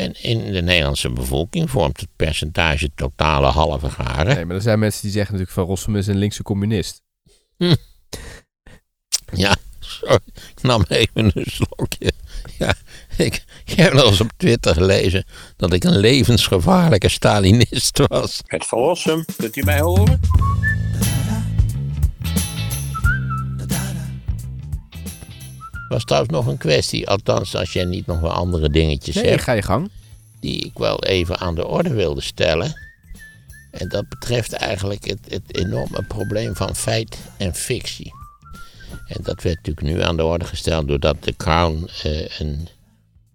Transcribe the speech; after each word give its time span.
En 0.00 0.22
in 0.22 0.52
de 0.52 0.62
Nederlandse 0.62 1.10
bevolking 1.10 1.70
vormt 1.70 2.00
het 2.00 2.08
percentage 2.16 2.90
totale 2.94 3.46
halve 3.46 3.90
garen. 3.90 4.34
Nee, 4.34 4.44
maar 4.44 4.56
er 4.56 4.62
zijn 4.62 4.78
mensen 4.78 5.02
die 5.02 5.10
zeggen 5.10 5.32
natuurlijk 5.32 5.58
van 5.58 5.66
Rossum 5.66 5.96
is 5.96 6.06
een 6.06 6.18
linkse 6.18 6.42
communist. 6.42 7.02
Ja, 9.32 9.56
sorry, 9.78 10.18
ik 10.56 10.62
nam 10.62 10.84
even 10.88 11.30
een 11.34 11.46
slokje. 11.46 12.12
Ja, 12.58 12.74
ik, 13.16 13.44
ik 13.64 13.72
heb 13.72 13.92
nog 13.92 14.04
eens 14.04 14.20
op 14.20 14.30
Twitter 14.36 14.74
gelezen 14.74 15.24
dat 15.56 15.72
ik 15.72 15.84
een 15.84 15.98
levensgevaarlijke 15.98 17.08
Stalinist 17.08 17.98
was. 18.06 18.40
Het 18.46 18.66
verlossen, 18.66 19.24
kunt 19.36 19.56
u 19.56 19.62
mij 19.62 19.80
horen? 19.80 20.20
Was 25.90 26.04
trouwens 26.04 26.32
nog 26.32 26.46
een 26.46 26.58
kwestie, 26.58 27.08
althans 27.08 27.54
als 27.56 27.72
jij 27.72 27.84
niet 27.84 28.06
nog 28.06 28.20
wel 28.20 28.30
andere 28.32 28.70
dingetjes 28.70 29.14
Nee, 29.14 29.24
hebt, 29.26 29.42
ga 29.42 29.52
je 29.52 29.62
gang. 29.62 29.90
die 30.40 30.64
ik 30.64 30.78
wel 30.78 31.04
even 31.04 31.38
aan 31.38 31.54
de 31.54 31.66
orde 31.66 31.90
wilde 31.94 32.20
stellen. 32.20 32.72
En 33.70 33.88
dat 33.88 34.08
betreft 34.08 34.52
eigenlijk 34.52 35.04
het, 35.06 35.18
het 35.28 35.56
enorme 35.56 36.02
probleem 36.08 36.56
van 36.56 36.76
feit 36.76 37.18
en 37.36 37.54
fictie. 37.54 38.12
En 39.06 39.20
dat 39.22 39.42
werd 39.42 39.56
natuurlijk 39.56 39.86
nu 39.86 40.02
aan 40.02 40.16
de 40.16 40.24
orde 40.24 40.44
gesteld 40.44 40.88
doordat 40.88 41.16
The 41.20 41.34
Crown 41.36 41.88
eh, 42.02 42.38
een, 42.38 42.68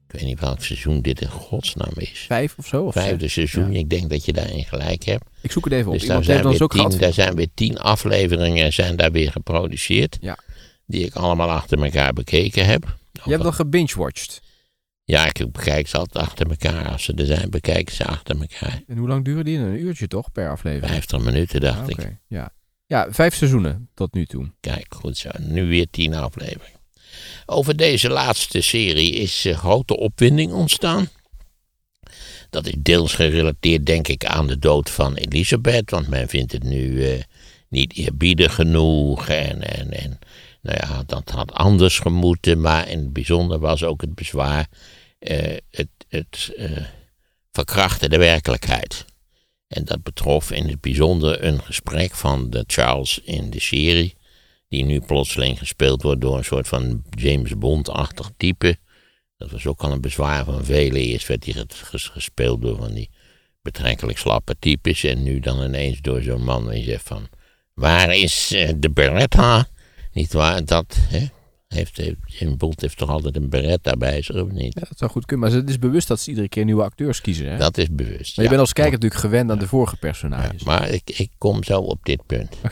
ik 0.07 0.11
weet 0.11 0.23
niet 0.23 0.39
welk 0.39 0.63
seizoen 0.63 1.01
dit 1.01 1.21
in 1.21 1.29
godsnaam 1.29 1.93
is. 1.95 2.19
Vijf 2.27 2.55
of 2.57 2.67
zo? 2.67 2.83
Of 2.83 2.93
Vijfde 2.93 3.27
seizoen, 3.27 3.71
Ja. 3.71 3.79
ik 3.79 3.89
denk 3.89 4.09
dat 4.09 4.25
je 4.25 4.33
daarin 4.33 4.63
gelijk 4.63 5.03
hebt. 5.03 5.23
Ik 5.41 5.51
zoek 5.51 5.63
het 5.63 5.73
even 5.73 5.91
op. 5.91 5.99
Dus 5.99 6.07
daar 6.07 6.23
zijn, 6.23 6.47
weer 6.49 6.67
tien, 6.67 6.99
daar 6.99 7.13
zijn 7.13 7.35
weer 7.35 7.49
tien 7.53 7.77
afleveringen 7.79 8.73
zijn 8.73 8.95
daar 8.95 9.11
weer 9.11 9.31
geproduceerd. 9.31 10.17
Ja. 10.21 10.37
Die 10.85 11.05
ik 11.05 11.13
allemaal 11.15 11.49
achter 11.49 11.83
elkaar 11.83 12.13
bekeken 12.13 12.65
heb. 12.65 12.97
Je 13.23 13.31
hebt 13.31 13.43
nog 13.43 13.55
gebingewatcht. 13.55 14.41
Ja, 15.03 15.25
ik 15.25 15.51
bekijk 15.51 15.87
ze 15.87 15.97
altijd 15.97 16.25
achter 16.25 16.49
elkaar. 16.49 16.89
Als 16.91 17.03
ze 17.03 17.13
er 17.13 17.25
zijn, 17.25 17.49
bekijk 17.49 17.89
ze 17.89 18.05
achter 18.05 18.39
elkaar. 18.39 18.81
En 18.87 18.97
hoe 18.97 19.07
lang 19.07 19.25
duren 19.25 19.45
die? 19.45 19.57
Een 19.57 19.79
uurtje 19.79 20.07
toch 20.07 20.31
per 20.31 20.49
aflevering? 20.49 20.91
50 20.91 21.19
minuten, 21.19 21.61
dacht 21.61 21.79
Ah, 21.81 21.87
ik. 21.89 22.17
Ja. 22.27 22.53
ja, 22.85 23.07
vijf 23.11 23.35
seizoenen 23.35 23.89
tot 23.93 24.13
nu 24.13 24.25
toe. 24.25 24.51
Kijk, 24.59 24.85
goed 24.89 25.17
zo. 25.17 25.29
Nu 25.39 25.65
weer 25.65 25.87
tien 25.91 26.13
afleveringen. 26.13 26.79
Over 27.45 27.75
deze 27.75 28.09
laatste 28.09 28.61
serie 28.61 29.11
is 29.11 29.45
eh, 29.45 29.57
grote 29.57 29.97
opwinding 29.97 30.51
ontstaan. 30.51 31.09
Dat 32.49 32.65
is 32.67 32.73
deels 32.77 33.13
gerelateerd, 33.13 33.85
denk 33.85 34.07
ik, 34.07 34.25
aan 34.25 34.47
de 34.47 34.59
dood 34.59 34.89
van 34.89 35.15
Elisabeth. 35.15 35.91
Want 35.91 36.07
men 36.07 36.29
vindt 36.29 36.51
het 36.51 36.63
nu 36.63 37.05
eh, 37.05 37.21
niet 37.69 37.93
eerbiedig 37.93 38.55
genoeg. 38.55 39.27
En, 39.27 39.61
en, 39.61 39.91
en 39.91 40.19
nou 40.65 40.77
ja, 40.87 41.03
dat 41.05 41.29
had 41.29 41.51
anders 41.51 41.99
gemoeten. 41.99 42.61
Maar 42.61 42.89
in 42.89 42.97
het 42.99 43.13
bijzonder 43.13 43.59
was 43.59 43.83
ook 43.83 44.01
het 44.01 44.15
bezwaar. 44.15 44.67
eh, 45.19 45.57
het 45.71 45.87
het 46.09 46.51
eh, 46.57 46.85
verkrachten 47.51 48.09
de 48.09 48.17
werkelijkheid. 48.17 49.05
En 49.67 49.85
dat 49.85 50.03
betrof 50.03 50.51
in 50.51 50.67
het 50.67 50.81
bijzonder 50.81 51.43
een 51.43 51.61
gesprek 51.61 52.13
van 52.15 52.49
de 52.49 52.63
Charles 52.67 53.19
in 53.23 53.49
de 53.49 53.59
serie 53.59 54.15
die 54.69 54.85
nu 54.85 54.99
plotseling 55.01 55.57
gespeeld 55.57 56.01
wordt 56.01 56.21
door 56.21 56.37
een 56.37 56.43
soort 56.45 56.67
van 56.67 57.03
James 57.09 57.57
Bond-achtig 57.57 58.29
type. 58.37 58.77
Dat 59.37 59.51
was 59.51 59.65
ook 59.67 59.81
al 59.81 59.91
een 59.91 60.01
bezwaar 60.01 60.45
van 60.45 60.65
velen. 60.65 61.01
Eerst 61.01 61.27
werd 61.27 61.43
hij 61.45 61.53
ges- 61.53 61.81
ges- 61.81 62.07
gespeeld 62.07 62.61
door 62.61 62.77
van 62.77 62.93
die 62.93 63.09
betrekkelijk 63.61 64.17
slappe 64.17 64.55
types. 64.59 65.03
En 65.03 65.23
nu 65.23 65.39
dan 65.39 65.63
ineens 65.63 66.01
door 66.01 66.21
zo'n 66.21 66.43
man 66.43 66.69
die 66.69 66.83
zegt 66.83 67.07
van... 67.07 67.27
Waar 67.73 68.15
is 68.15 68.51
eh, 68.51 68.69
de 68.77 68.89
Beretta? 68.89 69.67
Niet 70.15 70.33
waar? 70.33 70.65
Dat 70.65 70.97
hè? 71.09 71.27
heeft, 71.67 71.97
heeft, 71.97 72.17
James 72.25 72.55
Bond 72.55 72.81
heeft 72.81 72.97
toch 72.97 73.09
altijd 73.09 73.35
een 73.35 73.49
Beretta 73.49 73.93
bij 73.93 74.21
zich, 74.21 74.35
of 74.35 74.51
niet? 74.51 74.73
Ja, 74.73 74.85
dat 74.89 74.97
zou 74.97 75.11
goed 75.11 75.25
kunnen. 75.25 75.49
Maar 75.49 75.57
het 75.57 75.69
is 75.69 75.79
bewust 75.79 76.07
dat 76.07 76.19
ze 76.19 76.29
iedere 76.29 76.49
keer 76.49 76.65
nieuwe 76.65 76.83
acteurs 76.83 77.21
kiezen. 77.21 77.51
Hè? 77.51 77.57
Dat 77.57 77.77
is 77.77 77.87
bewust. 77.91 78.35
maar 78.35 78.35
je 78.35 78.41
ja. 78.41 78.49
bent 78.49 78.59
als 78.59 78.73
kijker 78.73 78.93
natuurlijk 78.93 79.21
gewend 79.21 79.51
aan 79.51 79.59
de 79.59 79.67
vorige 79.67 79.97
personages. 79.97 80.63
Maar 80.63 80.89
ik, 80.89 81.09
ik 81.09 81.29
kom 81.37 81.63
zo 81.63 81.79
op 81.79 82.05
dit 82.05 82.25
punt. 82.25 82.55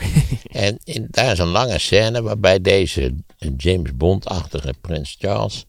En 0.52 0.78
in, 0.84 1.08
daar 1.10 1.32
is 1.32 1.40
een 1.40 1.48
lange 1.48 1.80
scène 1.80 2.22
waarbij 2.22 2.62
deze 2.62 3.16
James 3.58 3.96
Bond-achtige 3.96 4.74
prins 4.82 5.16
Charles 5.20 5.66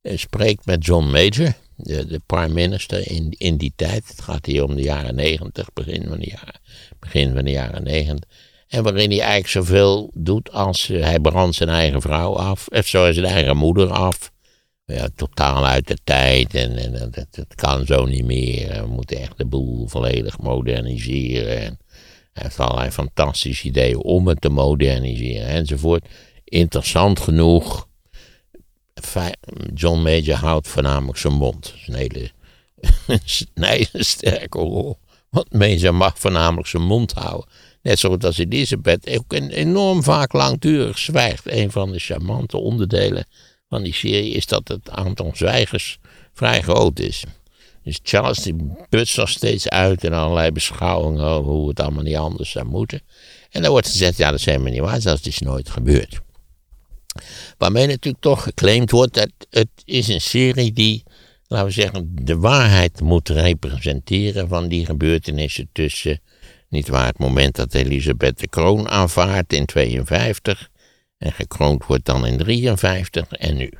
eh, 0.00 0.16
spreekt 0.16 0.66
met 0.66 0.84
John 0.84 1.04
Major, 1.10 1.52
de, 1.76 2.06
de 2.06 2.20
prime 2.26 2.52
minister 2.54 3.10
in, 3.10 3.34
in 3.38 3.56
die 3.56 3.72
tijd. 3.76 4.08
Het 4.08 4.20
gaat 4.20 4.46
hier 4.46 4.64
om 4.64 4.74
de 4.74 4.82
jaren 4.82 5.14
negentig, 5.14 5.72
begin 5.72 6.06
van 6.08 6.18
de 6.18 6.28
jaren, 6.28 6.60
begin 6.98 7.34
van 7.34 7.44
de 7.44 7.50
jaren 7.50 7.82
negentig. 7.82 8.28
En 8.68 8.82
waarin 8.82 9.10
hij 9.10 9.20
eigenlijk 9.20 9.48
zoveel 9.48 10.10
doet 10.14 10.52
als 10.52 10.90
eh, 10.90 11.02
hij 11.02 11.20
brandt 11.20 11.56
zijn 11.56 11.68
eigen 11.68 12.00
vrouw 12.00 12.36
af, 12.36 12.68
of 12.68 12.86
zo 12.86 13.12
zijn 13.12 13.26
eigen 13.26 13.56
moeder 13.56 13.90
af. 13.90 14.30
Ja, 14.84 15.08
totaal 15.14 15.66
uit 15.66 15.86
de 15.86 15.98
tijd 16.04 16.54
en, 16.54 16.76
en 16.76 17.10
dat, 17.30 17.46
kan 17.54 17.86
zo 17.86 18.04
niet 18.04 18.24
meer. 18.24 18.82
We 18.82 18.86
moeten 18.86 19.20
echt 19.20 19.38
de 19.38 19.46
boel 19.46 19.88
volledig 19.88 20.38
moderniseren. 20.38 21.60
En 21.62 21.78
hij 22.32 22.42
heeft 22.42 22.60
allerlei 22.60 22.90
fantastische 22.90 23.66
ideeën 23.66 23.96
om 23.96 24.26
het 24.26 24.40
te 24.40 24.48
moderniseren 24.48 25.48
enzovoort. 25.48 26.08
Interessant 26.44 27.20
genoeg. 27.20 27.88
John 29.74 30.02
Major 30.02 30.36
houdt 30.36 30.68
voornamelijk 30.68 31.18
zijn 31.18 31.32
mond. 31.32 31.74
Een 31.86 31.94
hele 31.94 32.30
een 33.92 34.04
sterke 34.04 34.58
rol. 34.58 34.98
Want 35.30 35.52
Major 35.52 35.94
mag 35.94 36.18
voornamelijk 36.18 36.68
zijn 36.68 36.82
mond 36.82 37.12
houden. 37.12 37.48
Net 37.82 37.98
zoals 37.98 38.24
als 38.24 38.38
Elisabeth 38.38 39.16
ook 39.18 39.32
een 39.32 39.50
enorm 39.50 40.02
vaak 40.02 40.32
langdurig 40.32 40.98
zwijgt. 40.98 41.52
Een 41.52 41.70
van 41.70 41.92
de 41.92 41.98
charmante 41.98 42.56
onderdelen 42.56 43.26
van 43.68 43.82
die 43.82 43.94
serie 43.94 44.32
is 44.32 44.46
dat 44.46 44.68
het 44.68 44.90
aantal 44.90 45.30
zwijgers 45.34 45.98
vrij 46.32 46.62
groot 46.62 46.98
is. 46.98 47.24
Dus 47.82 47.98
Charles 48.02 48.38
die 48.38 48.56
putst 48.88 49.16
nog 49.16 49.28
steeds 49.28 49.68
uit 49.68 50.04
in 50.04 50.12
allerlei 50.12 50.50
beschouwingen 50.50 51.24
over 51.24 51.52
hoe 51.52 51.68
het 51.68 51.80
allemaal 51.80 52.02
niet 52.02 52.16
anders 52.16 52.50
zou 52.50 52.66
moeten. 52.66 53.00
En 53.50 53.62
dan 53.62 53.70
wordt 53.70 53.86
gezegd, 53.86 54.16
ja 54.16 54.30
dat 54.30 54.38
is 54.38 54.44
helemaal 54.44 54.72
niet 54.72 54.80
waar, 54.80 55.00
dat 55.00 55.26
is 55.26 55.38
nooit 55.38 55.70
gebeurd. 55.70 56.20
Waarmee 57.58 57.86
natuurlijk 57.86 58.22
toch 58.22 58.42
geclaimd 58.42 58.90
wordt 58.90 59.14
dat 59.14 59.30
het 59.50 59.68
is 59.84 60.08
een 60.08 60.20
serie 60.20 60.72
die, 60.72 61.02
laten 61.46 61.66
we 61.66 61.72
zeggen, 61.72 62.10
de 62.14 62.36
waarheid 62.36 63.00
moet 63.00 63.28
representeren 63.28 64.48
van 64.48 64.68
die 64.68 64.84
gebeurtenissen 64.84 65.68
tussen, 65.72 66.20
niet 66.68 66.88
waar, 66.88 67.06
het 67.06 67.18
moment 67.18 67.54
dat 67.54 67.74
Elisabeth 67.74 68.38
de 68.38 68.48
kroon 68.48 68.88
aanvaardt 68.88 69.52
in 69.52 69.66
52 69.66 70.70
en 71.18 71.32
gekroond 71.32 71.86
wordt 71.86 72.04
dan 72.04 72.26
in 72.26 72.38
53 72.38 73.32
en 73.32 73.56
nu. 73.56 73.72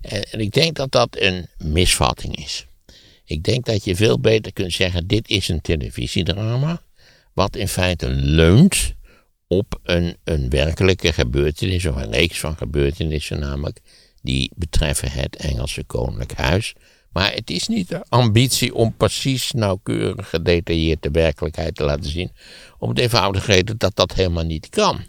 En, 0.00 0.22
en 0.30 0.40
ik 0.40 0.52
denk 0.52 0.76
dat 0.76 0.90
dat 0.90 1.16
een 1.18 1.48
misvatting 1.58 2.36
is. 2.36 2.66
Ik 3.24 3.42
denk 3.42 3.64
dat 3.64 3.84
je 3.84 3.96
veel 3.96 4.20
beter 4.20 4.52
kunt 4.52 4.72
zeggen: 4.72 5.06
dit 5.06 5.28
is 5.28 5.48
een 5.48 5.60
televisiedrama. 5.60 6.82
Wat 7.32 7.56
in 7.56 7.68
feite 7.68 8.08
leunt 8.08 8.94
op 9.46 9.78
een, 9.82 10.16
een 10.24 10.50
werkelijke 10.50 11.12
gebeurtenis, 11.12 11.86
of 11.86 11.96
een 11.96 12.12
reeks 12.12 12.38
van 12.38 12.56
gebeurtenissen 12.56 13.38
namelijk, 13.38 13.80
die 14.22 14.50
betreffen 14.54 15.10
het 15.10 15.36
Engelse 15.36 15.84
Koninklijk 15.84 16.32
Huis. 16.32 16.74
Maar 17.16 17.32
het 17.32 17.50
is 17.50 17.68
niet 17.68 17.88
de 17.88 18.04
ambitie 18.08 18.74
om 18.74 18.96
precies 18.96 19.52
nauwkeurig 19.52 20.28
gedetailleerd 20.28 21.02
de 21.02 21.10
werkelijkheid 21.10 21.74
te 21.74 21.84
laten 21.84 22.10
zien. 22.10 22.32
Om 22.78 22.88
het 22.88 22.98
eenvoudige 22.98 23.52
reden 23.52 23.78
dat 23.78 23.96
dat 23.96 24.12
helemaal 24.12 24.44
niet 24.44 24.68
kan. 24.68 25.00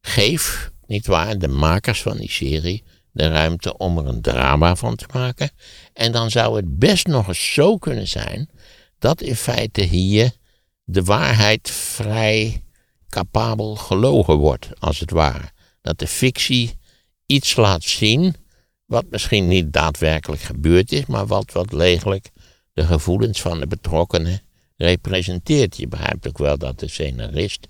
Geef, 0.00 0.70
niet 0.86 1.06
waar, 1.06 1.38
de 1.38 1.48
makers 1.48 2.02
van 2.02 2.16
die 2.16 2.30
serie 2.30 2.84
de 3.12 3.28
ruimte 3.28 3.76
om 3.76 3.98
er 3.98 4.06
een 4.06 4.20
drama 4.20 4.76
van 4.76 4.96
te 4.96 5.06
maken. 5.12 5.50
En 5.92 6.12
dan 6.12 6.30
zou 6.30 6.56
het 6.56 6.78
best 6.78 7.06
nog 7.06 7.28
eens 7.28 7.52
zo 7.52 7.76
kunnen 7.76 8.08
zijn 8.08 8.50
dat 8.98 9.20
in 9.20 9.36
feite 9.36 9.82
hier 9.82 10.32
de 10.84 11.02
waarheid 11.02 11.70
vrij 11.70 12.64
capabel 13.08 13.76
gelogen 13.76 14.36
wordt, 14.36 14.68
als 14.78 15.00
het 15.00 15.10
ware. 15.10 15.50
Dat 15.80 15.98
de 15.98 16.06
fictie 16.06 16.78
iets 17.26 17.56
laat 17.56 17.82
zien 17.82 18.34
wat 18.90 19.04
misschien 19.10 19.48
niet 19.48 19.72
daadwerkelijk 19.72 20.42
gebeurd 20.42 20.92
is, 20.92 21.06
maar 21.06 21.26
wat 21.26 21.52
wat 21.52 21.68
degelijk 21.68 22.30
de 22.72 22.84
gevoelens 22.84 23.40
van 23.40 23.60
de 23.60 23.66
betrokkenen 23.66 24.40
representeert. 24.76 25.76
Je 25.76 25.88
begrijpt 25.88 26.28
ook 26.28 26.38
wel 26.38 26.58
dat 26.58 26.78
de 26.78 26.88
scenarist, 26.88 27.68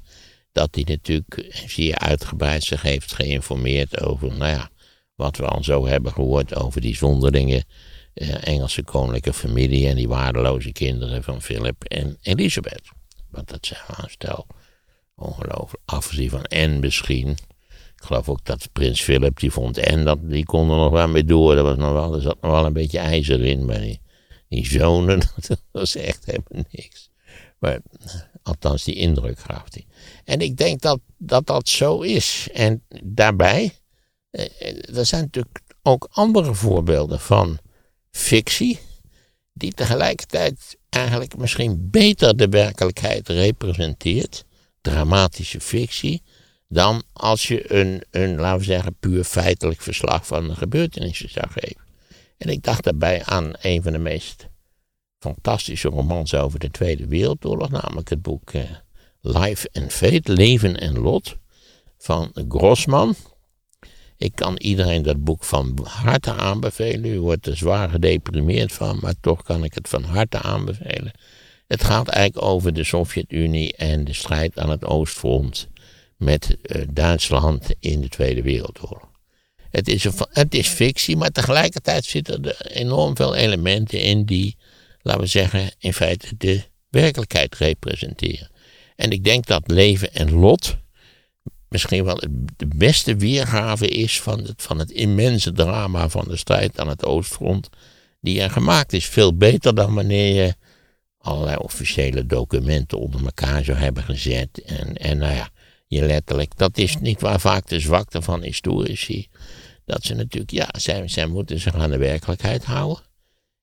dat 0.52 0.74
hij 0.74 0.84
natuurlijk 0.86 1.60
zeer 1.66 1.98
uitgebreid 1.98 2.62
zich 2.62 2.82
heeft 2.82 3.14
geïnformeerd 3.14 4.00
over, 4.00 4.28
nou 4.28 4.50
ja, 4.50 4.70
wat 5.14 5.36
we 5.36 5.46
al 5.46 5.64
zo 5.64 5.86
hebben 5.86 6.12
gehoord 6.12 6.54
over 6.54 6.80
die 6.80 6.96
zonderlinge 6.96 7.64
eh, 8.14 8.46
Engelse 8.46 8.82
koninklijke 8.82 9.32
familie 9.32 9.88
en 9.88 9.96
die 9.96 10.08
waardeloze 10.08 10.72
kinderen 10.72 11.22
van 11.22 11.42
Philip 11.42 11.84
en 11.84 12.18
Elisabeth. 12.22 12.88
Want 13.30 13.48
dat 13.48 13.66
zijn 13.66 13.80
een 13.86 14.10
stel 14.10 14.46
ongelooflijk 15.14 15.82
afgezien 15.84 16.30
van 16.30 16.44
en 16.44 16.80
misschien. 16.80 17.36
Ik 18.00 18.06
geloof 18.06 18.28
ook 18.28 18.44
dat 18.44 18.72
prins 18.72 19.02
Philip, 19.02 19.40
die 19.40 19.50
vond 19.50 19.78
en 19.78 20.04
dat, 20.04 20.18
die 20.22 20.44
kon 20.44 20.70
er 20.70 20.76
nog 20.76 20.90
wel 20.90 21.08
mee 21.08 21.24
door. 21.24 21.56
Er, 21.56 21.62
was 21.62 21.76
nog 21.76 21.92
wel, 21.92 22.14
er 22.14 22.22
zat 22.22 22.40
nog 22.40 22.50
wel 22.50 22.64
een 22.64 22.72
beetje 22.72 22.98
ijzer 22.98 23.44
in 23.44 23.66
bij 23.66 23.80
die, 23.80 24.00
die 24.48 24.66
zonen. 24.66 25.20
Dat 25.48 25.62
was 25.70 25.96
echt 25.96 26.24
helemaal 26.24 26.64
niks. 26.70 27.10
Maar 27.58 27.80
althans, 28.42 28.84
die 28.84 28.94
indruk 28.94 29.38
gaf 29.38 29.64
hij. 29.68 29.86
En 30.24 30.40
ik 30.40 30.56
denk 30.56 30.80
dat, 30.80 31.00
dat 31.18 31.46
dat 31.46 31.68
zo 31.68 32.00
is. 32.00 32.48
En 32.52 32.82
daarbij, 33.04 33.72
eh, 34.30 34.96
er 34.96 35.06
zijn 35.06 35.22
natuurlijk 35.22 35.60
ook 35.82 36.08
andere 36.10 36.54
voorbeelden 36.54 37.20
van 37.20 37.58
fictie. 38.10 38.78
die 39.52 39.72
tegelijkertijd 39.72 40.76
eigenlijk 40.88 41.36
misschien 41.36 41.90
beter 41.90 42.36
de 42.36 42.48
werkelijkheid 42.48 43.28
representeert, 43.28 44.44
dramatische 44.80 45.60
fictie, 45.60 46.22
dan 46.72 47.02
als 47.12 47.48
je 47.48 47.72
een, 47.74 48.02
een, 48.10 48.36
laten 48.36 48.58
we 48.58 48.64
zeggen, 48.64 48.96
puur 49.00 49.24
feitelijk 49.24 49.80
verslag 49.80 50.26
van 50.26 50.48
de 50.48 50.54
gebeurtenissen 50.54 51.30
zou 51.30 51.46
geven. 51.50 51.80
En 52.38 52.48
ik 52.48 52.62
dacht 52.62 52.84
daarbij 52.84 53.24
aan 53.24 53.52
een 53.60 53.82
van 53.82 53.92
de 53.92 53.98
meest 53.98 54.48
fantastische 55.18 55.88
romans 55.88 56.34
over 56.34 56.58
de 56.58 56.70
Tweede 56.70 57.06
Wereldoorlog, 57.06 57.70
namelijk 57.70 58.08
het 58.08 58.22
boek 58.22 58.52
uh, 58.52 58.62
Life 59.20 59.68
and 59.72 59.92
Fate, 59.92 60.32
Leven 60.32 60.80
en 60.80 60.98
Lot, 60.98 61.36
van 61.98 62.32
Grossman. 62.48 63.14
Ik 64.16 64.34
kan 64.34 64.56
iedereen 64.56 65.02
dat 65.02 65.24
boek 65.24 65.44
van 65.44 65.78
harte 65.84 66.32
aanbevelen. 66.32 67.10
U 67.10 67.20
wordt 67.20 67.46
er 67.46 67.56
zwaar 67.56 67.88
gedeprimeerd 67.88 68.72
van, 68.72 68.98
maar 69.00 69.14
toch 69.20 69.42
kan 69.42 69.64
ik 69.64 69.74
het 69.74 69.88
van 69.88 70.02
harte 70.02 70.38
aanbevelen. 70.38 71.12
Het 71.66 71.84
gaat 71.84 72.08
eigenlijk 72.08 72.46
over 72.46 72.72
de 72.72 72.84
Sovjet-Unie 72.84 73.76
en 73.76 74.04
de 74.04 74.12
strijd 74.12 74.58
aan 74.58 74.70
het 74.70 74.84
Oostfront 74.84 75.68
met 76.20 76.56
uh, 76.62 76.82
Duitsland 76.90 77.66
in 77.78 78.00
de 78.00 78.08
Tweede 78.08 78.42
Wereldoorlog. 78.42 79.10
Het 79.70 79.88
is, 79.88 80.04
een, 80.04 80.12
het 80.30 80.54
is 80.54 80.68
fictie, 80.68 81.16
maar 81.16 81.30
tegelijkertijd 81.30 82.04
zitten 82.04 82.44
er 82.44 82.66
enorm 82.66 83.16
veel 83.16 83.34
elementen 83.34 84.00
in 84.00 84.24
die, 84.24 84.56
laten 85.02 85.20
we 85.20 85.26
zeggen, 85.26 85.70
in 85.78 85.92
feite 85.92 86.36
de 86.36 86.62
werkelijkheid 86.88 87.56
representeren. 87.56 88.50
En 88.96 89.10
ik 89.10 89.24
denk 89.24 89.46
dat 89.46 89.70
leven 89.70 90.14
en 90.14 90.30
lot 90.30 90.76
misschien 91.68 92.04
wel 92.04 92.20
de 92.56 92.66
beste 92.76 93.16
weergave 93.16 93.88
is 93.88 94.20
van 94.20 94.38
het, 94.38 94.62
van 94.62 94.78
het 94.78 94.90
immense 94.90 95.52
drama 95.52 96.08
van 96.08 96.24
de 96.28 96.36
strijd 96.36 96.78
aan 96.78 96.88
het 96.88 97.04
Oostfront, 97.04 97.68
die 98.20 98.40
er 98.40 98.50
gemaakt 98.50 98.92
is. 98.92 99.06
Veel 99.06 99.36
beter 99.36 99.74
dan 99.74 99.94
wanneer 99.94 100.34
je 100.34 100.54
allerlei 101.18 101.56
officiële 101.56 102.26
documenten 102.26 102.98
onder 102.98 103.24
elkaar 103.24 103.64
zou 103.64 103.78
hebben 103.78 104.02
gezet. 104.02 104.62
En, 104.62 104.96
en 104.96 105.18
nou 105.18 105.34
ja, 105.34 105.50
je 105.90 106.06
letterlijk, 106.06 106.56
dat 106.56 106.78
is 106.78 106.96
niet 106.96 107.20
waar 107.20 107.40
vaak 107.40 107.68
de 107.68 107.80
zwakte 107.80 108.22
van 108.22 108.42
historici. 108.42 109.28
Dat 109.84 110.04
ze 110.04 110.14
natuurlijk, 110.14 110.50
ja, 110.50 110.68
zij, 111.06 111.26
moeten 111.26 111.60
zich 111.60 111.74
aan 111.74 111.90
de 111.90 111.98
werkelijkheid 111.98 112.64
houden. 112.64 113.04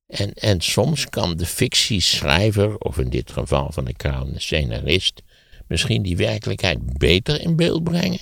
En, 0.08 0.34
en 0.34 0.62
soms 0.62 1.10
kan 1.10 1.38
de 1.38 1.46
fictieschrijver, 1.46 2.78
of 2.78 2.98
in 2.98 3.10
dit 3.10 3.32
geval 3.32 3.72
van 3.72 3.86
de 3.86 3.94
kraan 3.94 4.32
de 4.32 4.40
scenarist, 4.40 5.22
misschien 5.68 6.02
die 6.02 6.18
werkelijkheid 6.18 6.98
beter 6.98 7.42
in 7.42 7.56
beeld 7.56 7.84
brengen 7.84 8.20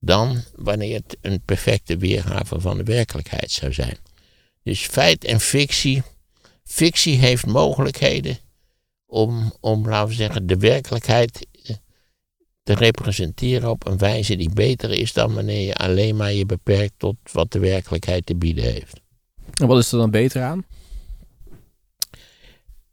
dan 0.00 0.42
wanneer 0.54 0.94
het 0.94 1.16
een 1.20 1.42
perfecte 1.44 1.96
weergave 1.96 2.60
van 2.60 2.76
de 2.76 2.84
werkelijkheid 2.84 3.50
zou 3.50 3.72
zijn. 3.72 3.96
Dus 4.62 4.86
feit 4.86 5.24
en 5.24 5.40
fictie. 5.40 6.02
Fictie 6.64 7.16
heeft 7.16 7.46
mogelijkheden 7.46 8.38
om, 9.06 9.52
om 9.60 9.88
laten 9.88 10.08
we 10.08 10.14
zeggen, 10.14 10.46
de 10.46 10.56
werkelijkheid 10.56 11.46
te 12.62 12.74
representeren 12.74 13.70
op 13.70 13.86
een 13.86 13.98
wijze 13.98 14.36
die 14.36 14.50
beter 14.54 14.90
is 14.90 15.12
dan 15.12 15.34
wanneer 15.34 15.66
je 15.66 15.74
alleen 15.74 16.16
maar 16.16 16.32
je 16.32 16.46
beperkt 16.46 16.94
tot 16.96 17.16
wat 17.32 17.52
de 17.52 17.58
werkelijkheid 17.58 18.26
te 18.26 18.36
bieden 18.36 18.64
heeft. 18.64 19.00
En 19.60 19.66
wat 19.66 19.78
is 19.78 19.92
er 19.92 19.98
dan 19.98 20.10
beter 20.10 20.42
aan? 20.42 20.64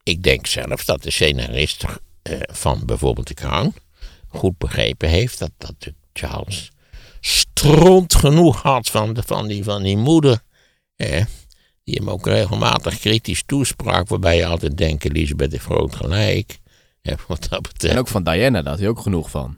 Ik 0.03 0.23
denk 0.23 0.47
zelf 0.47 0.85
dat 0.85 1.03
de 1.03 1.11
scenarist 1.11 1.85
eh, 2.21 2.39
van 2.51 2.85
bijvoorbeeld 2.85 3.27
de 3.27 3.33
Crown 3.33 3.73
goed 4.27 4.57
begrepen 4.57 5.09
heeft 5.09 5.39
dat, 5.39 5.51
dat 5.57 5.93
Charles 6.13 6.71
stront 7.19 8.15
genoeg 8.15 8.61
had 8.61 8.89
van, 8.89 9.13
de, 9.13 9.23
van, 9.23 9.47
die, 9.47 9.63
van 9.63 9.83
die 9.83 9.97
moeder. 9.97 10.41
Eh, 10.95 11.25
die 11.83 11.95
hem 11.95 12.09
ook 12.09 12.25
regelmatig 12.25 12.99
kritisch 12.99 13.43
toesprak, 13.45 14.07
waarbij 14.07 14.37
je 14.37 14.45
altijd 14.45 14.77
denkt, 14.77 15.05
Elisabeth 15.05 15.51
heeft 15.51 15.63
groot 15.63 15.95
gelijk. 15.95 16.59
Eh, 17.09 17.25
wat 17.27 17.47
dat 17.49 17.61
betreft. 17.61 17.93
En 17.93 17.99
ook 17.99 18.07
van 18.07 18.23
Diana, 18.23 18.61
daar 18.61 18.71
had 18.71 18.79
hij 18.79 18.89
ook 18.89 18.99
genoeg 18.99 19.29
van. 19.29 19.57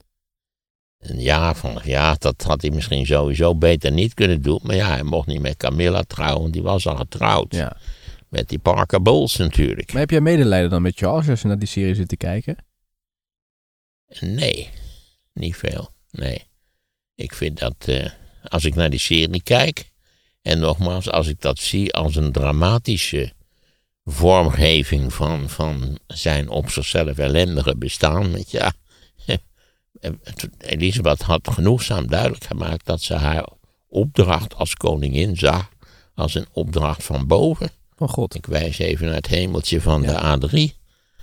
Ja, 0.99 1.55
van, 1.55 1.79
ja, 1.83 2.15
dat 2.17 2.43
had 2.43 2.61
hij 2.61 2.71
misschien 2.71 3.05
sowieso 3.05 3.55
beter 3.55 3.91
niet 3.91 4.13
kunnen 4.13 4.41
doen. 4.41 4.59
Maar 4.63 4.75
ja, 4.75 4.87
hij 4.87 5.03
mocht 5.03 5.27
niet 5.27 5.41
met 5.41 5.57
Camilla 5.57 6.01
trouwen, 6.01 6.51
die 6.51 6.61
was 6.61 6.87
al 6.87 6.95
getrouwd. 6.95 7.55
Ja. 7.55 7.77
Met 8.29 8.49
die 8.49 8.59
Parker 8.59 9.01
Bowles 9.01 9.35
natuurlijk. 9.35 9.91
Maar 9.91 10.01
heb 10.01 10.09
jij 10.09 10.21
medelijden 10.21 10.69
dan 10.69 10.81
met 10.81 10.97
Charles 10.97 11.29
als 11.29 11.41
je 11.41 11.47
naar 11.47 11.59
die 11.59 11.67
serie 11.67 11.95
zit 11.95 12.07
te 12.07 12.17
kijken? 12.17 12.55
Nee, 14.19 14.69
niet 15.33 15.55
veel. 15.55 15.89
Nee. 16.11 16.43
Ik 17.15 17.33
vind 17.33 17.59
dat 17.59 17.75
uh, 17.85 18.09
als 18.43 18.65
ik 18.65 18.75
naar 18.75 18.89
die 18.89 18.99
serie 18.99 19.43
kijk, 19.43 19.91
en 20.41 20.59
nogmaals, 20.59 21.09
als 21.09 21.27
ik 21.27 21.41
dat 21.41 21.59
zie 21.59 21.93
als 21.93 22.15
een 22.15 22.31
dramatische 22.31 23.33
vormgeving 24.05 25.13
van, 25.13 25.49
van 25.49 25.99
zijn 26.07 26.49
op 26.49 26.69
zichzelf 26.69 27.17
ellendige 27.17 27.77
bestaan, 27.77 28.31
met 28.31 28.51
ja. 28.51 28.73
Elisabeth 30.57 31.21
had 31.21 31.49
genoegzaam 31.51 32.07
duidelijk 32.07 32.43
gemaakt 32.43 32.85
dat 32.85 33.01
ze 33.01 33.13
haar 33.13 33.47
opdracht 33.89 34.55
als 34.55 34.75
koningin 34.75 35.37
zag 35.37 35.69
als 36.15 36.35
een 36.35 36.47
opdracht 36.51 37.03
van 37.03 37.27
boven. 37.27 37.69
Van 37.95 38.09
God. 38.09 38.35
Ik 38.35 38.45
wijs 38.45 38.77
even 38.77 39.05
naar 39.05 39.15
het 39.15 39.27
hemeltje 39.27 39.81
van 39.81 40.01
de 40.01 40.37
A3. 40.39 40.79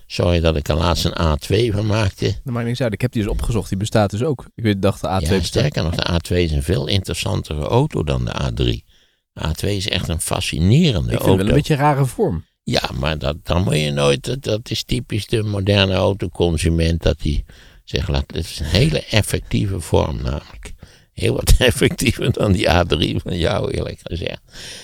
Sorry 0.06 0.40
dat 0.40 0.56
ik 0.56 0.69
er 0.69 0.76
laatst 0.76 1.04
een 1.04 1.38
A2 1.38 1.74
van 1.74 1.86
maakte. 1.86 2.26
Dat 2.44 2.54
maakt 2.54 2.66
niks 2.66 2.81
uit. 2.81 2.92
Ik 2.92 3.00
heb 3.00 3.12
die 3.12 3.22
eens 3.22 3.31
opgezocht. 3.31 3.69
Die 3.69 3.78
bestaat 3.78 4.10
dus 4.10 4.22
ook. 4.22 4.46
Ik 4.54 4.64
weet, 4.64 4.82
dacht 4.82 5.00
de 5.00 5.20
A2 5.22 5.28
ja, 5.28 5.42
sterker 5.42 5.82
nog, 5.82 5.94
de 5.94 6.12
A2 6.12 6.36
is 6.36 6.52
een 6.52 6.62
veel 6.62 6.86
interessantere 6.86 7.64
auto 7.64 8.04
dan 8.04 8.24
de 8.24 8.32
A3. 8.42 8.86
De 9.32 9.48
A2 9.48 9.69
is 9.69 9.88
echt 9.88 10.08
een 10.08 10.20
fascinerende 10.20 11.10
auto. 11.10 11.14
Ik 11.14 11.22
vind 11.22 11.36
wel 11.36 11.46
een 11.46 11.54
beetje 11.54 11.74
een 11.74 11.81
rare 11.81 12.06
vorm. 12.06 12.44
Ja, 12.69 12.91
maar 12.99 13.19
dat, 13.19 13.37
dan 13.43 13.62
moet 13.62 13.79
je 13.79 13.91
nooit... 13.91 14.43
Dat 14.43 14.70
is 14.70 14.82
typisch 14.82 15.26
de 15.26 15.43
moderne 15.43 15.94
autoconsument. 15.94 17.03
Dat 17.03 17.20
die 17.20 17.44
zegt, 17.85 18.09
laat, 18.09 18.25
het 18.26 18.44
is 18.44 18.59
een 18.61 18.67
hele 18.67 19.05
effectieve 19.05 19.81
vorm 19.81 20.23
namelijk 20.23 20.73
heel 21.19 21.35
wat 21.35 21.55
effectiever 21.59 22.32
dan 22.32 22.53
die 22.53 22.69
A3 22.69 23.17
van 23.17 23.38
jou, 23.38 23.70
eerlijk 23.70 24.00
gezegd. 24.03 24.41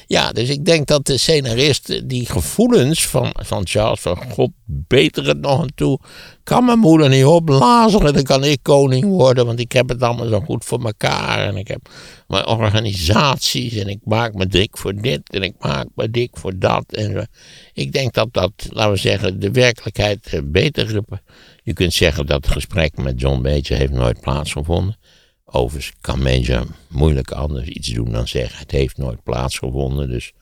Ja, 0.06 0.32
dus 0.32 0.48
ik 0.48 0.64
denk 0.64 0.86
dat 0.86 1.06
de 1.06 1.18
scenarist 1.18 2.08
die 2.08 2.26
gevoelens 2.26 3.06
van, 3.06 3.30
van 3.32 3.66
Charles, 3.66 4.00
van 4.00 4.16
God, 4.16 4.50
beter 4.64 5.26
het 5.26 5.40
nog 5.40 5.60
aan 5.60 5.74
toe. 5.74 5.98
Kan 6.42 6.64
mijn 6.64 6.78
moeder 6.78 7.08
niet 7.08 7.24
opblazen, 7.24 8.12
dan 8.12 8.22
kan 8.22 8.44
ik 8.44 8.58
koning 8.62 9.04
worden, 9.04 9.46
want 9.46 9.60
ik 9.60 9.72
heb 9.72 9.88
het 9.88 10.02
allemaal 10.02 10.28
zo 10.28 10.40
goed 10.40 10.64
voor 10.64 10.84
elkaar. 10.84 11.46
En 11.46 11.56
ik 11.56 11.68
heb 11.68 11.88
mijn 12.28 12.46
organisaties 12.46 13.74
en 13.74 13.88
ik 13.88 14.00
maak 14.04 14.34
me 14.34 14.46
dik 14.46 14.76
voor 14.76 14.94
dit 14.94 15.20
en 15.30 15.42
ik 15.42 15.54
maak 15.58 15.86
me 15.94 16.10
dik 16.10 16.30
voor 16.32 16.58
dat. 16.58 16.84
En 16.88 17.28
ik 17.72 17.92
denk 17.92 18.14
dat 18.14 18.28
dat, 18.32 18.52
laten 18.68 18.92
we 18.92 18.98
zeggen, 18.98 19.40
de 19.40 19.50
werkelijkheid 19.50 20.26
eh, 20.26 20.40
beter... 20.44 21.02
Je 21.62 21.72
kunt 21.72 21.92
zeggen 21.92 22.26
dat 22.26 22.44
het 22.44 22.52
gesprek 22.52 22.96
met 22.96 23.20
John 23.20 23.42
Major 23.42 23.78
heeft 23.78 23.92
nooit 23.92 24.20
plaatsgevonden. 24.20 24.96
Overigens 25.56 25.92
kan 26.00 26.22
Major 26.22 26.66
moeilijk 26.88 27.30
anders 27.30 27.66
iets 27.66 27.88
doen 27.88 28.12
dan 28.12 28.28
zeggen: 28.28 28.58
het 28.58 28.70
heeft 28.70 28.96
nooit 28.96 29.22
plaatsgevonden. 29.22 30.08
Dus 30.08 30.32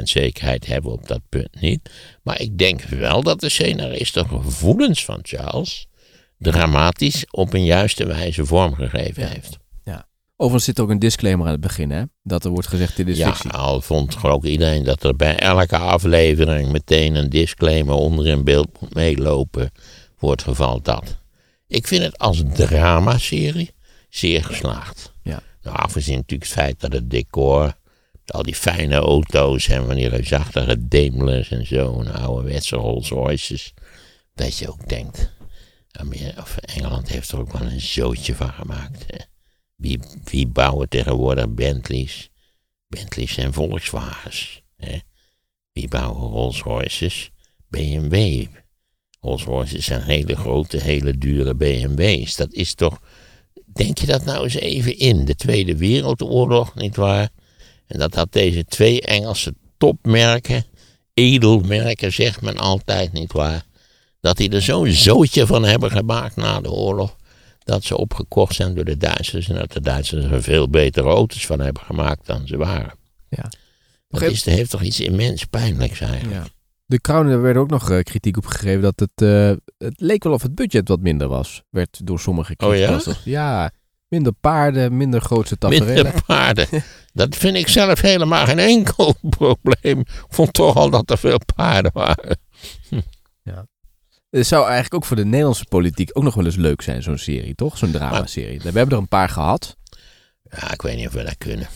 100% 0.00 0.02
zekerheid 0.02 0.66
hebben 0.66 0.90
we 0.90 0.96
op 0.96 1.08
dat 1.08 1.20
punt 1.28 1.60
niet. 1.60 1.90
Maar 2.22 2.40
ik 2.40 2.58
denk 2.58 2.82
wel 2.82 3.22
dat 3.22 3.40
de 3.40 3.48
scenarist 3.48 4.14
de 4.14 4.24
gevoelens 4.28 5.04
van 5.04 5.18
Charles 5.22 5.86
dramatisch 6.38 7.24
op 7.30 7.54
een 7.54 7.64
juiste 7.64 8.06
wijze 8.06 8.46
vormgegeven 8.46 9.28
heeft. 9.28 9.58
Ja. 9.84 10.08
Overigens 10.36 10.64
zit 10.64 10.80
ook 10.80 10.90
een 10.90 10.98
disclaimer 10.98 11.46
aan 11.46 11.52
het 11.52 11.60
begin, 11.60 11.90
hè? 11.90 12.02
Dat 12.22 12.44
er 12.44 12.50
wordt 12.50 12.68
gezegd: 12.68 12.96
dit 12.96 13.08
is 13.08 13.18
ja, 13.18 13.32
fictie. 13.32 13.50
al 13.50 13.80
vond 13.80 14.14
geloof 14.14 14.44
iedereen 14.44 14.84
dat 14.84 15.04
er 15.04 15.16
bij 15.16 15.36
elke 15.36 15.76
aflevering 15.76 16.72
meteen 16.72 17.14
een 17.14 17.30
disclaimer 17.30 17.94
onder 17.94 18.26
in 18.26 18.44
beeld 18.44 18.80
moet 18.80 18.94
meelopen. 18.94 19.70
voor 20.16 20.30
het 20.30 20.42
geval 20.42 20.82
dat. 20.82 21.20
Ik 21.66 21.86
vind 21.86 22.02
het 22.04 22.18
als 22.18 22.42
dramaserie 22.54 23.70
zeer 24.14 24.44
geslaagd. 24.44 25.12
Ja. 25.22 25.42
Nou, 25.62 25.76
afgezien 25.76 26.16
natuurlijk 26.16 26.50
het 26.50 26.58
feit 26.58 26.80
dat 26.80 26.92
het 26.92 27.10
decor, 27.10 27.74
al 28.26 28.42
die 28.42 28.54
fijne 28.54 28.94
auto's 28.94 29.68
en 29.68 29.86
van 29.86 29.94
die 29.94 30.08
reusachtige 30.08 30.88
Daimlers 30.88 31.50
en 31.50 31.66
zo, 31.66 32.00
en 32.00 32.12
ouderwetse 32.12 32.76
Rolls 32.76 33.08
Royces, 33.08 33.74
dat 34.34 34.58
je 34.58 34.68
ook 34.68 34.88
denkt, 34.88 35.30
of 36.38 36.56
Engeland 36.56 37.08
heeft 37.08 37.30
er 37.30 37.38
ook 37.38 37.52
wel 37.52 37.62
een 37.62 37.80
zootje 37.80 38.34
van 38.34 38.52
gemaakt. 38.52 39.04
Hè? 39.06 39.18
Wie, 39.76 40.00
wie 40.24 40.46
bouwen 40.46 40.88
tegenwoordig 40.88 41.48
Bentleys? 41.48 42.30
Bentleys 42.86 43.36
en 43.36 43.52
Volkswagens. 43.52 44.62
Hè? 44.76 44.98
Wie 45.72 45.88
bouwen 45.88 46.30
Rolls 46.30 46.62
Royces? 46.62 47.30
BMW. 47.68 48.46
Rolls 49.20 49.44
Royces 49.44 49.84
zijn 49.84 50.02
hele 50.02 50.36
grote, 50.36 50.76
hele 50.76 51.18
dure 51.18 51.54
BMW's. 51.54 52.36
Dat 52.36 52.52
is 52.52 52.74
toch 52.74 53.00
Denk 53.72 53.98
je 53.98 54.06
dat 54.06 54.24
nou 54.24 54.44
eens 54.44 54.54
even 54.54 54.98
in, 54.98 55.24
de 55.24 55.34
Tweede 55.34 55.76
Wereldoorlog, 55.76 56.74
nietwaar? 56.74 57.28
En 57.86 57.98
dat 57.98 58.14
had 58.14 58.32
deze 58.32 58.64
twee 58.64 59.00
Engelse 59.00 59.54
topmerken, 59.78 60.64
edelmerken 61.14 62.12
zegt 62.12 62.40
men 62.40 62.56
altijd, 62.56 63.12
nietwaar? 63.12 63.64
Dat 64.20 64.36
die 64.36 64.50
er 64.50 64.62
zo'n 64.62 64.90
zootje 64.90 65.46
van 65.46 65.64
hebben 65.64 65.90
gemaakt 65.90 66.36
na 66.36 66.60
de 66.60 66.70
oorlog, 66.70 67.16
dat 67.64 67.84
ze 67.84 67.96
opgekocht 67.96 68.54
zijn 68.54 68.74
door 68.74 68.84
de 68.84 68.96
Duitsers 68.96 69.48
en 69.48 69.54
dat 69.54 69.72
de 69.72 69.80
Duitsers 69.80 70.24
er 70.24 70.42
veel 70.42 70.68
betere 70.68 71.08
auto's 71.08 71.46
van 71.46 71.60
hebben 71.60 71.82
gemaakt 71.82 72.26
dan 72.26 72.46
ze 72.46 72.56
waren. 72.56 72.94
Ja. 73.28 73.50
Dat 74.08 74.22
is, 74.22 74.44
heeft 74.44 74.70
toch 74.70 74.82
iets 74.82 75.00
immens 75.00 75.44
pijnlijks 75.44 76.00
eigenlijk. 76.00 76.44
Ja. 76.44 76.61
De 76.92 77.00
Crown, 77.00 77.28
daar 77.28 77.40
werd 77.40 77.56
ook 77.56 77.70
nog 77.70 77.90
uh, 77.90 78.00
kritiek 78.00 78.36
op 78.36 78.46
gegeven 78.46 78.82
dat 78.82 79.00
het, 79.00 79.22
uh, 79.22 79.52
het 79.78 80.00
leek 80.00 80.22
wel 80.22 80.32
of 80.32 80.42
het 80.42 80.54
budget 80.54 80.88
wat 80.88 81.00
minder 81.00 81.28
was. 81.28 81.62
Werd 81.70 82.06
door 82.06 82.20
sommige. 82.20 82.54
Oh 82.56 82.76
ja? 82.76 83.00
ja, 83.24 83.70
minder 84.08 84.32
paarden, 84.32 84.96
minder 84.96 85.20
grootste 85.20 85.58
tafereelen. 85.58 85.94
Minder 85.94 86.22
paarden. 86.26 86.66
dat 87.12 87.36
vind 87.36 87.56
ik 87.56 87.68
zelf 87.68 88.00
helemaal 88.00 88.46
geen 88.46 88.58
enkel 88.58 89.14
probleem. 89.38 89.98
Ik 89.98 90.24
vond 90.28 90.52
toch 90.52 90.76
al 90.76 90.90
dat 90.90 91.10
er 91.10 91.18
veel 91.18 91.38
paarden 91.54 91.90
waren. 91.94 92.38
Hm. 92.88 93.00
Ja. 93.42 93.66
Het 94.30 94.46
zou 94.46 94.62
eigenlijk 94.64 94.94
ook 94.94 95.04
voor 95.04 95.16
de 95.16 95.24
Nederlandse 95.24 95.64
politiek 95.64 96.10
ook 96.12 96.22
nog 96.22 96.34
wel 96.34 96.44
eens 96.44 96.56
leuk 96.56 96.82
zijn, 96.82 97.02
zo'n 97.02 97.18
serie, 97.18 97.54
toch? 97.54 97.78
Zo'n 97.78 97.90
dramaserie. 97.90 98.58
We 98.58 98.64
hebben 98.64 98.90
er 98.90 99.02
een 99.02 99.08
paar 99.08 99.28
gehad. 99.28 99.76
Ja, 100.42 100.72
ik 100.72 100.82
weet 100.82 100.96
niet 100.96 101.06
of 101.06 101.12
we 101.12 101.22
dat 101.22 101.38
kunnen. 101.38 101.68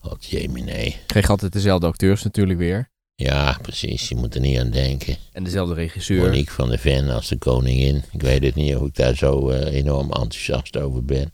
Oh, 0.00 0.12
jemie, 0.18 0.64
nee. 0.64 0.96
Kreeg 1.06 1.30
altijd 1.30 1.52
dezelfde 1.52 1.86
acteurs 1.86 2.22
natuurlijk 2.22 2.58
weer. 2.58 2.90
Ja, 3.20 3.58
precies. 3.62 4.08
Je 4.08 4.14
moet 4.14 4.34
er 4.34 4.40
niet 4.40 4.58
aan 4.58 4.70
denken. 4.70 5.16
En 5.32 5.44
dezelfde 5.44 5.74
regisseur. 5.74 6.22
Monique 6.22 6.54
van 6.54 6.68
der 6.68 6.78
Ven 6.78 7.08
als 7.08 7.28
de 7.28 7.38
koningin. 7.38 8.04
Ik 8.12 8.22
weet 8.22 8.42
het 8.42 8.54
niet 8.54 8.76
of 8.76 8.86
ik 8.86 8.94
daar 8.94 9.14
zo 9.14 9.50
uh, 9.50 9.74
enorm 9.74 10.12
enthousiast 10.12 10.76
over 10.76 11.04
ben. 11.04 11.30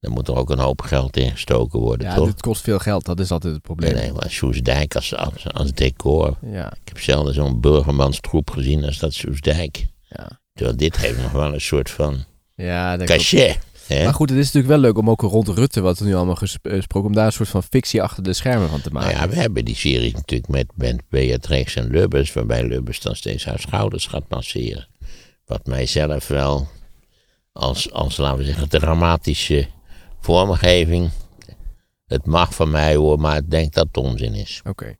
Dan 0.00 0.12
moet 0.12 0.28
er 0.28 0.36
ook 0.36 0.50
een 0.50 0.58
hoop 0.58 0.80
geld 0.80 1.16
in 1.16 1.30
gestoken 1.30 1.80
worden, 1.80 2.06
ja, 2.06 2.14
toch? 2.14 2.26
het 2.26 2.40
kost 2.40 2.62
veel 2.62 2.78
geld. 2.78 3.04
Dat 3.04 3.20
is 3.20 3.30
altijd 3.30 3.54
het 3.54 3.62
probleem. 3.62 3.94
Nee, 3.94 4.12
maar 4.12 4.30
Soesdijk 4.30 4.94
als, 4.94 5.14
als, 5.16 5.52
als 5.52 5.72
decor. 5.72 6.36
Ja. 6.42 6.66
Ik 6.66 6.88
heb 6.88 7.00
zelden 7.00 7.34
zo'n 7.34 7.60
burgermanstroep 7.60 8.50
gezien 8.50 8.84
als 8.84 8.98
dat 8.98 9.14
Soesdijk. 9.14 9.86
Ja. 10.08 10.40
Terwijl 10.52 10.76
dit 10.76 10.96
heeft 10.96 11.22
nog 11.22 11.32
wel 11.32 11.54
een 11.54 11.60
soort 11.60 11.90
van 11.90 12.24
ja, 12.54 12.96
cachet. 12.96 13.58
Maar 13.88 14.14
goed, 14.14 14.30
het 14.30 14.38
is 14.38 14.44
natuurlijk 14.44 14.72
wel 14.72 14.82
leuk 14.82 14.98
om 14.98 15.10
ook 15.10 15.20
rond 15.20 15.48
Rutte, 15.48 15.80
wat 15.80 15.98
er 15.98 16.04
nu 16.06 16.14
allemaal 16.14 16.34
gesproken, 16.34 17.08
om 17.08 17.14
daar 17.14 17.26
een 17.26 17.32
soort 17.32 17.48
van 17.48 17.62
fictie 17.62 18.02
achter 18.02 18.22
de 18.22 18.32
schermen 18.32 18.68
van 18.68 18.80
te 18.80 18.90
maken. 18.90 19.10
Nou 19.10 19.22
ja, 19.22 19.28
we 19.28 19.40
hebben 19.40 19.64
die 19.64 19.74
serie 19.76 20.12
natuurlijk 20.12 20.50
met, 20.50 20.66
met 20.74 21.02
Beatrix 21.08 21.74
en 21.76 21.90
Lubbers, 21.90 22.32
waarbij 22.32 22.64
Lubbers 22.64 23.00
dan 23.00 23.16
steeds 23.16 23.44
haar 23.44 23.58
schouders 23.58 24.06
gaat 24.06 24.28
masseren. 24.28 24.88
Wat 25.46 25.66
mijzelf 25.66 26.28
wel 26.28 26.68
als, 27.52 27.92
als, 27.92 28.16
laten 28.16 28.38
we 28.38 28.44
zeggen, 28.44 28.68
dramatische 28.68 29.66
vormgeving. 30.20 31.10
Het 32.06 32.26
mag 32.26 32.54
van 32.54 32.70
mij 32.70 32.94
hoor, 32.94 33.20
maar 33.20 33.36
ik 33.36 33.50
denk 33.50 33.72
dat 33.72 33.86
het 33.86 33.96
onzin 33.96 34.34
is. 34.34 34.60
Oké. 34.64 34.96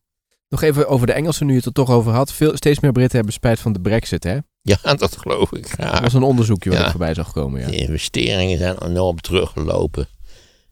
Nog 0.49 0.63
even 0.63 0.89
over 0.89 1.07
de 1.07 1.13
Engelsen, 1.13 1.47
nu 1.47 1.53
je 1.53 1.59
het 1.59 1.67
er 1.67 1.73
toch 1.73 1.91
over 1.91 2.13
had. 2.13 2.33
Veel, 2.33 2.57
steeds 2.57 2.81
meer 2.81 2.93
Britten 2.93 3.17
hebben 3.17 3.35
spijt 3.35 3.61
van 3.61 3.73
de 3.73 3.81
brexit, 3.81 4.25
hè? 4.25 4.39
Ja, 4.67 4.95
dat 4.95 5.17
geloof 5.17 5.53
ik 5.53 5.69
graag. 5.69 5.93
Dat 5.93 6.01
was 6.01 6.15
een 6.15 6.23
onderzoekje 6.23 6.71
waar 6.71 6.85
ik 6.85 6.91
voorbij 6.91 7.15
zag 7.15 7.33
komen, 7.33 7.61
ja. 7.61 7.67
De 7.67 7.77
investeringen 7.77 8.59
zijn 8.59 8.83
enorm 8.83 9.21
teruggelopen. 9.21 10.07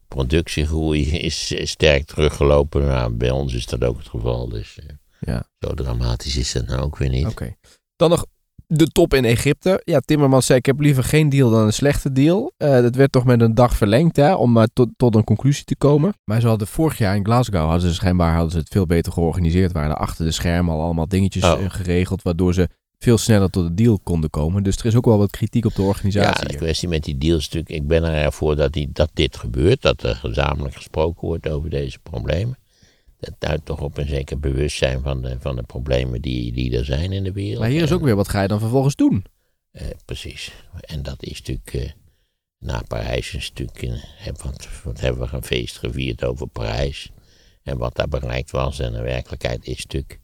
Productiegroei 0.08 1.11
is 1.11 1.54
sterk 1.62 2.04
teruggelopen. 2.06 2.87
Nou, 2.87 3.12
bij 3.12 3.30
ons 3.30 3.54
is 3.54 3.66
dat 3.66 3.84
ook 3.84 3.99
het 3.99 4.08
geval, 4.08 4.49
dus 4.49 4.78
eh, 4.78 4.87
ja. 5.20 5.46
zo 5.58 5.75
dramatisch 5.75 6.37
is 6.37 6.52
dat 6.52 6.66
nou 6.66 6.80
ook 6.80 6.96
weer 6.96 7.08
niet. 7.08 7.26
Oké. 7.26 7.54
Dan 7.96 8.11
nog 8.11 8.26
de 8.66 8.87
top 8.87 9.14
in 9.14 9.25
Egypte. 9.25 9.80
Ja, 9.84 10.00
Timmermans 10.00 10.46
zei: 10.46 10.58
Ik 10.58 10.66
heb 10.66 10.80
liever 10.80 11.04
geen 11.04 11.28
deal 11.28 11.50
dan 11.50 11.64
een 11.64 11.72
slechte 11.72 12.12
deal. 12.12 12.52
Uh, 12.58 12.70
dat 12.70 12.94
werd 12.94 13.12
toch 13.12 13.25
met 13.25 13.40
een 13.40 13.54
dag 13.54 13.76
verlengd 13.76 14.16
hè, 14.16 14.34
om 14.34 14.52
maar 14.52 14.68
tot, 14.72 14.88
tot 14.96 15.14
een 15.14 15.25
conclusie 15.25 15.64
te 15.64 15.76
komen. 15.76 16.14
Maar 16.25 16.40
ze 16.40 16.46
hadden 16.46 16.66
vorig 16.66 16.99
jaar 16.99 17.16
in 17.16 17.25
Glasgow 17.25 17.68
hadden 17.68 17.88
ze 17.88 17.94
schijnbaar 17.94 18.34
hadden 18.34 18.52
ze 18.52 18.58
het 18.58 18.68
veel 18.68 18.87
beter 18.87 19.12
georganiseerd. 19.12 19.72
Waren 19.72 19.90
er 19.90 19.96
achter 19.96 20.25
de 20.25 20.32
schermen 20.32 20.75
al 20.75 20.82
allemaal 20.82 21.08
dingetjes 21.08 21.44
oh. 21.44 21.58
geregeld, 21.68 22.22
waardoor 22.22 22.54
ze 22.54 22.68
veel 23.02 23.18
sneller 23.18 23.50
tot 23.50 23.68
de 23.68 23.75
deal 23.75 23.99
konden 23.99 24.30
komen. 24.30 24.62
Dus 24.62 24.76
er 24.76 24.87
is 24.87 24.94
ook 24.94 25.04
wel 25.04 25.18
wat 25.18 25.30
kritiek 25.30 25.64
op 25.64 25.75
de 25.75 25.82
organisatie. 25.82 26.47
Ja, 26.47 26.52
de 26.52 26.56
kwestie 26.56 26.88
met 26.88 27.04
die 27.04 27.18
deals 27.18 27.44
natuurlijk. 27.44 27.71
Ik 27.71 27.87
ben 27.87 28.04
ervoor 28.04 28.56
dat, 28.56 28.73
die, 28.73 28.88
dat 28.92 29.11
dit 29.12 29.37
gebeurt, 29.37 29.82
dat 29.82 30.02
er 30.02 30.14
gezamenlijk 30.14 30.75
gesproken 30.75 31.28
wordt 31.28 31.49
over 31.49 31.71
deze 31.71 31.99
problemen. 31.99 32.59
Dat 33.18 33.35
duidt 33.38 33.64
toch 33.64 33.80
op 33.80 33.99
een 33.99 34.09
zeker 34.09 34.38
bewustzijn 34.40 35.02
van 35.02 35.23
de, 35.23 35.37
van 35.40 35.56
de 35.56 35.62
problemen 35.62 36.21
die, 36.21 36.52
die 36.52 36.76
er 36.78 36.85
zijn 36.85 37.12
in 37.12 37.25
de 37.25 37.32
wereld. 37.32 37.61
Maar 37.61 37.68
hier 37.68 37.82
is 37.82 37.92
ook 37.92 38.02
weer, 38.02 38.16
wat 38.16 38.28
ga 38.28 38.42
je 38.42 38.49
dan 38.49 38.61
vervolgens 38.61 38.94
doen? 38.94 39.25
Eh, 39.71 39.87
precies. 40.04 40.52
En 40.80 41.02
dat 41.02 41.23
is 41.23 41.38
natuurlijk, 41.38 41.75
eh, 41.75 41.90
na 42.59 42.82
Parijs 42.88 43.35
is 43.35 43.49
natuurlijk, 43.49 43.82
eh, 43.82 44.32
wat, 44.42 44.68
wat 44.85 45.00
hebben 45.00 45.28
we 45.28 45.37
een 45.37 45.44
feest 45.44 45.78
gevierd 45.78 46.25
over 46.25 46.47
Parijs. 46.47 47.11
En 47.62 47.78
wat 47.78 47.97
daar 47.97 48.09
bereikt 48.09 48.50
was. 48.50 48.78
En 48.78 48.92
de 48.92 49.02
werkelijkheid 49.02 49.66
is 49.66 49.82
natuurlijk 49.82 50.21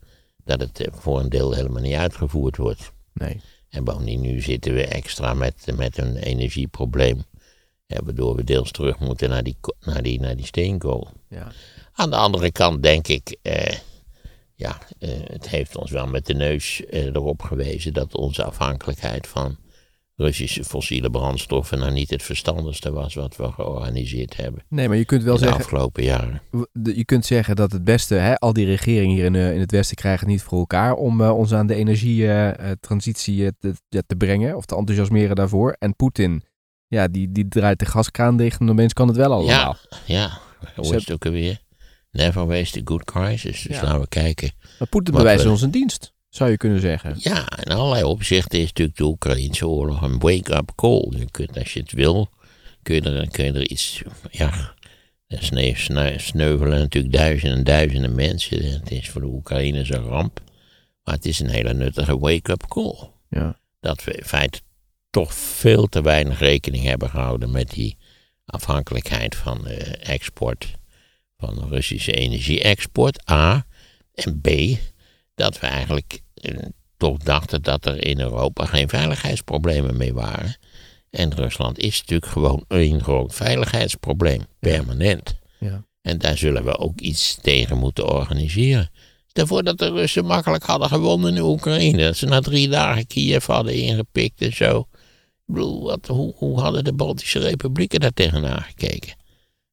dat 0.49 0.61
het 0.61 0.81
eh, 0.81 0.93
voor 0.93 1.21
een 1.21 1.29
deel 1.29 1.53
helemaal 1.53 1.83
niet 1.83 1.95
uitgevoerd 1.95 2.57
wordt. 2.57 2.93
Nee. 3.13 3.41
En 3.69 3.85
bovendien 3.85 4.21
nu 4.21 4.41
zitten 4.41 4.75
we 4.75 4.87
extra 4.87 5.35
met, 5.35 5.67
met 5.77 5.99
een 5.99 6.17
energieprobleem. 6.17 7.25
waardoor 7.87 8.37
we 8.37 8.45
deels 8.45 8.71
terug 8.71 8.99
moeten 8.99 9.29
naar 9.29 9.43
die, 9.43 9.57
naar 9.81 10.03
die, 10.03 10.21
naar 10.21 10.37
die 10.37 10.47
steenkool. 10.47 11.09
Ja. 11.29 11.53
Aan 11.93 12.11
de 12.11 12.17
andere 12.17 12.53
kant 12.53 12.83
denk 12.83 13.09
ik, 13.09 13.37
eh, 13.43 13.77
ja, 14.55 14.79
eh, 14.99 15.11
het 15.25 15.49
heeft 15.49 15.77
ons 15.77 15.91
wel 15.91 16.07
met 16.07 16.27
de 16.27 16.35
neus 16.35 16.85
eh, 16.87 17.05
erop 17.05 17.43
gewezen 17.43 17.93
dat 17.93 18.15
onze 18.15 18.45
afhankelijkheid 18.45 19.27
van 19.27 19.57
Russische 20.21 20.65
fossiele 20.65 21.11
brandstoffen 21.11 21.79
nou 21.79 21.93
niet 21.93 22.11
het 22.11 22.23
verstandigste 22.23 22.93
was 22.93 23.15
wat 23.15 23.37
we 23.37 23.53
georganiseerd 23.53 24.37
hebben. 24.37 24.63
Nee, 24.69 24.89
maar 24.89 24.97
je 24.97 25.05
kunt 25.05 25.23
wel 25.23 25.39
zeggen. 25.39 25.59
De 25.59 25.65
afgelopen 25.65 26.05
jaren. 26.05 26.43
Je 26.83 27.05
kunt 27.05 27.27
zeggen 27.27 27.57
dat 27.57 27.73
het 27.73 27.85
beste, 27.85 28.15
hè, 28.15 28.39
al 28.39 28.53
die 28.53 28.67
regeringen 28.67 29.15
hier 29.15 29.25
in, 29.25 29.35
uh, 29.35 29.55
in 29.55 29.61
het 29.61 29.71
Westen 29.71 29.97
krijgen 29.97 30.21
het 30.21 30.29
niet 30.29 30.43
voor 30.43 30.59
elkaar 30.59 30.95
om 30.95 31.21
uh, 31.21 31.37
ons 31.37 31.53
aan 31.53 31.67
de 31.67 31.75
energietransitie 31.75 33.43
uh, 33.43 33.49
te, 33.59 34.05
te, 34.07 34.17
brengen 34.17 34.57
of 34.57 34.65
te 34.65 34.77
enthousiasmeren 34.77 35.37
daarvoor. 35.37 35.77
En 35.79 35.97
Poetin, 35.97 36.43
ja, 36.87 37.09
die, 37.09 37.33
die 37.33 37.49
draait 37.49 37.79
de 37.79 37.87
gaskraan 37.87 38.37
dicht 38.37 38.61
en 38.61 38.71
opeens 38.71 38.93
kan 38.93 39.09
het 39.09 39.17
wel 39.17 39.33
allemaal. 39.33 39.77
Ja, 39.91 39.99
ja. 40.07 40.39
Hoe 40.75 40.95
is 40.95 41.05
het 41.05 41.13
ook 41.13 41.25
weer? 41.25 41.61
Never 42.11 42.47
waste 42.47 42.79
a 42.79 42.83
good 42.85 43.05
crisis. 43.05 43.63
Dus 43.63 43.77
ja. 43.77 43.83
laten 43.83 44.01
we 44.01 44.09
kijken. 44.09 44.51
Maar 44.79 44.89
Poetin 44.89 45.15
bewijst 45.15 45.47
ons 45.47 45.63
een 45.63 45.71
dienst 45.71 46.17
zou 46.29 46.51
je 46.51 46.57
kunnen 46.57 46.81
zeggen. 46.81 47.15
Ja, 47.19 47.59
in 47.65 47.73
allerlei 47.73 48.05
opzichten 48.05 48.59
is 48.59 48.67
natuurlijk 48.67 48.99
de 48.99 49.05
Oekraïnse 49.05 49.69
oorlog 49.69 50.03
een 50.03 50.19
wake-up 50.19 50.73
call. 50.75 51.07
Je 51.11 51.31
kunt, 51.31 51.59
als 51.59 51.73
je 51.73 51.81
het 51.81 51.93
wil, 51.93 52.29
kun 52.83 52.95
je 52.95 53.01
er, 53.01 53.31
kun 53.31 53.45
je 53.45 53.53
er 53.53 53.69
iets, 53.69 54.03
ja, 54.31 54.75
er 55.27 56.21
sneuvelen 56.21 56.79
natuurlijk 56.79 57.15
duizenden 57.15 57.59
en 57.59 57.65
duizenden 57.65 58.15
mensen. 58.15 58.73
Het 58.73 58.91
is 58.91 59.09
voor 59.09 59.21
de 59.21 59.27
Oekraïners 59.27 59.91
een 59.91 60.05
ramp. 60.05 60.41
Maar 61.05 61.15
het 61.15 61.27
is 61.27 61.41
een 61.41 61.51
hele 61.51 61.75
nuttige 61.75 62.19
wake-up 62.19 62.67
call. 62.69 63.11
Ja. 63.29 63.59
Dat 63.81 64.05
we 64.05 64.13
in 64.13 64.25
feite 64.25 64.61
toch 65.11 65.35
veel 65.35 65.87
te 65.87 66.03
weinig 66.03 66.39
rekening 66.39 66.85
hebben 66.85 67.11
gehouden 67.11 67.51
met 67.51 67.71
die 67.71 67.97
afhankelijkheid 68.45 69.37
van 69.37 69.63
de 69.63 69.77
export, 69.97 70.71
van 71.37 71.55
de 71.55 71.67
Russische 71.69 72.13
energie-export, 72.13 73.31
A. 73.31 73.67
En 74.15 74.41
B, 74.41 74.49
dat 75.39 75.61
we 75.61 75.67
eigenlijk 75.67 76.21
eh, 76.35 76.57
toch 76.97 77.17
dachten 77.17 77.63
dat 77.63 77.87
er 77.87 78.05
in 78.05 78.21
Europa 78.21 78.65
geen 78.65 78.89
veiligheidsproblemen 78.89 79.97
mee 79.97 80.15
waren. 80.15 80.57
En 81.11 81.35
Rusland 81.35 81.79
is 81.79 82.01
natuurlijk 82.01 82.33
gewoon 82.33 82.65
een 82.69 83.03
groot 83.03 83.35
veiligheidsprobleem, 83.35 84.43
permanent. 84.59 85.35
Ja. 85.59 85.85
En 86.03 86.19
daar 86.19 86.37
zullen 86.37 86.65
we 86.65 86.79
ook 86.79 87.01
iets 87.01 87.39
tegen 87.43 87.79
moeten 87.79 88.09
organiseren. 88.09 88.91
Daarvoor 89.33 89.63
dat 89.63 89.79
de 89.79 89.91
Russen 89.91 90.25
makkelijk 90.25 90.65
hadden 90.65 90.89
gewonnen 90.89 91.37
in 91.37 91.43
Oekraïne. 91.43 92.03
Dat 92.03 92.17
ze 92.17 92.27
na 92.27 92.41
drie 92.41 92.69
dagen 92.69 93.07
Kiev 93.07 93.47
hadden 93.47 93.75
ingepikt 93.75 94.41
en 94.41 94.53
zo. 94.53 94.79
Ik 94.79 95.55
bedoel, 95.55 95.83
wat, 95.83 96.07
hoe, 96.07 96.35
hoe 96.37 96.61
hadden 96.61 96.85
de 96.85 96.93
Baltische 96.93 97.39
republieken 97.39 98.01
daar 98.01 98.13
tegenaan 98.13 98.63
gekeken? 98.63 99.17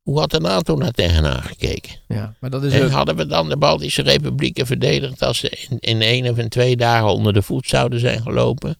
Hoe 0.05 0.19
had 0.19 0.31
de 0.31 0.39
NATO 0.39 0.75
daar 0.75 0.91
tegenaan 0.91 1.41
gekeken? 1.41 1.91
Ja, 2.07 2.35
maar 2.39 2.49
dat 2.49 2.63
is 2.63 2.73
en 2.73 2.89
hadden 2.89 3.15
we 3.15 3.25
dan 3.25 3.49
de 3.49 3.57
Baltische 3.57 4.01
Republieken 4.01 4.65
verdedigd 4.65 5.21
als 5.21 5.37
ze 5.37 5.49
in, 5.69 5.79
in 5.79 6.01
één 6.01 6.29
of 6.29 6.37
in 6.37 6.49
twee 6.49 6.75
dagen 6.75 7.07
onder 7.07 7.33
de 7.33 7.41
voet 7.41 7.67
zouden 7.67 7.99
zijn 7.99 8.21
gelopen? 8.21 8.77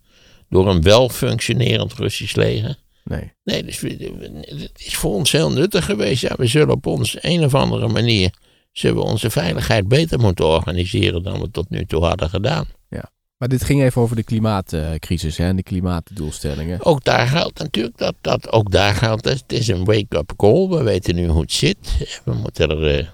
Door 0.49 0.67
een 0.67 0.81
wel 0.81 1.09
functionerend 1.09 1.93
Russisch 1.93 2.35
leger? 2.35 2.75
Nee. 3.03 3.33
Nee, 3.43 3.63
dus 3.63 3.81
het 3.81 4.71
is 4.85 4.95
voor 4.95 5.13
ons 5.13 5.31
heel 5.31 5.51
nuttig 5.51 5.85
geweest. 5.85 6.21
Ja, 6.21 6.33
we 6.37 6.47
zullen 6.47 6.75
op 6.75 6.85
ons 6.85 7.17
een 7.21 7.43
of 7.43 7.55
andere 7.55 7.87
manier 7.87 8.33
zullen 8.71 8.95
we 8.95 9.03
onze 9.03 9.29
veiligheid 9.29 9.87
beter 9.87 10.19
moeten 10.19 10.45
organiseren 10.45 11.23
dan 11.23 11.39
we 11.39 11.51
tot 11.51 11.69
nu 11.69 11.85
toe 11.85 12.03
hadden 12.03 12.29
gedaan. 12.29 12.65
Maar 13.37 13.47
dit 13.47 13.63
ging 13.63 13.81
even 13.81 14.01
over 14.01 14.15
de 14.15 14.23
klimaatcrisis 14.23 15.37
hè, 15.37 15.45
en 15.45 15.55
de 15.55 15.63
klimaatdoelstellingen. 15.63 16.85
Ook 16.85 17.03
daar 17.03 17.27
geldt 17.27 17.59
natuurlijk 17.59 17.97
dat, 17.97 18.15
dat 18.21 18.51
ook 18.51 18.71
daar 18.71 18.93
geldt, 18.93 19.25
het 19.25 19.51
is 19.51 19.67
een 19.67 19.85
wake-up 19.85 20.33
call. 20.35 20.67
We 20.67 20.83
weten 20.83 21.15
nu 21.15 21.27
hoe 21.27 21.41
het 21.41 21.51
zit. 21.51 21.77
We 22.25 22.33
moeten 22.33 22.69
er, 22.69 22.99
uh, 22.99 23.07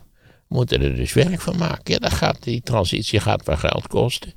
moeten 0.48 0.82
er 0.82 0.96
dus 0.96 1.14
werk 1.14 1.42
van 1.42 1.58
maken. 1.58 1.94
Ja, 1.94 2.00
dat 2.00 2.14
gaat, 2.14 2.44
die 2.44 2.62
transitie 2.62 3.20
gaat 3.20 3.46
wel 3.46 3.58
geld 3.58 3.88
kosten. 3.88 4.34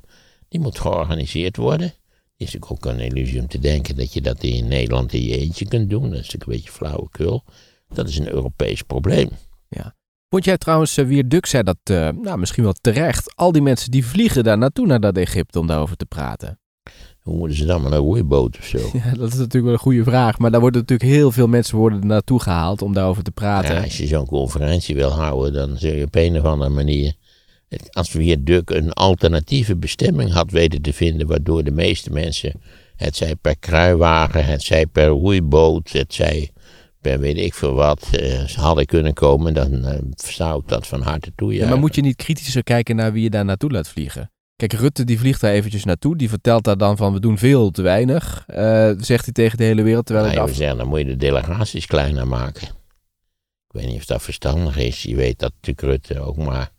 Die 0.49 0.59
moet 0.59 0.79
georganiseerd 0.79 1.57
worden. 1.57 1.87
Het 1.87 2.47
is 2.47 2.53
natuurlijk 2.53 2.71
ook 2.71 2.93
een 2.93 2.99
illusie 2.99 3.39
om 3.39 3.47
te 3.47 3.59
denken 3.59 3.95
dat 3.95 4.13
je 4.13 4.21
dat 4.21 4.43
in 4.43 4.67
Nederland 4.67 5.13
in 5.13 5.23
je 5.23 5.37
eentje 5.37 5.67
kunt 5.67 5.89
doen. 5.89 6.09
Dat 6.09 6.11
is 6.11 6.17
natuurlijk 6.17 6.45
een 6.45 6.55
beetje 6.55 6.71
flauwekul. 6.71 7.43
Dat 7.89 8.07
is 8.07 8.17
een 8.17 8.29
Europees 8.29 8.81
probleem. 8.81 9.29
Ja. 9.69 9.95
Vond 10.35 10.47
jij 10.47 10.57
trouwens, 10.57 10.97
uh, 10.97 11.05
Wier 11.05 11.27
Duk 11.27 11.45
zei 11.45 11.63
dat, 11.63 11.77
uh, 11.91 12.09
nou 12.21 12.37
misschien 12.37 12.63
wel 12.63 12.75
terecht, 12.81 13.35
al 13.35 13.51
die 13.51 13.61
mensen 13.61 13.91
die 13.91 14.05
vliegen 14.05 14.43
daar 14.43 14.57
naartoe 14.57 14.85
naar 14.85 14.99
dat 14.99 15.17
Egypte 15.17 15.59
om 15.59 15.67
daarover 15.67 15.95
te 15.95 16.05
praten? 16.05 16.59
Hoe 17.19 17.37
moeten 17.37 17.57
ze 17.57 17.65
dan 17.65 17.81
maar 17.81 17.91
een 17.91 17.97
roeiboot 17.97 18.57
of 18.57 18.65
zo? 18.65 18.77
Ja, 19.03 19.13
dat 19.13 19.27
is 19.27 19.37
natuurlijk 19.37 19.63
wel 19.63 19.73
een 19.73 19.79
goede 19.79 20.03
vraag. 20.03 20.37
Maar 20.37 20.51
daar 20.51 20.59
worden 20.59 20.81
natuurlijk 20.81 21.09
heel 21.09 21.31
veel 21.31 21.47
mensen 21.47 21.77
worden 21.77 22.07
naartoe 22.07 22.41
gehaald 22.41 22.81
om 22.81 22.93
daarover 22.93 23.23
te 23.23 23.31
praten. 23.31 23.75
Ja, 23.75 23.83
als 23.83 23.97
je 23.97 24.07
zo'n 24.07 24.25
conferentie 24.25 24.95
wil 24.95 25.09
houden, 25.09 25.53
dan 25.53 25.77
zul 25.77 25.93
je 25.93 26.05
op 26.05 26.15
een 26.15 26.37
of 26.37 26.43
andere 26.43 26.69
manier 26.69 27.13
als 27.91 28.09
viaduct 28.09 28.71
een 28.71 28.93
alternatieve 28.93 29.75
bestemming 29.75 30.31
had 30.31 30.51
weten 30.51 30.81
te 30.81 30.93
vinden, 30.93 31.27
waardoor 31.27 31.63
de 31.63 31.71
meeste 31.71 32.09
mensen, 32.09 32.61
het 32.95 33.15
zij 33.15 33.35
per 33.35 33.57
kruiwagen, 33.59 34.45
het 34.45 34.61
zij 34.61 34.85
per 34.85 35.07
roeiboot, 35.07 35.91
het 35.91 36.13
zij 36.13 36.49
per 37.09 37.19
weet 37.19 37.37
ik 37.37 37.53
veel 37.53 37.73
wat, 37.73 38.07
eh, 38.11 38.47
hadden 38.47 38.85
kunnen 38.85 39.13
komen, 39.13 39.53
dan 39.53 39.85
eh, 39.85 39.99
zou 40.15 40.61
ik 40.61 40.67
dat 40.67 40.87
van 40.87 41.01
harte 41.01 41.31
toe. 41.35 41.53
Ja, 41.53 41.67
maar 41.67 41.79
moet 41.79 41.95
je 41.95 42.01
niet 42.01 42.15
kritischer 42.15 42.63
kijken 42.63 42.95
naar 42.95 43.13
wie 43.13 43.23
je 43.23 43.29
daar 43.29 43.45
naartoe 43.45 43.71
laat 43.71 43.87
vliegen? 43.87 44.31
Kijk, 44.55 44.73
Rutte 44.73 45.03
die 45.03 45.19
vliegt 45.19 45.41
daar 45.41 45.51
eventjes 45.51 45.83
naartoe. 45.83 46.17
Die 46.17 46.29
vertelt 46.29 46.63
daar 46.63 46.77
dan 46.77 46.97
van 46.97 47.13
we 47.13 47.19
doen 47.19 47.37
veel 47.37 47.71
te 47.71 47.81
weinig. 47.81 48.43
eh, 48.47 48.91
zegt 48.97 49.23
hij 49.23 49.33
tegen 49.33 49.57
de 49.57 49.63
hele 49.63 49.81
wereld. 49.81 50.05
Terwijl 50.05 50.27
Nou, 50.27 50.37
het 50.37 50.47
je 50.47 50.53
af... 50.53 50.59
zeggen, 50.59 50.77
dan 50.77 50.87
moet 50.87 50.99
je 50.99 51.05
de 51.05 51.15
delegaties 51.15 51.85
kleiner 51.85 52.27
maken. 52.27 52.67
Ik 53.67 53.81
weet 53.81 53.85
niet 53.85 53.97
of 53.97 54.05
dat 54.05 54.21
verstandig 54.21 54.77
is. 54.77 55.03
Je 55.03 55.15
weet 55.15 55.39
dat 55.39 55.51
natuurlijk 55.61 55.87
Rutte 55.87 56.19
ook 56.21 56.37
maar 56.37 56.71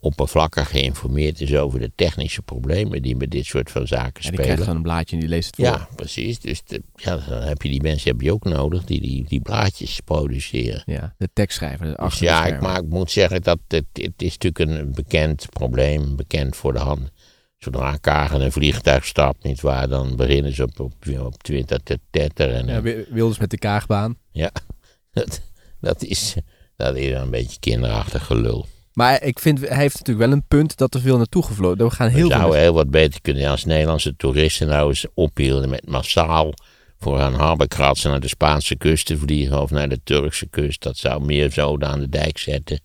oppervlakkig 0.00 0.70
geïnformeerd 0.70 1.40
is 1.40 1.54
over 1.54 1.78
de 1.80 1.92
technische 1.94 2.42
problemen 2.42 3.02
die 3.02 3.16
met 3.16 3.30
dit 3.30 3.44
soort 3.46 3.70
van 3.70 3.86
zaken 3.86 4.04
Ja, 4.04 4.12
die 4.12 4.22
spelen. 4.22 4.44
krijgt 4.44 4.64
dan 4.64 4.76
een 4.76 4.82
blaadje 4.82 5.14
en 5.14 5.20
die 5.20 5.28
leest 5.30 5.46
het 5.46 5.54
voor. 5.56 5.64
Ja, 5.64 5.88
precies. 5.96 6.40
Dus 6.40 6.62
de- 6.64 6.82
ja, 6.94 7.16
dan 7.28 7.42
heb 7.42 7.62
je 7.62 7.68
die 7.68 7.82
mensen 7.82 8.10
heb 8.10 8.20
je 8.20 8.32
ook 8.32 8.44
nodig 8.44 8.84
die 8.84 9.00
die, 9.00 9.24
die 9.28 9.40
blaadjes 9.40 10.00
produceren. 10.00 10.82
Ja, 10.86 11.14
de 11.18 11.28
tekstschrijver. 11.32 11.96
Dus 11.96 12.18
de 12.18 12.24
ja, 12.24 12.46
ik, 12.46 12.60
maar 12.60 12.78
ik 12.82 12.88
moet 12.88 13.10
zeggen 13.10 13.42
dat 13.42 13.58
het, 13.68 13.84
het 13.92 14.22
is 14.22 14.38
natuurlijk 14.38 14.58
een 14.80 14.92
bekend 14.94 15.46
probleem, 15.50 16.16
bekend 16.16 16.56
voor 16.56 16.72
de 16.72 16.78
hand. 16.78 17.10
Zodra 17.58 17.96
Kagen 17.96 18.40
een 18.40 18.52
vliegtuig 18.52 19.04
stapt, 19.06 19.44
nietwaar, 19.44 19.88
dan 19.88 20.16
beginnen 20.16 20.54
ze 20.54 20.62
op, 20.62 20.80
op, 20.80 20.92
op 21.18 21.42
Twitter 21.42 21.82
te 21.82 21.98
tetteren. 22.10 22.66
Ja, 22.66 22.72
En- 22.74 22.82
Wi- 22.82 23.04
Wilders 23.10 23.38
met 23.38 23.50
de 23.50 23.58
kaagbaan. 23.58 24.16
Ja, 24.30 24.50
dat, 25.12 25.40
dat, 25.80 26.02
is, 26.02 26.34
dat 26.76 26.96
is 26.96 27.10
een 27.14 27.30
beetje 27.30 27.58
kinderachtig 27.60 28.26
gelul. 28.26 28.66
Maar 28.96 29.22
ik 29.22 29.38
vind, 29.38 29.60
hij 29.60 29.76
heeft 29.76 29.98
natuurlijk 29.98 30.26
wel 30.26 30.36
een 30.36 30.46
punt 30.48 30.76
dat 30.76 30.94
er 30.94 31.00
veel 31.00 31.16
naartoe 31.16 31.42
gevlogen. 31.42 31.84
We 31.84 31.90
gaan 31.90 32.06
We 32.06 32.12
heel 32.12 32.28
veel... 32.28 32.38
zouden 32.38 32.60
heel 32.60 32.74
wat 32.74 32.90
beter 32.90 33.20
kunnen 33.20 33.50
als 33.50 33.64
Nederlandse 33.64 34.16
toeristen 34.16 34.66
nou 34.66 34.88
eens 34.88 35.06
ophielden 35.14 35.68
met 35.68 35.88
massaal 35.88 36.54
voor 36.98 37.20
een 37.20 37.34
harbenkratsen 37.34 38.10
naar 38.10 38.20
de 38.20 38.28
Spaanse 38.28 38.76
kust 38.76 39.06
te 39.06 39.18
vliegen 39.18 39.62
of 39.62 39.70
naar 39.70 39.88
de 39.88 40.00
Turkse 40.04 40.46
kust. 40.46 40.82
Dat 40.82 40.96
zou 40.96 41.24
meer 41.24 41.52
zoden 41.52 41.88
aan 41.88 42.00
de 42.00 42.08
dijk 42.08 42.38
zetten 42.38 42.80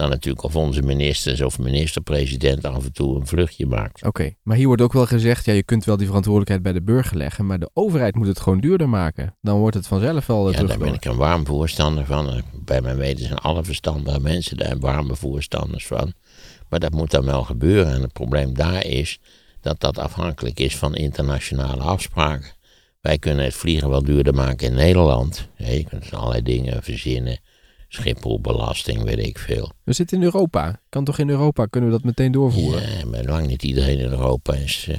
dan 0.00 0.10
natuurlijk 0.10 0.44
of 0.44 0.56
onze 0.56 0.82
ministers 0.82 1.40
of 1.40 1.58
minister-president 1.58 2.64
af 2.64 2.84
en 2.84 2.92
toe 2.92 3.20
een 3.20 3.26
vluchtje 3.26 3.66
maakt. 3.66 4.04
Oké, 4.04 4.34
maar 4.42 4.56
hier 4.56 4.66
wordt 4.66 4.82
ook 4.82 4.92
wel 4.92 5.06
gezegd, 5.06 5.44
ja, 5.44 5.52
je 5.52 5.62
kunt 5.62 5.84
wel 5.84 5.96
die 5.96 6.06
verantwoordelijkheid 6.06 6.62
bij 6.62 6.72
de 6.72 6.82
burger 6.82 7.16
leggen, 7.16 7.46
maar 7.46 7.58
de 7.58 7.70
overheid 7.72 8.14
moet 8.14 8.26
het 8.26 8.40
gewoon 8.40 8.60
duurder 8.60 8.88
maken. 8.88 9.36
Dan 9.40 9.58
wordt 9.58 9.76
het 9.76 9.86
vanzelf 9.86 10.26
wel 10.26 10.48
uh, 10.48 10.58
Ja, 10.58 10.64
daar 10.64 10.78
ben 10.78 10.94
ik 10.94 11.04
een 11.04 11.16
warm 11.16 11.46
voorstander 11.46 12.06
van. 12.06 12.42
Bij 12.64 12.80
mijn 12.80 12.96
weten 12.96 13.26
zijn 13.26 13.38
alle 13.38 13.64
verstandige 13.64 14.20
mensen 14.20 14.56
daar 14.56 14.78
warme 14.78 15.16
voorstanders 15.16 15.86
van. 15.86 16.12
Maar 16.68 16.80
dat 16.80 16.92
moet 16.92 17.10
dan 17.10 17.24
wel 17.24 17.44
gebeuren. 17.44 17.92
En 17.92 18.02
het 18.02 18.12
probleem 18.12 18.54
daar 18.54 18.86
is 18.86 19.18
dat 19.60 19.80
dat 19.80 19.98
afhankelijk 19.98 20.60
is 20.60 20.76
van 20.76 20.94
internationale 20.94 21.82
afspraken. 21.82 22.50
Wij 23.00 23.18
kunnen 23.18 23.44
het 23.44 23.54
vliegen 23.54 23.90
wel 23.90 24.02
duurder 24.02 24.34
maken 24.34 24.66
in 24.66 24.74
Nederland. 24.74 25.48
Je 25.56 25.84
kunt 25.84 26.14
allerlei 26.14 26.42
dingen 26.42 26.82
verzinnen. 26.82 27.38
Schipholbelasting, 27.92 29.02
weet 29.02 29.18
ik 29.26 29.38
veel. 29.38 29.70
We 29.84 29.92
zitten 29.92 30.16
in 30.18 30.22
Europa. 30.24 30.80
Kan 30.88 31.04
toch 31.04 31.18
in 31.18 31.28
Europa, 31.28 31.66
kunnen 31.66 31.90
we 31.90 31.96
dat 31.96 32.04
meteen 32.04 32.32
doorvoeren? 32.32 32.98
Ja, 32.98 33.04
maar 33.06 33.24
lang 33.24 33.46
niet 33.46 33.62
iedereen 33.62 33.98
in 33.98 34.10
Europa 34.10 34.54
is 34.54 34.86
eh, 34.88 34.98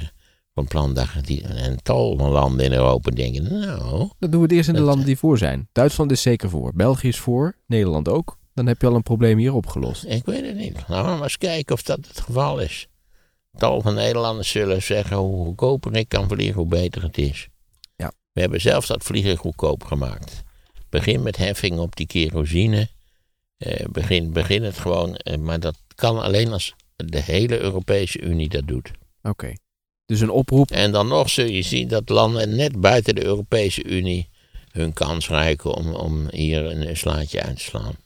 van 0.54 0.66
plan. 0.66 0.96
En 0.96 1.82
tal 1.82 2.16
van 2.16 2.30
landen 2.30 2.64
in 2.64 2.72
Europa 2.72 3.10
denken, 3.10 3.42
nou, 3.60 4.08
Dat 4.18 4.30
doen 4.32 4.40
we 4.40 4.46
het 4.46 4.52
eerst 4.56 4.68
in 4.68 4.74
de 4.74 4.80
Dat- 4.80 4.88
landen 4.88 5.06
die 5.06 5.16
voor 5.18 5.38
zijn. 5.38 5.68
Duitsland 5.72 6.10
is 6.10 6.22
zeker 6.22 6.50
voor. 6.50 6.72
België 6.74 7.08
is 7.08 7.18
voor. 7.18 7.56
Nederland 7.66 8.08
ook. 8.08 8.38
Dan 8.54 8.66
heb 8.66 8.80
je 8.80 8.86
al 8.86 8.94
een 8.94 9.02
probleem 9.02 9.38
hier 9.38 9.54
opgelost. 9.54 10.04
Ik 10.04 10.24
weet 10.24 10.46
het 10.46 10.56
niet. 10.56 10.74
Laten 10.86 11.10
we 11.10 11.14
maar 11.14 11.22
eens 11.22 11.38
kijken 11.38 11.74
of 11.74 11.82
dat 11.82 11.98
het 12.08 12.20
geval 12.20 12.58
is. 12.60 12.86
Tal 13.56 13.80
van 13.80 13.94
Nederlanders 13.94 14.48
zullen 14.50 14.82
zeggen 14.82 15.16
hoe 15.16 15.44
goedkoper 15.44 15.96
ik 15.96 16.08
kan 16.08 16.28
vliegen, 16.28 16.54
hoe 16.56 16.66
beter 16.68 17.02
het 17.02 17.18
is. 17.18 17.48
Ja. 17.96 18.12
We 18.32 18.40
hebben 18.40 18.60
zelfs 18.60 18.86
dat 18.86 19.02
vliegen 19.02 19.36
goedkoop 19.36 19.84
gemaakt. 19.84 20.42
Begin 20.92 21.22
met 21.22 21.36
heffing 21.36 21.78
op 21.78 21.96
die 21.96 22.06
kerosine. 22.06 22.88
Eh, 23.56 23.86
begin, 23.86 24.32
begin 24.32 24.62
het 24.62 24.78
gewoon. 24.78 25.14
eh, 25.16 25.36
maar 25.36 25.60
dat 25.60 25.76
kan 25.94 26.22
alleen 26.22 26.52
als 26.52 26.74
de 26.96 27.22
hele 27.22 27.58
Europese 27.58 28.20
Unie 28.20 28.48
dat 28.48 28.66
doet. 28.66 28.90
Oké. 29.22 29.52
Dus 30.06 30.20
een 30.20 30.30
oproep. 30.30 30.70
En 30.70 30.92
dan 30.92 31.08
nog 31.08 31.30
zul 31.30 31.46
je 31.46 31.62
zien 31.62 31.88
dat 31.88 32.08
landen 32.08 32.56
net 32.56 32.80
buiten 32.80 33.14
de 33.14 33.24
Europese 33.24 33.84
Unie 33.84 34.28
hun 34.70 34.92
kans 34.92 35.28
reiken 35.28 35.74
om, 35.74 35.94
om 35.94 36.28
hier 36.30 36.64
een 36.64 36.96
slaatje 36.96 37.42
uit 37.42 37.56
te 37.56 37.62
slaan. 37.62 37.96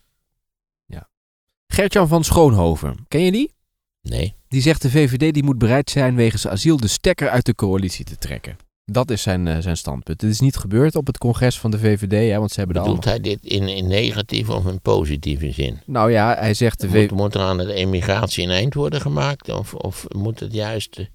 Gertjan 1.66 2.09
van 2.09 2.25
Schoonhoven. 2.25 3.05
Ken 3.09 3.20
je 3.20 3.33
die? 3.33 3.53
Nee. 4.03 4.35
Die 4.49 4.61
zegt 4.61 4.83
de 4.83 4.90
VVD 4.90 5.35
die 5.35 5.42
moet 5.44 5.59
bereid 5.59 5.90
zijn 5.90 6.14
wegens 6.14 6.46
asiel 6.46 6.77
de 6.77 6.88
stekker 6.88 7.29
uit 7.29 7.46
de 7.46 7.55
coalitie 7.55 8.05
te 8.05 8.16
trekken. 8.16 8.57
Dat 8.92 9.11
is 9.11 9.22
zijn, 9.22 9.46
eh, 9.46 9.57
zijn 9.59 9.77
standpunt. 9.77 10.20
Het 10.20 10.31
is 10.31 10.40
niet 10.40 10.57
gebeurd 10.57 10.96
op 10.96 11.07
het 11.07 11.18
congres 11.18 11.59
van 11.59 11.70
de 11.70 11.79
VVD, 11.79 12.31
hè, 12.31 12.38
want 12.38 12.51
ze 12.51 12.59
hebben 12.59 12.77
Bedoelt 12.77 13.07
allemaal... 13.07 13.22
hij 13.22 13.33
dit 13.33 13.53
in, 13.53 13.68
in 13.68 13.87
negatieve 13.87 14.53
of 14.53 14.66
in 14.66 14.81
positieve 14.81 15.53
zin? 15.53 15.81
Nou 15.87 16.11
ja, 16.11 16.37
hij 16.38 16.55
zegt 16.55 16.81
de 16.81 16.88
Moet, 16.88 17.11
moet 17.11 17.35
er 17.35 17.40
aan 17.40 17.57
de 17.57 17.72
emigratie 17.72 18.44
een 18.44 18.51
eind 18.51 18.75
worden 18.75 19.01
gemaakt? 19.01 19.49
Of, 19.49 19.75
of 19.75 20.07
moet 20.09 20.40
het 20.40 20.53
juist 20.53 20.96
eh, 20.96 21.07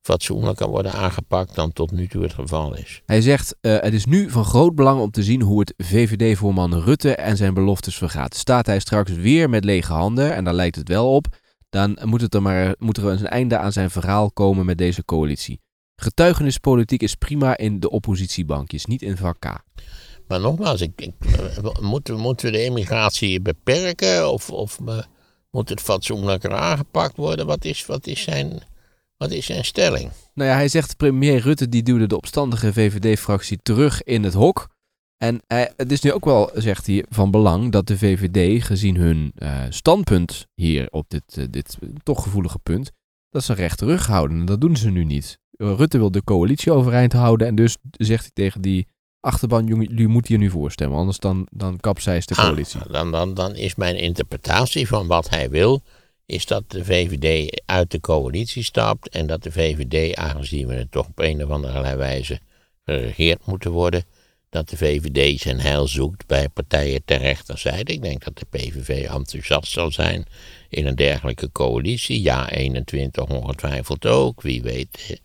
fatsoenlijker 0.00 0.68
worden 0.68 0.92
aangepakt 0.92 1.54
dan 1.54 1.72
tot 1.72 1.90
nu 1.90 2.08
toe 2.08 2.22
het 2.22 2.34
geval 2.34 2.76
is? 2.76 3.02
Hij 3.06 3.20
zegt, 3.20 3.56
eh, 3.60 3.80
het 3.80 3.92
is 3.92 4.04
nu 4.04 4.30
van 4.30 4.44
groot 4.44 4.74
belang 4.74 5.00
om 5.00 5.10
te 5.10 5.22
zien 5.22 5.42
hoe 5.42 5.60
het 5.60 5.74
VVD-voorman 5.76 6.80
Rutte 6.80 7.14
en 7.14 7.36
zijn 7.36 7.54
beloftes 7.54 7.96
vergaat. 7.96 8.34
Staat 8.34 8.66
hij 8.66 8.78
straks 8.78 9.12
weer 9.12 9.50
met 9.50 9.64
lege 9.64 9.92
handen, 9.92 10.34
en 10.34 10.44
daar 10.44 10.54
lijkt 10.54 10.76
het 10.76 10.88
wel 10.88 11.14
op, 11.14 11.26
dan 11.70 11.98
moet, 12.04 12.20
het 12.20 12.34
er 12.34 12.42
maar, 12.42 12.74
moet 12.78 12.96
er 12.96 13.06
een 13.06 13.26
einde 13.26 13.58
aan 13.58 13.72
zijn 13.72 13.90
verhaal 13.90 14.30
komen 14.30 14.66
met 14.66 14.78
deze 14.78 15.04
coalitie. 15.04 15.60
Getuigenispolitiek 15.96 17.02
is 17.02 17.14
prima 17.14 17.56
in 17.56 17.80
de 17.80 17.90
oppositiebankjes, 17.90 18.86
niet 18.86 19.02
in 19.02 19.16
vak 19.16 19.40
K. 19.40 19.64
Maar 20.28 20.40
nogmaals, 20.40 20.80
ik, 20.80 20.92
ik, 20.96 21.14
eh, 21.20 21.80
moeten, 21.80 22.16
moeten 22.16 22.46
we 22.46 22.52
de 22.52 22.58
emigratie 22.58 23.40
beperken? 23.40 24.32
Of, 24.32 24.50
of 24.50 24.80
eh, 24.86 24.98
moet 25.50 25.68
het 25.68 25.80
fatsoenlijker 25.80 26.54
aangepakt 26.54 27.16
worden? 27.16 27.46
Wat 27.46 27.64
is, 27.64 27.86
wat 27.86 28.06
is, 28.06 28.22
zijn, 28.22 28.62
wat 29.16 29.30
is 29.30 29.46
zijn 29.46 29.64
stelling? 29.64 30.10
Nou 30.34 30.50
ja, 30.50 30.56
hij 30.56 30.68
zegt 30.68 30.96
premier 30.96 31.40
Rutte 31.40 31.68
die 31.68 31.82
duwde 31.82 32.06
de 32.06 32.16
opstandige 32.16 32.72
VVD-fractie 32.72 33.58
terug 33.62 34.02
in 34.02 34.24
het 34.24 34.34
hok. 34.34 34.68
En 35.16 35.40
hij, 35.46 35.72
het 35.76 35.92
is 35.92 36.00
nu 36.00 36.12
ook 36.12 36.24
wel, 36.24 36.50
zegt 36.54 36.86
hij, 36.86 37.04
van 37.08 37.30
belang 37.30 37.72
dat 37.72 37.86
de 37.86 37.98
VVD, 37.98 38.64
gezien 38.64 38.96
hun 38.96 39.32
eh, 39.34 39.62
standpunt 39.68 40.46
hier 40.54 40.88
op 40.90 41.04
dit, 41.08 41.36
eh, 41.36 41.44
dit 41.50 41.78
toch 42.02 42.22
gevoelige 42.22 42.58
punt, 42.58 42.92
dat 43.30 43.44
ze 43.44 43.52
recht 43.52 43.78
terughouden. 43.78 44.38
En 44.38 44.44
dat 44.44 44.60
doen 44.60 44.76
ze 44.76 44.90
nu 44.90 45.04
niet. 45.04 45.38
Eh, 45.56 45.74
Rutte 45.76 45.98
wil 45.98 46.10
de 46.10 46.24
coalitie 46.24 46.72
overeind 46.72 47.12
houden 47.12 47.46
en 47.46 47.54
dus 47.54 47.76
zegt 47.90 48.22
hij 48.22 48.30
tegen 48.34 48.60
die 48.60 48.86
achterban, 49.20 49.66
jongen, 49.66 49.86
jullie 49.88 50.06
moeten 50.08 50.30
hier 50.34 50.42
nu 50.42 50.50
voorstemmen, 50.50 50.98
anders 50.98 51.18
dan, 51.18 51.46
dan 51.50 51.80
kapseist 51.80 52.28
de 52.28 52.34
Ah, 52.34 52.44
coalitie. 52.44 52.80
dan, 52.90 53.10
dan, 53.10 53.34
dan 53.34 53.54
is 53.54 53.74
mijn 53.74 53.96
interpretatie 53.96 54.88
van 54.88 55.06
wat 55.06 55.28
hij 55.30 55.50
wil, 55.50 55.82
is 56.26 56.46
dat 56.46 56.70
de 56.70 56.84
VVD 56.84 57.60
uit 57.66 57.90
de 57.90 58.00
coalitie 58.00 58.62
stapt 58.62 59.08
en 59.08 59.26
dat 59.26 59.42
de 59.42 59.52
VVD, 59.52 60.16
aangezien 60.16 60.66
we 60.66 60.74
het 60.74 60.90
toch 60.90 61.06
op 61.06 61.18
een 61.18 61.44
of 61.44 61.50
andere 61.50 61.96
wijze 61.96 62.40
geregeerd 62.84 63.46
moeten 63.46 63.70
worden, 63.70 64.04
dat 64.56 64.68
de 64.68 64.76
VVD 64.76 65.40
zijn 65.40 65.60
heil 65.60 65.88
zoekt 65.88 66.26
bij 66.26 66.48
partijen 66.48 67.02
ter 67.04 67.18
rechterzijde. 67.18 67.92
Ik 67.92 68.02
denk 68.02 68.24
dat 68.24 68.38
de 68.38 68.46
PVV 68.50 68.88
enthousiast 69.08 69.72
zal 69.72 69.90
zijn 69.90 70.24
in 70.68 70.86
een 70.86 70.94
dergelijke 70.94 71.52
coalitie. 71.52 72.22
Ja, 72.22 72.50
21 72.50 73.24
ongetwijfeld 73.24 74.06
ook. 74.06 74.42
Wie 74.42 74.62
weet 74.62 75.20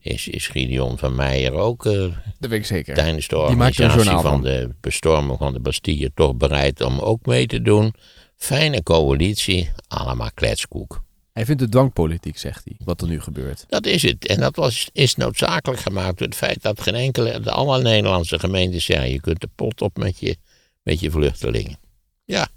is, 0.00 0.28
is 0.28 0.46
Gideon 0.48 0.98
van 0.98 1.14
Meijer 1.14 1.52
ook 1.52 1.86
eh, 1.86 1.92
Dat 2.38 2.50
weet 2.50 2.52
ik 2.60 2.66
zeker. 2.66 2.94
tijdens 2.94 3.28
de 3.28 3.44
Die 3.46 3.56
maakt 3.56 3.78
een 3.78 3.84
organisatie 3.84 4.28
van. 4.28 4.42
de 4.42 4.74
bestorming 4.80 5.38
van 5.38 5.52
de 5.52 5.60
Bastille 5.60 6.10
toch 6.14 6.34
bereid 6.36 6.80
om 6.80 6.98
ook 6.98 7.26
mee 7.26 7.46
te 7.46 7.62
doen. 7.62 7.94
Fijne 8.36 8.82
coalitie, 8.82 9.70
allemaal 9.88 10.30
kletskoek. 10.34 11.04
Hij 11.36 11.44
vindt 11.44 11.60
het 11.60 11.70
dwangpolitiek, 11.70 12.38
zegt 12.38 12.64
hij, 12.64 12.76
wat 12.84 13.00
er 13.00 13.08
nu 13.08 13.20
gebeurt. 13.20 13.64
Dat 13.68 13.86
is 13.86 14.02
het. 14.02 14.26
En 14.26 14.40
dat 14.40 14.56
was, 14.56 14.88
is 14.92 15.14
noodzakelijk 15.14 15.80
gemaakt 15.80 16.18
door 16.18 16.26
het 16.26 16.36
feit 16.36 16.62
dat 16.62 16.80
geen 16.80 16.94
enkele, 16.94 17.40
de 17.40 17.50
alle 17.50 17.82
Nederlandse 17.82 18.38
gemeenten 18.38 18.82
zeggen, 18.82 19.10
je 19.10 19.20
kunt 19.20 19.40
de 19.40 19.48
pot 19.54 19.80
op 19.80 19.96
met 19.96 20.18
je, 20.18 20.36
met 20.82 21.00
je 21.00 21.10
vluchtelingen. 21.10 21.78
Ja, 22.24 22.48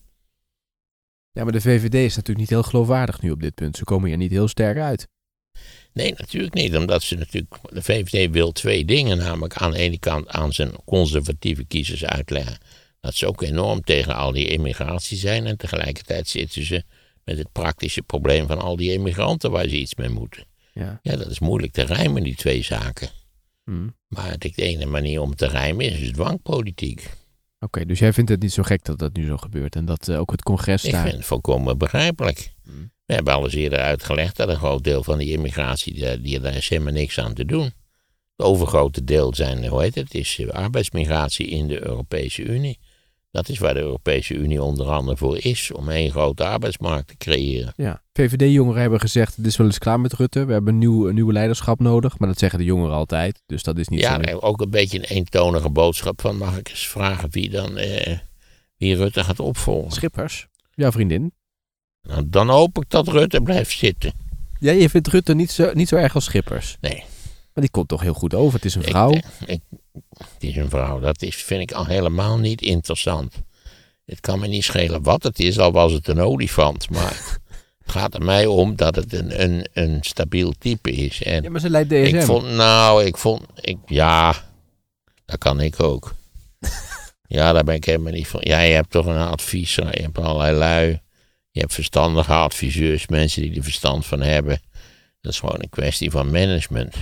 Ja, 1.31 1.43
maar 1.43 1.51
de 1.51 1.61
VVD 1.61 1.93
is 1.93 2.15
natuurlijk 2.15 2.39
niet 2.39 2.49
heel 2.49 2.63
geloofwaardig 2.63 3.21
nu 3.21 3.31
op 3.31 3.41
dit 3.41 3.55
punt. 3.55 3.77
Ze 3.77 3.83
komen 3.83 4.07
hier 4.07 4.17
niet 4.17 4.31
heel 4.31 4.47
sterk 4.47 4.77
uit. 4.77 5.07
nee, 5.93 6.13
natuurlijk 6.17 6.53
niet. 6.53 6.77
Omdat 6.77 7.03
ze 7.03 7.15
natuurlijk, 7.15 7.55
de 7.69 7.81
VVD 7.81 8.31
wil 8.31 8.51
twee 8.51 8.85
dingen, 8.85 9.17
namelijk 9.17 9.53
aan 9.53 9.71
de 9.71 9.77
ene 9.77 9.99
kant 9.99 10.27
aan 10.27 10.53
zijn 10.53 10.71
conservatieve 10.85 11.65
kiezers 11.65 12.05
uitleggen 12.05 12.57
dat 12.99 13.15
ze 13.15 13.27
ook 13.27 13.41
enorm 13.41 13.81
tegen 13.81 14.15
al 14.15 14.31
die 14.31 14.47
immigratie 14.47 15.17
zijn. 15.17 15.45
En 15.45 15.57
tegelijkertijd 15.57 16.27
zitten 16.27 16.65
ze 16.65 16.83
met 17.29 17.37
het 17.37 17.51
praktische 17.51 18.01
probleem 18.01 18.47
van 18.47 18.59
al 18.59 18.75
die 18.75 18.91
immigranten 18.91 19.51
waar 19.51 19.67
ze 19.67 19.79
iets 19.79 19.95
mee 19.95 20.09
moeten. 20.09 20.45
Ja. 20.73 20.99
Ja, 21.01 21.15
dat 21.15 21.29
is 21.29 21.39
moeilijk 21.39 21.73
te 21.73 21.81
rijmen, 21.81 22.23
die 22.23 22.35
twee 22.35 22.63
zaken. 22.63 23.09
Hm. 23.63 23.87
Maar 24.07 24.37
de 24.37 24.51
ene 24.55 24.85
manier 24.85 25.21
om 25.21 25.35
te 25.35 25.47
rijmen 25.47 25.85
is, 25.85 25.99
is 25.99 26.11
dwangpolitiek. 26.11 27.09
Oké, 27.59 27.85
dus 27.85 27.99
jij 27.99 28.13
vindt 28.13 28.29
het 28.29 28.41
niet 28.41 28.53
zo 28.53 28.63
gek 28.63 28.83
dat 28.83 28.99
dat 28.99 29.13
nu 29.15 29.25
zo 29.25 29.37
gebeurt 29.37 29.75
en 29.75 29.85
dat 29.85 30.07
eh, 30.07 30.19
ook 30.19 30.31
het 30.31 30.43
congres 30.43 30.83
Ik 30.83 30.91
daar... 30.91 31.03
vind 31.03 31.15
het 31.15 31.25
volkomen 31.25 31.77
begrijpelijk. 31.77 32.53
Hmm. 32.63 32.91
We 33.05 33.13
hebben 33.13 33.33
al 33.33 33.43
eens 33.43 33.53
eerder 33.53 33.79
uitgelegd 33.79 34.35
dat 34.35 34.49
een 34.49 34.55
groot 34.55 34.83
deel 34.83 35.03
van 35.03 35.17
die 35.17 35.31
immigratie, 35.31 35.93
die, 35.93 36.21
die, 36.21 36.39
daar 36.39 36.55
is 36.55 36.69
helemaal 36.69 36.93
niks 36.93 37.19
aan 37.19 37.33
te 37.33 37.45
doen. 37.45 37.63
Het 38.35 38.45
overgrote 38.47 39.03
deel 39.03 39.35
zijn, 39.35 39.67
hoe 39.67 39.81
heet 39.81 39.95
het, 39.95 40.13
is 40.13 40.49
arbeidsmigratie 40.51 41.47
in 41.47 41.67
de 41.67 41.85
Europese 41.85 42.43
Unie. 42.43 42.79
Dat 43.31 43.49
is 43.49 43.59
waar 43.59 43.73
de 43.73 43.79
Europese 43.79 44.33
Unie 44.33 44.61
onder 44.63 44.87
andere 44.87 45.17
voor 45.17 45.37
is, 45.37 45.71
om 45.71 45.89
één 45.89 46.11
grote 46.11 46.45
arbeidsmarkt 46.45 47.07
te 47.07 47.17
creëren. 47.17 47.73
Ja. 47.75 48.01
VVD-jongeren 48.13 48.81
hebben 48.81 48.99
gezegd, 48.99 49.35
het 49.35 49.45
is 49.45 49.57
wel 49.57 49.67
eens 49.67 49.77
klaar 49.77 49.99
met 49.99 50.13
Rutte. 50.13 50.45
We 50.45 50.51
hebben 50.53 50.73
een 50.73 50.79
nieuw, 50.79 51.07
een 51.07 51.13
nieuwe 51.13 51.33
leiderschap 51.33 51.79
nodig. 51.79 52.19
Maar 52.19 52.27
dat 52.27 52.39
zeggen 52.39 52.59
de 52.59 52.65
jongeren 52.65 52.95
altijd. 52.95 53.41
Dus 53.45 53.63
dat 53.63 53.77
is 53.77 53.87
niet 53.87 53.99
Ja, 53.99 54.13
zo... 54.13 54.19
nee, 54.19 54.41
ook 54.41 54.61
een 54.61 54.69
beetje 54.69 54.97
een 54.97 55.03
eentonige 55.03 55.69
boodschap 55.69 56.21
van, 56.21 56.37
mag 56.37 56.57
ik 56.57 56.69
eens 56.69 56.87
vragen 56.87 57.29
wie 57.31 57.49
dan, 57.49 57.77
eh, 57.77 58.17
wie 58.77 58.95
Rutte 58.95 59.23
gaat 59.23 59.39
opvolgen. 59.39 59.91
Schippers, 59.91 60.47
jouw 60.73 60.91
vriendin. 60.91 61.33
Nou, 62.01 62.23
dan 62.29 62.49
hoop 62.49 62.77
ik 62.77 62.89
dat 62.89 63.07
Rutte 63.07 63.41
blijft 63.41 63.77
zitten. 63.77 64.11
Ja, 64.59 64.71
je 64.71 64.89
vindt 64.89 65.07
Rutte 65.07 65.33
niet 65.35 65.51
zo, 65.51 65.71
niet 65.73 65.87
zo 65.87 65.95
erg 65.95 66.15
als 66.15 66.25
Schippers. 66.25 66.77
Nee. 66.81 67.03
Maar 67.53 67.63
die 67.63 67.69
komt 67.69 67.87
toch 67.87 68.01
heel 68.01 68.13
goed 68.13 68.33
over. 68.33 68.53
Het 68.55 68.65
is 68.65 68.75
een 68.75 68.81
Ik- 68.81 68.87
vrouw. 68.89 69.11
Ik, 69.45 69.61
het 70.17 70.27
is 70.39 70.55
een 70.55 70.69
vrouw. 70.69 70.99
Dat 70.99 71.21
is, 71.21 71.35
vind 71.35 71.61
ik 71.61 71.71
al 71.71 71.85
helemaal 71.85 72.37
niet 72.37 72.61
interessant. 72.61 73.33
Het 74.05 74.19
kan 74.19 74.39
me 74.39 74.47
niet 74.47 74.63
schelen 74.63 75.03
wat 75.03 75.23
het 75.23 75.39
is, 75.39 75.59
al 75.59 75.71
was 75.71 75.91
het 75.91 76.07
een 76.07 76.19
olifant. 76.19 76.89
Maar 76.89 77.37
het 77.83 77.91
gaat 77.91 78.13
er 78.13 78.23
mij 78.23 78.45
om 78.45 78.75
dat 78.75 78.95
het 78.95 79.13
een, 79.13 79.43
een, 79.43 79.67
een 79.73 79.97
stabiel 80.01 80.53
type 80.59 80.91
is. 80.91 81.23
En 81.23 81.43
Ja, 81.43 81.49
maar 81.49 81.61
ze 81.61 81.69
leidt 81.69 81.89
DSM. 81.89 82.15
ik 82.15 82.21
vond, 82.21 82.51
nou, 82.51 83.05
ik 83.05 83.17
vond, 83.17 83.41
ik, 83.55 83.77
ja, 83.85 84.35
dat 85.25 85.37
kan 85.37 85.61
ik 85.61 85.79
ook. 85.79 86.13
ja, 87.27 87.53
daar 87.53 87.63
ben 87.63 87.75
ik 87.75 87.85
helemaal 87.85 88.11
niet 88.11 88.27
van. 88.27 88.41
Ja, 88.43 88.59
je 88.59 88.73
hebt 88.73 88.89
toch 88.91 89.05
een 89.05 89.17
advies, 89.17 89.75
je 89.75 89.83
hebt 89.83 90.17
allerlei 90.17 90.57
lui. 90.57 91.01
Je 91.51 91.59
hebt 91.59 91.73
verstandige 91.73 92.33
adviseurs, 92.33 93.07
mensen 93.07 93.41
die 93.41 93.55
er 93.55 93.63
verstand 93.63 94.05
van 94.05 94.21
hebben. 94.21 94.61
Dat 95.21 95.31
is 95.31 95.39
gewoon 95.39 95.59
een 95.59 95.69
kwestie 95.69 96.11
van 96.11 96.31
management. 96.31 96.95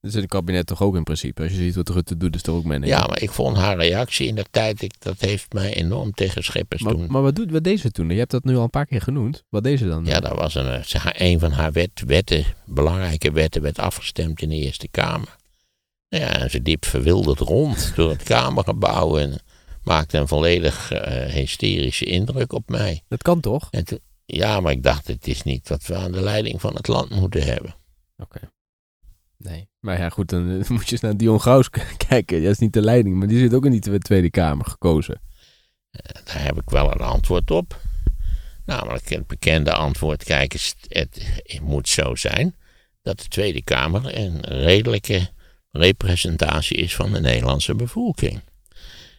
Dat 0.00 0.10
is 0.10 0.16
in 0.16 0.22
het 0.22 0.30
kabinet 0.30 0.66
toch 0.66 0.82
ook 0.82 0.96
in 0.96 1.02
principe. 1.02 1.42
Als 1.42 1.50
je 1.52 1.56
ziet 1.56 1.74
wat 1.74 1.88
Rutte 1.88 2.16
doet, 2.16 2.34
is 2.34 2.42
toch 2.42 2.54
ook 2.56 2.64
men. 2.64 2.82
Ja, 2.82 3.06
maar 3.06 3.22
ik 3.22 3.30
vond 3.30 3.56
haar 3.56 3.76
reactie 3.76 4.26
in 4.26 4.34
de 4.34 4.44
tijd, 4.50 4.82
ik, 4.82 4.94
dat 4.98 5.20
heeft 5.20 5.52
mij 5.52 5.74
enorm 5.74 6.12
tegen 6.12 6.44
Schippers 6.44 6.82
Maar, 6.82 6.92
toen. 6.92 7.06
maar 7.10 7.22
wat 7.22 7.34
doet 7.36 7.50
wat 7.50 7.64
deze 7.64 7.90
toen? 7.90 8.10
Je 8.10 8.18
hebt 8.18 8.30
dat 8.30 8.44
nu 8.44 8.56
al 8.56 8.62
een 8.62 8.70
paar 8.70 8.86
keer 8.86 9.00
genoemd. 9.00 9.44
Wat 9.48 9.62
deze 9.62 9.86
dan? 9.88 10.04
Ja, 10.04 10.20
dat 10.20 10.34
was 10.36 10.54
een, 10.54 10.84
ze- 10.84 11.12
een 11.24 11.38
van 11.38 11.52
haar 11.52 11.72
wet, 11.72 12.02
wetten, 12.06 12.44
belangrijke 12.66 13.32
wetten, 13.32 13.62
werd 13.62 13.78
afgestemd 13.78 14.42
in 14.42 14.48
de 14.48 14.54
Eerste 14.54 14.88
Kamer. 14.88 15.36
Ja, 16.08 16.28
en 16.40 16.50
ze 16.50 16.60
liep 16.62 16.84
verwilderd 16.84 17.38
rond 17.38 17.92
door 17.96 18.10
het 18.10 18.22
Kamergebouw 18.22 19.18
en 19.18 19.40
maakte 19.82 20.18
een 20.18 20.28
volledig 20.28 20.90
eh, 20.92 21.32
hysterische 21.32 22.04
indruk 22.04 22.52
op 22.52 22.68
mij. 22.68 23.02
Dat 23.08 23.22
kan 23.22 23.40
toch? 23.40 23.70
Toen, 23.70 23.98
ja, 24.26 24.60
maar 24.60 24.72
ik 24.72 24.82
dacht, 24.82 25.06
het 25.06 25.26
is 25.26 25.42
niet 25.42 25.68
wat 25.68 25.86
we 25.86 25.94
aan 25.94 26.12
de 26.12 26.20
leiding 26.20 26.60
van 26.60 26.74
het 26.74 26.88
land 26.88 27.10
moeten 27.10 27.42
hebben. 27.42 27.74
Oké. 28.18 28.40
Nee. 29.42 29.68
Maar 29.80 29.98
ja, 29.98 30.08
goed, 30.08 30.28
dan 30.28 30.60
eh, 30.60 30.68
moet 30.70 30.84
je 30.86 30.92
eens 30.92 31.00
naar 31.00 31.16
Dion 31.16 31.40
Graus 31.40 31.70
k- 31.70 31.94
kijken. 32.08 32.42
Dat 32.42 32.52
is 32.52 32.58
niet 32.58 32.72
de 32.72 32.80
leiding, 32.82 33.16
maar 33.16 33.28
die 33.28 33.38
zit 33.38 33.54
ook 33.54 33.64
in 33.64 33.70
die 33.70 33.80
Twe- 33.80 33.98
Tweede 33.98 34.30
Kamer 34.30 34.66
gekozen. 34.66 35.20
Daar 36.24 36.42
heb 36.44 36.56
ik 36.60 36.70
wel 36.70 36.92
een 36.92 37.00
antwoord 37.00 37.50
op. 37.50 37.80
Namelijk 38.64 39.08
het 39.08 39.26
bekende 39.26 39.72
antwoord: 39.72 40.24
kijk 40.24 40.52
eens, 40.52 40.74
het, 40.88 41.40
het 41.42 41.60
moet 41.60 41.88
zo 41.88 42.14
zijn 42.14 42.54
dat 43.02 43.18
de 43.20 43.28
Tweede 43.28 43.62
Kamer 43.62 44.18
een 44.18 44.40
redelijke 44.40 45.28
representatie 45.70 46.76
is 46.76 46.94
van 46.94 47.12
de 47.12 47.20
Nederlandse 47.20 47.74
bevolking. 47.74 48.40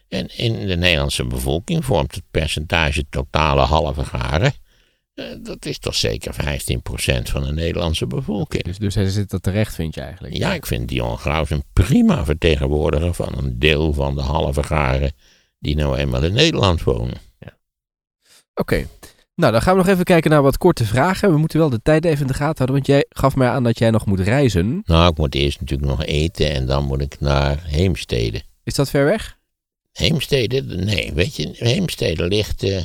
En 0.08 0.36
in 0.38 0.66
de 0.66 0.76
Nederlandse 0.76 1.24
bevolking 1.26 1.84
vormt 1.84 2.14
het 2.14 2.24
percentage 2.30 3.04
totale 3.10 3.60
halve 3.60 4.04
garen. 4.04 4.52
Dat 5.42 5.66
is 5.66 5.78
toch 5.78 5.94
zeker 5.94 6.34
15% 6.34 7.22
van 7.22 7.42
de 7.42 7.52
Nederlandse 7.52 8.06
bevolking. 8.06 8.62
Dus, 8.62 8.78
dus 8.78 8.94
hij 8.94 9.08
zit 9.08 9.30
dat 9.30 9.42
terecht, 9.42 9.74
vind 9.74 9.94
je 9.94 10.00
eigenlijk? 10.00 10.36
Ja, 10.36 10.54
ik 10.54 10.66
vind 10.66 10.88
Dion 10.88 11.18
Graus 11.18 11.50
een 11.50 11.64
prima 11.72 12.24
vertegenwoordiger 12.24 13.14
van 13.14 13.34
een 13.36 13.58
deel 13.58 13.92
van 13.92 14.14
de 14.14 14.20
halve 14.20 14.62
garen 14.62 15.12
die 15.58 15.76
nou 15.76 15.96
eenmaal 15.96 16.24
in 16.24 16.32
Nederland 16.32 16.82
wonen. 16.82 17.30
Oké. 18.54 18.86
Nou, 19.34 19.52
dan 19.52 19.62
gaan 19.62 19.76
we 19.76 19.80
nog 19.80 19.88
even 19.88 20.04
kijken 20.04 20.30
naar 20.30 20.42
wat 20.42 20.58
korte 20.58 20.84
vragen. 20.84 21.30
We 21.32 21.38
moeten 21.38 21.58
wel 21.58 21.70
de 21.70 21.82
tijd 21.82 22.04
even 22.04 22.20
in 22.20 22.26
de 22.26 22.34
gaten 22.34 22.56
houden, 22.56 22.74
want 22.74 22.86
jij 22.86 23.06
gaf 23.08 23.36
mij 23.36 23.48
aan 23.48 23.62
dat 23.62 23.78
jij 23.78 23.90
nog 23.90 24.06
moet 24.06 24.20
reizen. 24.20 24.82
Nou, 24.84 25.10
ik 25.10 25.18
moet 25.18 25.34
eerst 25.34 25.60
natuurlijk 25.60 25.90
nog 25.90 26.04
eten 26.04 26.50
en 26.50 26.66
dan 26.66 26.84
moet 26.84 27.00
ik 27.00 27.20
naar 27.20 27.62
Heemstede. 27.62 28.42
Is 28.64 28.74
dat 28.74 28.90
ver 28.90 29.04
weg? 29.04 29.38
Heemstede? 29.92 30.62
Nee, 30.62 31.12
weet 31.12 31.36
je, 31.36 31.50
Heemstede 31.52 32.26
ligt 32.28 32.62
eh, 32.62 32.80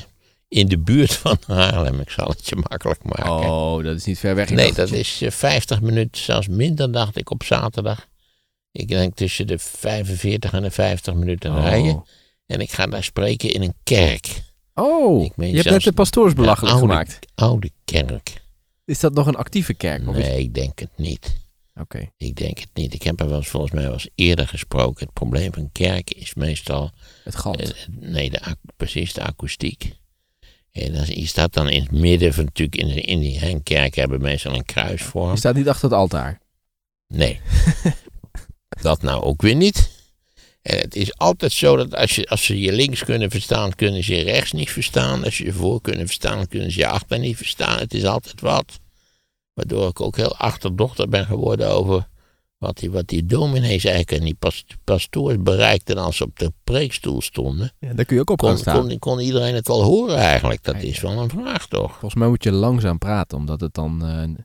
in 0.47 0.67
de 0.67 0.77
buurt 0.77 1.13
van 1.13 1.37
Haarlem. 1.47 1.99
Ik 1.99 2.09
zal 2.09 2.27
het 2.27 2.49
je 2.49 2.55
makkelijk 2.55 3.03
maken. 3.03 3.49
Oh, 3.51 3.83
dat 3.83 3.95
is 3.95 4.05
niet 4.05 4.19
ver 4.19 4.35
weg. 4.35 4.49
Nee, 4.49 4.73
dat 4.73 4.89
je- 4.89 4.99
is 4.99 5.21
eh, 5.21 5.31
50 5.31 5.81
minuten, 5.81 6.21
zelfs 6.21 6.47
minder, 6.47 6.91
dacht 6.91 7.17
ik, 7.17 7.29
op 7.29 7.43
zaterdag. 7.43 8.07
Ik 8.71 8.87
denk 8.87 9.15
tussen 9.15 9.47
de 9.47 9.59
45 9.59 10.53
en 10.53 10.61
de 10.61 10.71
50 10.71 11.13
minuten 11.13 11.61
rijden. 11.61 11.93
Oh. 11.95 12.05
En 12.45 12.59
ik 12.59 12.71
ga 12.71 12.87
daar 12.87 13.03
spreken 13.03 13.51
in 13.53 13.61
een 13.61 13.73
kerk. 13.83 14.41
Oh, 14.73 15.23
Ik 15.25 15.35
meen 15.37 15.49
je 15.49 15.55
hebt 15.55 15.69
net 15.69 15.83
de 15.83 15.91
pastoors 15.91 16.33
belachelijk 16.33 16.73
oude, 16.73 16.87
gemaakt. 16.87 17.19
Oude 17.35 17.69
kerk. 17.85 18.41
Is 18.85 18.99
dat 18.99 19.13
nog 19.13 19.27
een 19.27 19.35
actieve 19.35 19.73
kerk? 19.73 20.07
Of 20.07 20.15
is- 20.15 20.25
Nee, 20.25 20.39
ik 20.39 20.53
denk 20.53 20.79
het 20.79 20.89
niet. 20.97 21.35
Oké. 21.81 22.09
Ik 22.17 22.35
denk 22.35 22.57
het 22.59 22.69
niet. 22.73 22.93
Ik 22.93 23.03
heb 23.03 23.19
er 23.19 23.27
wel 23.29 23.37
eens, 23.37 23.47
volgens 23.47 23.71
mij 23.71 23.83
wel 23.83 23.93
eens 23.93 24.09
eerder 24.15 24.47
gesproken. 24.47 25.05
Het 25.05 25.13
probleem 25.13 25.53
van 25.53 25.69
kerken 25.71 26.17
is 26.17 26.33
meestal 26.33 26.91
Het 27.23 27.35
galmt. 27.35 27.61
Eh, 27.73 27.83
nee, 27.99 28.29
de, 28.29 28.41
precies 28.77 29.13
de 29.13 29.21
akoestiek. 29.21 29.91
En 30.77 30.93
dan, 30.93 31.05
je 31.07 31.27
staat 31.27 31.53
dan 31.53 31.69
in 31.69 31.81
het 31.81 31.91
midden 31.91 32.33
van 32.33 32.43
natuurlijk 32.43 33.05
in, 33.05 33.19
de, 33.19 33.59
kerken 33.63 33.99
hebben 33.99 34.21
meestal 34.21 34.55
een 34.55 34.65
kruisvorm. 34.65 35.31
Je 35.31 35.37
staat 35.37 35.55
niet 35.55 35.69
achter 35.69 35.89
het 35.89 35.97
altaar. 35.97 36.39
Nee. 37.07 37.39
dat 38.81 39.01
nou 39.01 39.23
ook 39.23 39.41
weer 39.41 39.55
niet. 39.55 39.89
En 40.61 40.77
het 40.77 40.95
is 40.95 41.17
altijd 41.17 41.51
zo 41.51 41.75
dat 41.75 41.95
als, 41.95 42.15
je, 42.15 42.27
als 42.27 42.45
ze 42.45 42.59
je 42.59 42.71
links 42.71 43.03
kunnen 43.03 43.29
verstaan, 43.29 43.75
kunnen 43.75 44.03
ze 44.03 44.15
je 44.15 44.23
rechts 44.23 44.51
niet 44.51 44.71
verstaan. 44.71 45.23
Als 45.23 45.35
ze 45.35 45.45
je 45.45 45.53
voor 45.53 45.81
kunnen 45.81 46.05
verstaan, 46.05 46.47
kunnen 46.47 46.71
ze 46.71 46.79
je 46.79 46.87
achter 46.87 47.19
niet 47.19 47.37
verstaan. 47.37 47.79
Het 47.79 47.93
is 47.93 48.05
altijd 48.05 48.41
wat. 48.41 48.79
Waardoor 49.53 49.89
ik 49.89 50.01
ook 50.01 50.15
heel 50.15 50.35
achterdochtig 50.35 51.07
ben 51.07 51.25
geworden 51.25 51.69
over 51.69 52.07
wat 52.57 52.77
die, 52.77 52.91
wat 52.91 53.07
die 53.07 53.25
dominees 53.25 53.83
eigenlijk 53.85 54.11
en 54.19 54.25
die 54.25 54.35
pas, 54.35 54.65
pastoors 54.83 55.35
bereikten 55.39 55.97
als 55.97 56.17
ze 56.17 56.23
op 56.23 56.39
de 56.39 56.51
preekstoel 56.63 57.21
stonden. 57.21 57.71
Ja, 57.79 57.93
daar 57.93 58.05
kun 58.05 58.15
je 58.15 58.21
ook 58.21 58.29
op 58.29 58.41
gaan 58.41 58.49
Kon, 58.49 58.59
staan. 58.59 58.87
kon, 58.87 58.99
kon 58.99 59.19
iedereen 59.19 59.55
het 59.55 59.67
wel 59.67 59.83
horen 59.83 60.15
eigenlijk? 60.17 60.63
Dat 60.63 60.81
is 60.81 61.01
wel 61.01 61.11
een 61.21 61.29
vraag 61.29 61.67
toch? 61.67 61.91
Volgens 61.91 62.15
mij 62.15 62.27
moet 62.27 62.43
je 62.43 62.51
langzaam 62.51 62.97
praten, 62.97 63.37
omdat 63.37 63.61
het 63.61 63.73
dan... 63.73 64.05
eh, 64.05 64.43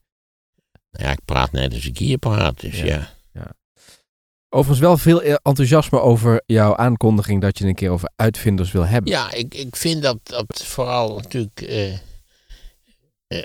Ja, 0.91 1.11
ik 1.11 1.25
praat 1.25 1.53
net 1.53 1.75
als 1.75 1.87
ik 1.87 1.99
hier 1.99 2.19
praat, 2.19 2.61
dus 2.61 2.81
Ja. 2.81 3.15
ja. 3.33 3.53
Overigens 4.49 4.81
wel 4.81 4.97
veel 4.97 5.23
eh, 5.23 5.35
enthousiasme 5.43 6.01
over 6.01 6.43
jouw 6.47 6.77
aankondiging 6.77 7.41
dat 7.41 7.59
je 7.59 7.67
een 7.67 7.75
keer 7.75 7.91
over 7.91 8.11
uitvinders 8.17 8.73
wil 8.73 8.87
hebben. 8.87 9.13
Ja, 9.13 9.33
ik, 9.33 9.55
ik 9.55 9.77
vind 9.77 10.03
dat, 10.03 10.19
dat 10.23 10.63
vooral 10.65 11.15
natuurlijk 11.17 11.61
eh, 11.61 11.93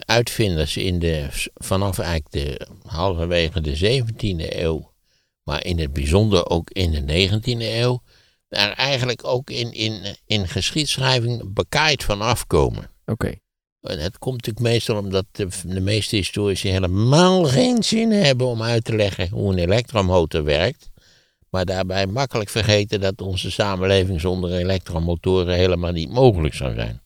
uitvinders 0.05 0.77
in 0.77 0.99
de, 0.99 1.27
vanaf 1.53 1.99
eigenlijk 1.99 2.31
de 2.31 2.67
halverwege 2.85 3.61
de 3.61 4.03
17e 4.03 4.55
eeuw, 4.55 4.91
maar 5.43 5.65
in 5.65 5.79
het 5.79 5.93
bijzonder 5.93 6.49
ook 6.49 6.69
in 6.69 6.91
de 6.91 7.29
19e 7.29 7.61
eeuw, 7.61 8.01
daar 8.49 8.71
eigenlijk 8.71 9.25
ook 9.25 9.49
in, 9.49 9.71
in, 9.73 10.15
in 10.25 10.47
geschiedschrijving 10.47 11.53
bekaaid 11.53 12.03
van 12.03 12.21
afkomen. 12.21 12.89
Oké. 13.05 13.33
En 13.81 13.99
het 13.99 14.17
komt 14.17 14.35
natuurlijk 14.35 14.73
meestal 14.73 14.97
omdat 14.97 15.25
de, 15.31 15.47
de 15.65 15.81
meeste 15.81 16.15
historici 16.15 16.69
helemaal 16.69 17.43
geen 17.43 17.83
zin 17.83 18.11
hebben 18.11 18.47
om 18.47 18.61
uit 18.61 18.83
te 18.83 18.95
leggen 18.95 19.29
hoe 19.29 19.51
een 19.51 19.57
elektromotor 19.57 20.43
werkt. 20.43 20.89
Maar 21.49 21.65
daarbij 21.65 22.07
makkelijk 22.07 22.49
vergeten 22.49 23.01
dat 23.01 23.21
onze 23.21 23.51
samenleving 23.51 24.21
zonder 24.21 24.53
elektromotoren 24.53 25.55
helemaal 25.55 25.91
niet 25.91 26.09
mogelijk 26.09 26.53
zou 26.53 26.73
zijn. 26.73 27.01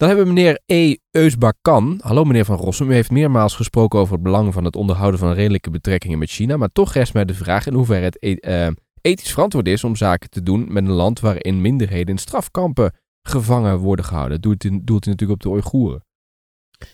Dan 0.00 0.08
hebben 0.08 0.26
we 0.26 0.32
meneer 0.32 0.60
E. 0.66 0.96
Eusbakan. 1.10 2.00
Hallo 2.02 2.24
meneer 2.24 2.44
Van 2.44 2.56
Rossum. 2.56 2.90
U 2.90 2.94
heeft 2.94 3.10
meermaals 3.10 3.54
gesproken 3.54 3.98
over 3.98 4.14
het 4.14 4.22
belang 4.22 4.52
van 4.52 4.64
het 4.64 4.76
onderhouden 4.76 5.20
van 5.20 5.32
redelijke 5.32 5.70
betrekkingen 5.70 6.18
met 6.18 6.30
China. 6.30 6.56
Maar 6.56 6.72
toch 6.72 6.92
rest 6.92 7.14
mij 7.14 7.24
de 7.24 7.34
vraag 7.34 7.66
in 7.66 7.74
hoeverre 7.74 8.04
het 8.04 8.16
e- 8.20 8.34
eh, 8.34 8.70
ethisch 9.00 9.32
verantwoord 9.32 9.68
is 9.68 9.84
om 9.84 9.96
zaken 9.96 10.30
te 10.30 10.42
doen 10.42 10.72
met 10.72 10.84
een 10.84 10.90
land 10.90 11.20
waarin 11.20 11.60
minderheden 11.60 12.08
in 12.08 12.18
strafkampen 12.18 12.94
gevangen 13.22 13.78
worden 13.78 14.04
gehouden. 14.04 14.40
Doelt 14.40 14.64
u, 14.64 14.80
doelt 14.82 15.06
u 15.06 15.10
natuurlijk 15.10 15.38
op 15.38 15.42
de 15.42 15.48
Oeigoeren. 15.48 16.04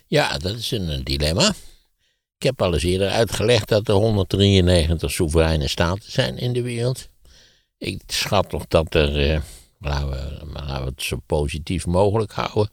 Ja, 0.06 0.38
dat 0.38 0.56
is 0.56 0.70
een, 0.70 1.04
dilemma. 1.04 1.48
Ik 2.36 2.42
heb 2.42 2.62
al 2.62 2.72
eens 2.72 2.82
eerder 2.82 3.08
uitgelegd 3.08 3.68
dat 3.68 3.88
er 3.88 3.94
193 3.94 5.10
soevereine 5.10 5.68
staten 5.68 6.12
zijn 6.12 6.38
in 6.38 6.52
de 6.52 6.62
wereld. 6.62 7.08
Ik 7.78 8.02
schat 8.06 8.48
toch 8.48 8.66
dat 8.66 8.94
er, 8.94 9.30
eh, 9.30 9.40
laten 9.78 10.10
we 10.54 10.84
het 10.84 11.02
zo 11.02 11.18
positief 11.26 11.86
mogelijk 11.86 12.32
houden, 12.32 12.70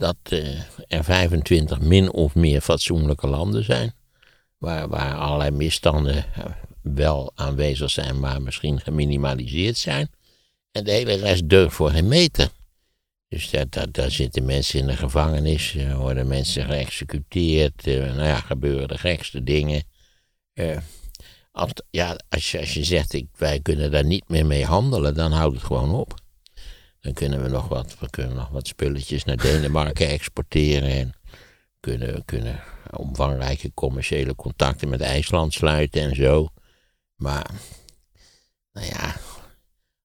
dat 0.00 0.16
eh, 0.22 0.60
er 0.88 1.04
25 1.04 1.80
min 1.80 2.12
of 2.12 2.34
meer 2.34 2.60
fatsoenlijke 2.60 3.26
landen 3.26 3.64
zijn. 3.64 3.92
Waar, 4.58 4.88
waar 4.88 5.14
allerlei 5.14 5.50
misstanden 5.50 6.16
eh, 6.34 6.44
wel 6.82 7.32
aanwezig 7.34 7.90
zijn, 7.90 8.20
maar 8.20 8.42
misschien 8.42 8.80
geminimaliseerd 8.80 9.76
zijn. 9.76 10.10
En 10.72 10.84
de 10.84 10.90
hele 10.90 11.14
rest 11.14 11.48
deugt 11.48 11.74
voor 11.74 11.90
geen 11.90 12.08
meter. 12.08 12.48
Dus 13.28 13.50
dat, 13.50 13.72
dat, 13.72 13.94
daar 13.94 14.10
zitten 14.10 14.44
mensen 14.44 14.78
in 14.78 14.86
de 14.86 14.96
gevangenis, 14.96 15.74
er 15.74 15.96
worden 15.96 16.26
mensen 16.28 16.64
geëxecuteerd, 16.64 17.86
eh, 17.86 17.94
nou 17.94 18.26
ja, 18.26 18.40
gebeuren 18.40 18.88
de 18.88 18.98
gekste 18.98 19.42
dingen. 19.42 19.82
Eh, 20.52 20.76
als, 21.52 21.70
ja, 21.90 22.16
als, 22.28 22.50
je, 22.50 22.58
als 22.58 22.74
je 22.74 22.84
zegt, 22.84 23.12
ik, 23.12 23.26
wij 23.36 23.60
kunnen 23.60 23.90
daar 23.90 24.04
niet 24.04 24.28
meer 24.28 24.46
mee 24.46 24.64
handelen, 24.64 25.14
dan 25.14 25.32
houdt 25.32 25.54
het 25.54 25.64
gewoon 25.64 25.94
op. 25.94 26.14
Dan 27.00 27.12
kunnen 27.12 27.42
we 27.42 27.48
nog 27.48 27.68
wat, 27.68 27.98
we 27.98 28.10
kunnen 28.10 28.36
nog 28.36 28.48
wat 28.48 28.66
spulletjes 28.66 29.24
naar 29.24 29.36
Denemarken 29.36 30.08
exporteren 30.18 30.90
en 30.90 31.14
kunnen, 31.80 32.24
kunnen 32.24 32.60
omvangrijke 32.90 33.74
commerciële 33.74 34.34
contacten 34.34 34.88
met 34.88 35.00
IJsland 35.00 35.52
sluiten 35.52 36.02
en 36.02 36.16
zo. 36.16 36.48
Maar, 37.14 37.50
nou 38.72 38.86
ja, 38.86 39.16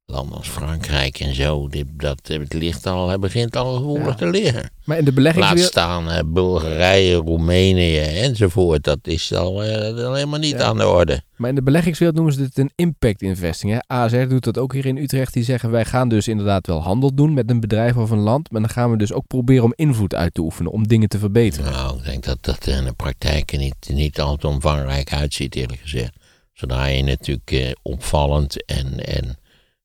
landen 0.05 0.37
als 0.37 0.47
Frankrijk 0.49 1.19
en 1.19 1.35
zo, 1.35 1.67
dit, 1.67 1.85
dat, 1.97 2.19
het 2.23 2.53
ligt 2.53 2.85
al, 2.85 3.09
het 3.09 3.19
begint 3.19 3.55
al 3.55 3.75
gevoelig 3.75 4.05
Ja. 4.07 4.13
te 4.13 4.29
liggen. 4.29 4.69
Maar 4.83 4.97
in 4.97 5.05
de 5.05 5.21
Laat 5.21 5.59
staan 5.59 6.33
Bulgarije, 6.33 7.15
Roemenië 7.15 7.97
enzovoort. 7.99 8.83
Dat 8.83 8.99
is 9.01 9.33
al 9.33 9.63
eh, 9.63 10.13
helemaal 10.13 10.39
niet 10.39 10.57
Ja. 10.57 10.63
aan 10.63 10.77
de 10.77 10.87
orde. 10.87 11.21
Maar 11.35 11.49
in 11.49 11.55
de 11.55 11.63
beleggingswereld 11.63 12.17
noemen 12.17 12.33
ze 12.35 12.41
dit 12.41 12.57
een 12.57 12.71
impact 12.75 13.21
investing. 13.21 13.71
Hè? 13.71 13.79
ASR 13.87 14.27
doet 14.27 14.43
dat 14.43 14.57
ook 14.57 14.73
hier 14.73 14.85
in 14.85 14.97
Utrecht. 14.97 15.33
Die 15.33 15.43
zeggen 15.43 15.71
wij 15.71 15.85
gaan 15.85 16.09
dus 16.09 16.27
inderdaad 16.27 16.67
wel 16.67 16.81
handel 16.81 17.13
doen 17.15 17.33
met 17.33 17.49
een 17.49 17.59
bedrijf 17.59 17.95
of 17.97 18.09
een 18.09 18.19
land. 18.19 18.51
Maar 18.51 18.61
dan 18.61 18.69
gaan 18.69 18.91
we 18.91 18.97
dus 18.97 19.13
ook 19.13 19.27
proberen 19.27 19.63
om 19.63 19.73
invloed 19.75 20.15
uit 20.15 20.33
te 20.33 20.41
oefenen. 20.41 20.71
Om 20.71 20.87
dingen 20.87 21.09
te 21.09 21.19
verbeteren. 21.19 21.71
Nou, 21.71 21.97
ik 21.97 22.03
denk 22.05 22.23
dat 22.23 22.37
dat 22.41 22.67
in 22.67 22.83
de 22.83 22.93
praktijk 22.93 23.57
niet, 23.57 23.75
niet 23.93 24.19
altijd 24.19 24.53
omvangrijk 24.53 25.13
uitziet, 25.13 25.55
eerlijk 25.55 25.81
gezegd. 25.81 26.13
Zodra 26.53 26.85
je 26.85 27.03
natuurlijk 27.03 27.51
eh, 27.51 27.71
opvallend 27.81 28.65
en, 28.65 29.05
en 29.05 29.37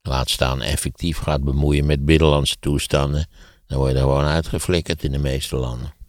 laat 0.02 0.30
staan 0.30 0.62
effectief 0.62 1.18
gaat 1.18 1.44
bemoeien 1.44 1.86
met 1.86 2.04
binnenlandse 2.04 2.56
toestanden, 2.60 3.28
dan 3.66 3.78
word 3.78 3.90
je 3.90 3.96
er 3.96 4.02
gewoon 4.02 4.24
uitgeflikkerd 4.24 5.04
in 5.04 5.12
de 5.12 5.18
meeste 5.18 5.56
landen. 5.56 5.99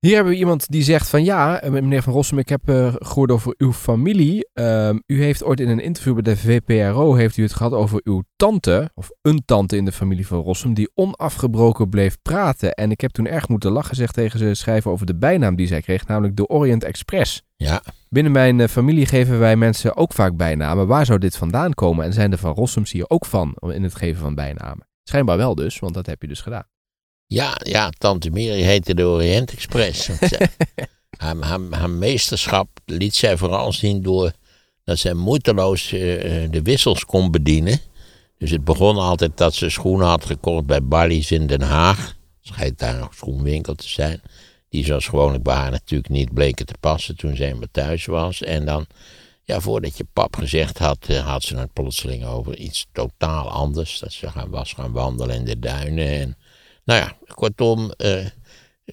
Hier 0.00 0.14
hebben 0.14 0.32
we 0.32 0.38
iemand 0.38 0.70
die 0.70 0.82
zegt 0.82 1.08
van 1.08 1.24
ja, 1.24 1.60
eh, 1.60 1.70
meneer 1.70 2.02
Van 2.02 2.12
Rossum, 2.12 2.38
ik 2.38 2.48
heb 2.48 2.68
eh, 2.68 2.94
gehoord 2.98 3.30
over 3.30 3.54
uw 3.58 3.72
familie. 3.72 4.48
Ehm, 4.52 4.98
u 5.06 5.22
heeft 5.22 5.44
ooit 5.44 5.60
in 5.60 5.68
een 5.68 5.80
interview 5.80 6.14
bij 6.14 6.22
de 6.22 6.36
VPRO 6.36 7.14
heeft 7.14 7.36
u 7.36 7.42
het 7.42 7.52
gehad 7.52 7.72
over 7.72 8.00
uw 8.04 8.22
tante, 8.36 8.90
of 8.94 9.10
een 9.22 9.42
tante 9.44 9.76
in 9.76 9.84
de 9.84 9.92
familie 9.92 10.26
van 10.26 10.40
Rossum, 10.40 10.74
die 10.74 10.90
onafgebroken 10.94 11.88
bleef 11.88 12.16
praten. 12.22 12.74
En 12.74 12.90
ik 12.90 13.00
heb 13.00 13.10
toen 13.10 13.26
erg 13.26 13.48
moeten 13.48 13.70
lachen, 13.70 13.96
zegt 13.96 14.14
tegen 14.14 14.38
ze 14.38 14.54
schrijven 14.54 14.90
over 14.90 15.06
de 15.06 15.16
bijnaam 15.16 15.56
die 15.56 15.66
zij 15.66 15.80
kreeg, 15.80 16.06
namelijk 16.06 16.36
de 16.36 16.46
Orient 16.46 16.84
Express. 16.84 17.42
Ja, 17.56 17.82
Binnen 18.08 18.32
mijn 18.32 18.60
eh, 18.60 18.68
familie 18.68 19.06
geven 19.06 19.38
wij 19.38 19.56
mensen 19.56 19.96
ook 19.96 20.12
vaak 20.12 20.36
bijnamen. 20.36 20.86
Waar 20.86 21.06
zou 21.06 21.18
dit 21.18 21.36
vandaan 21.36 21.74
komen? 21.74 22.04
En 22.04 22.12
zijn 22.12 22.30
de 22.30 22.38
Van 22.38 22.54
Rossums 22.54 22.92
hier 22.92 23.04
ook 23.08 23.26
van 23.26 23.54
in 23.54 23.82
het 23.82 23.94
geven 23.94 24.20
van 24.20 24.34
bijnamen? 24.34 24.86
Schijnbaar 25.02 25.36
wel 25.36 25.54
dus, 25.54 25.78
want 25.78 25.94
dat 25.94 26.06
heb 26.06 26.22
je 26.22 26.28
dus 26.28 26.40
gedaan. 26.40 26.69
Ja, 27.30 27.60
ja, 27.62 27.90
Tante 27.98 28.30
Miri 28.30 28.62
heette 28.62 28.94
de 28.94 29.04
Orient 29.06 29.52
Express. 29.52 30.10
Zij- 30.20 30.48
haar, 31.18 31.36
haar, 31.36 31.60
haar 31.70 31.90
meesterschap 31.90 32.68
liet 32.84 33.14
zij 33.14 33.36
vooral 33.36 33.72
zien 33.72 34.02
door 34.02 34.32
dat 34.84 34.98
zij 34.98 35.14
moeiteloos 35.14 35.92
eh, 35.92 36.42
eh, 36.44 36.50
de 36.50 36.62
wissels 36.62 37.04
kon 37.04 37.30
bedienen. 37.30 37.80
Dus 38.38 38.50
het 38.50 38.64
begon 38.64 38.96
altijd 38.96 39.36
dat 39.36 39.54
ze 39.54 39.68
schoenen 39.68 40.06
had 40.06 40.24
gekocht 40.24 40.66
bij 40.66 40.82
Bally's 40.82 41.30
in 41.30 41.46
Den 41.46 41.62
Haag. 41.62 42.16
Schijnt 42.40 42.78
daar 42.78 42.98
nog 42.98 43.14
schoenwinkel 43.14 43.74
te 43.74 43.88
zijn. 43.88 44.20
Die 44.68 44.84
zoals 44.84 45.06
gewoonlijk 45.06 45.42
bij 45.42 45.54
haar 45.54 45.70
natuurlijk 45.70 46.12
niet 46.12 46.34
bleken 46.34 46.66
te 46.66 46.74
passen 46.80 47.16
toen 47.16 47.36
ze 47.36 47.44
eenmaal 47.44 47.68
thuis 47.70 48.06
was. 48.06 48.42
En 48.42 48.64
dan, 48.64 48.86
ja, 49.44 49.60
voordat 49.60 49.96
je 49.96 50.06
pap 50.12 50.36
gezegd 50.36 50.78
had, 50.78 51.06
eh, 51.08 51.26
had 51.26 51.42
ze 51.42 51.56
het 51.56 51.72
plotseling 51.72 52.24
over 52.24 52.56
iets 52.56 52.86
totaal 52.92 53.50
anders. 53.50 53.98
Dat 53.98 54.12
ze 54.12 54.30
gaan, 54.30 54.50
was 54.50 54.72
gaan 54.72 54.92
wandelen 54.92 55.36
in 55.36 55.44
de 55.44 55.58
duinen. 55.58 56.08
En, 56.20 56.36
nou 56.90 57.02
ja, 57.02 57.34
kortom, 57.34 57.90
eh, 57.90 58.26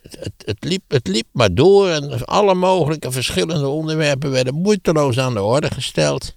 het, 0.01 0.33
het, 0.45 0.63
liep, 0.63 0.83
het 0.87 1.07
liep 1.07 1.27
maar 1.31 1.53
door. 1.53 1.89
En 1.89 2.25
alle 2.25 2.53
mogelijke 2.53 3.11
verschillende 3.11 3.67
onderwerpen 3.67 4.31
werden 4.31 4.53
moeiteloos 4.53 5.19
aan 5.19 5.33
de 5.33 5.41
orde 5.41 5.71
gesteld. 5.71 6.35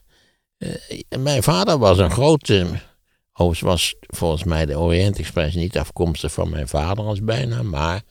Eh, 0.58 0.68
mijn 1.18 1.42
vader 1.42 1.78
was 1.78 1.98
een 1.98 2.10
grote. 2.10 2.66
Overigens 3.32 3.60
was 3.70 3.94
volgens 4.00 4.44
mij 4.44 4.66
de 4.66 4.78
Orient 4.78 5.18
Express 5.18 5.56
niet 5.56 5.78
afkomstig 5.78 6.32
van 6.32 6.50
mijn 6.50 6.68
vader 6.68 7.04
als 7.04 7.22
bijnaam. 7.22 7.68
Maar 7.68 8.02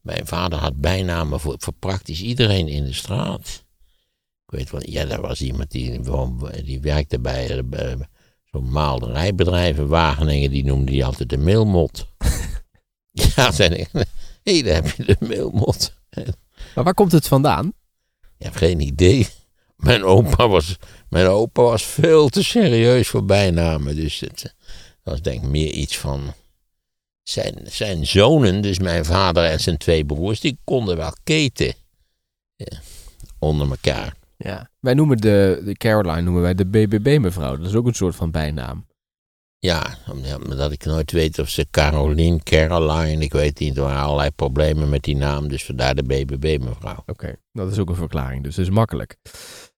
mijn 0.00 0.26
vader 0.26 0.58
had 0.58 0.76
bijnamen 0.76 1.40
voor, 1.40 1.54
voor 1.58 1.74
praktisch 1.78 2.22
iedereen 2.22 2.68
in 2.68 2.84
de 2.84 2.92
straat. 2.92 3.64
Ik 4.46 4.58
weet 4.58 4.70
wel, 4.70 4.82
ja, 4.84 5.06
er 5.06 5.20
was 5.20 5.40
iemand 5.40 5.70
die, 5.70 6.00
die 6.64 6.80
werkte 6.80 7.20
bij, 7.20 7.64
eh, 7.70 7.92
zo'n 8.44 8.70
maalderijbedrijf 8.70 9.76
in 9.76 9.86
Wageningen. 9.86 10.50
Die 10.50 10.64
noemde 10.64 10.90
die 10.90 11.04
altijd 11.04 11.28
de 11.28 11.38
mailmot. 11.38 12.06
ja. 13.36 13.52
Hé, 14.42 14.62
daar 14.62 14.74
heb 14.74 14.90
je 14.96 15.04
de 15.04 15.16
mailmot. 15.20 15.94
Maar 16.74 16.84
waar 16.84 16.94
komt 16.94 17.12
het 17.12 17.28
vandaan? 17.28 17.72
Ik 18.38 18.46
heb 18.46 18.54
geen 18.54 18.80
idee. 18.80 19.28
Mijn 19.76 20.04
opa 20.04 20.48
was, 20.48 20.76
mijn 21.08 21.26
opa 21.26 21.62
was 21.62 21.82
veel 21.82 22.28
te 22.28 22.42
serieus 22.44 23.08
voor 23.08 23.24
bijnamen. 23.24 23.96
Dus 23.96 24.20
het 24.20 24.44
eh, 24.44 24.52
was 25.02 25.22
denk 25.22 25.42
ik 25.42 25.48
meer 25.48 25.70
iets 25.70 25.98
van... 25.98 26.32
Zijn, 27.22 27.58
zijn 27.64 28.06
zonen, 28.06 28.60
dus 28.60 28.78
mijn 28.78 29.04
vader 29.04 29.44
en 29.44 29.60
zijn 29.60 29.76
twee 29.76 30.04
broers, 30.04 30.40
die 30.40 30.58
konden 30.64 30.96
wel 30.96 31.12
keten. 31.24 31.74
Ja, 32.56 32.78
onder 33.38 33.70
elkaar. 33.70 34.14
Ja. 34.36 34.70
Wij 34.80 34.94
noemen 34.94 35.16
de, 35.16 35.62
de 35.64 35.72
Caroline 35.72 36.20
noemen 36.20 36.42
wij 36.42 36.54
de 36.54 36.66
BBB-mevrouw. 36.66 37.56
Dat 37.56 37.66
is 37.66 37.74
ook 37.74 37.86
een 37.86 37.94
soort 37.94 38.16
van 38.16 38.30
bijnaam. 38.30 38.86
Ja, 39.62 39.98
omdat 40.42 40.72
ik 40.72 40.84
nooit 40.84 41.12
weet 41.12 41.38
of 41.38 41.48
ze 41.48 41.66
Caroline, 41.70 42.42
Caroline, 42.42 43.22
ik 43.22 43.32
weet 43.32 43.58
niet, 43.58 43.76
er 43.76 43.82
waren 43.82 44.02
allerlei 44.02 44.30
problemen 44.30 44.88
met 44.88 45.02
die 45.02 45.16
naam, 45.16 45.48
dus 45.48 45.64
vandaar 45.64 45.94
de 45.94 46.02
BBB 46.02 46.58
mevrouw. 46.62 47.02
Oké, 47.06 47.36
dat 47.52 47.72
is 47.72 47.78
ook 47.78 47.88
een 47.88 47.94
verklaring, 47.94 48.42
dus 48.42 48.54
dat 48.54 48.64
is 48.64 48.70
makkelijk. 48.70 49.16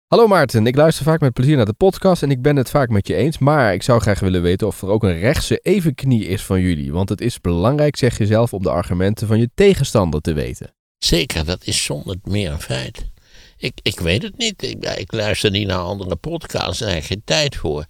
Hallo 0.07 0.27
Maarten, 0.27 0.67
ik 0.67 0.77
luister 0.77 1.05
vaak 1.05 1.21
met 1.21 1.33
plezier 1.33 1.57
naar 1.57 1.67
de 1.67 1.73
podcast 1.73 2.23
en 2.23 2.31
ik 2.31 2.43
ben 2.43 2.57
het 2.57 2.71
vaak 2.71 2.89
met 2.89 3.07
je 3.07 3.15
eens, 3.15 3.39
maar 3.39 3.75
ik 3.75 3.83
zou 3.83 4.01
graag 4.01 4.21
willen 4.21 4.43
weten 4.43 4.67
of 4.67 4.83
er 4.83 4.89
ook 4.89 5.03
een 5.03 5.19
rechtse 5.19 5.59
evenknie 5.59 6.27
is 6.27 6.45
van 6.45 6.61
jullie. 6.61 6.93
Want 6.93 7.09
het 7.09 7.21
is 7.21 7.41
belangrijk, 7.41 7.97
zeg 7.97 8.19
je 8.19 8.27
zelf, 8.27 8.53
om 8.53 8.63
de 8.63 8.71
argumenten 8.71 9.27
van 9.27 9.39
je 9.39 9.51
tegenstander 9.55 10.21
te 10.21 10.33
weten. 10.33 10.75
Zeker, 10.99 11.45
dat 11.45 11.65
is 11.65 11.85
zonder 11.85 12.17
meer 12.23 12.51
een 12.51 12.61
feit. 12.61 13.11
Ik, 13.57 13.79
ik 13.83 14.01
weet 14.01 14.23
het 14.23 14.39
niet. 14.39 14.63
Ik, 14.63 14.85
ik 14.85 15.13
luister 15.13 15.51
niet 15.51 15.67
naar 15.67 15.79
andere 15.79 16.17
podcasts, 16.17 16.79
daar 16.79 16.89
heb 16.89 16.99
ik 16.99 17.05
geen 17.05 17.23
tijd 17.25 17.57
voor. 17.57 17.87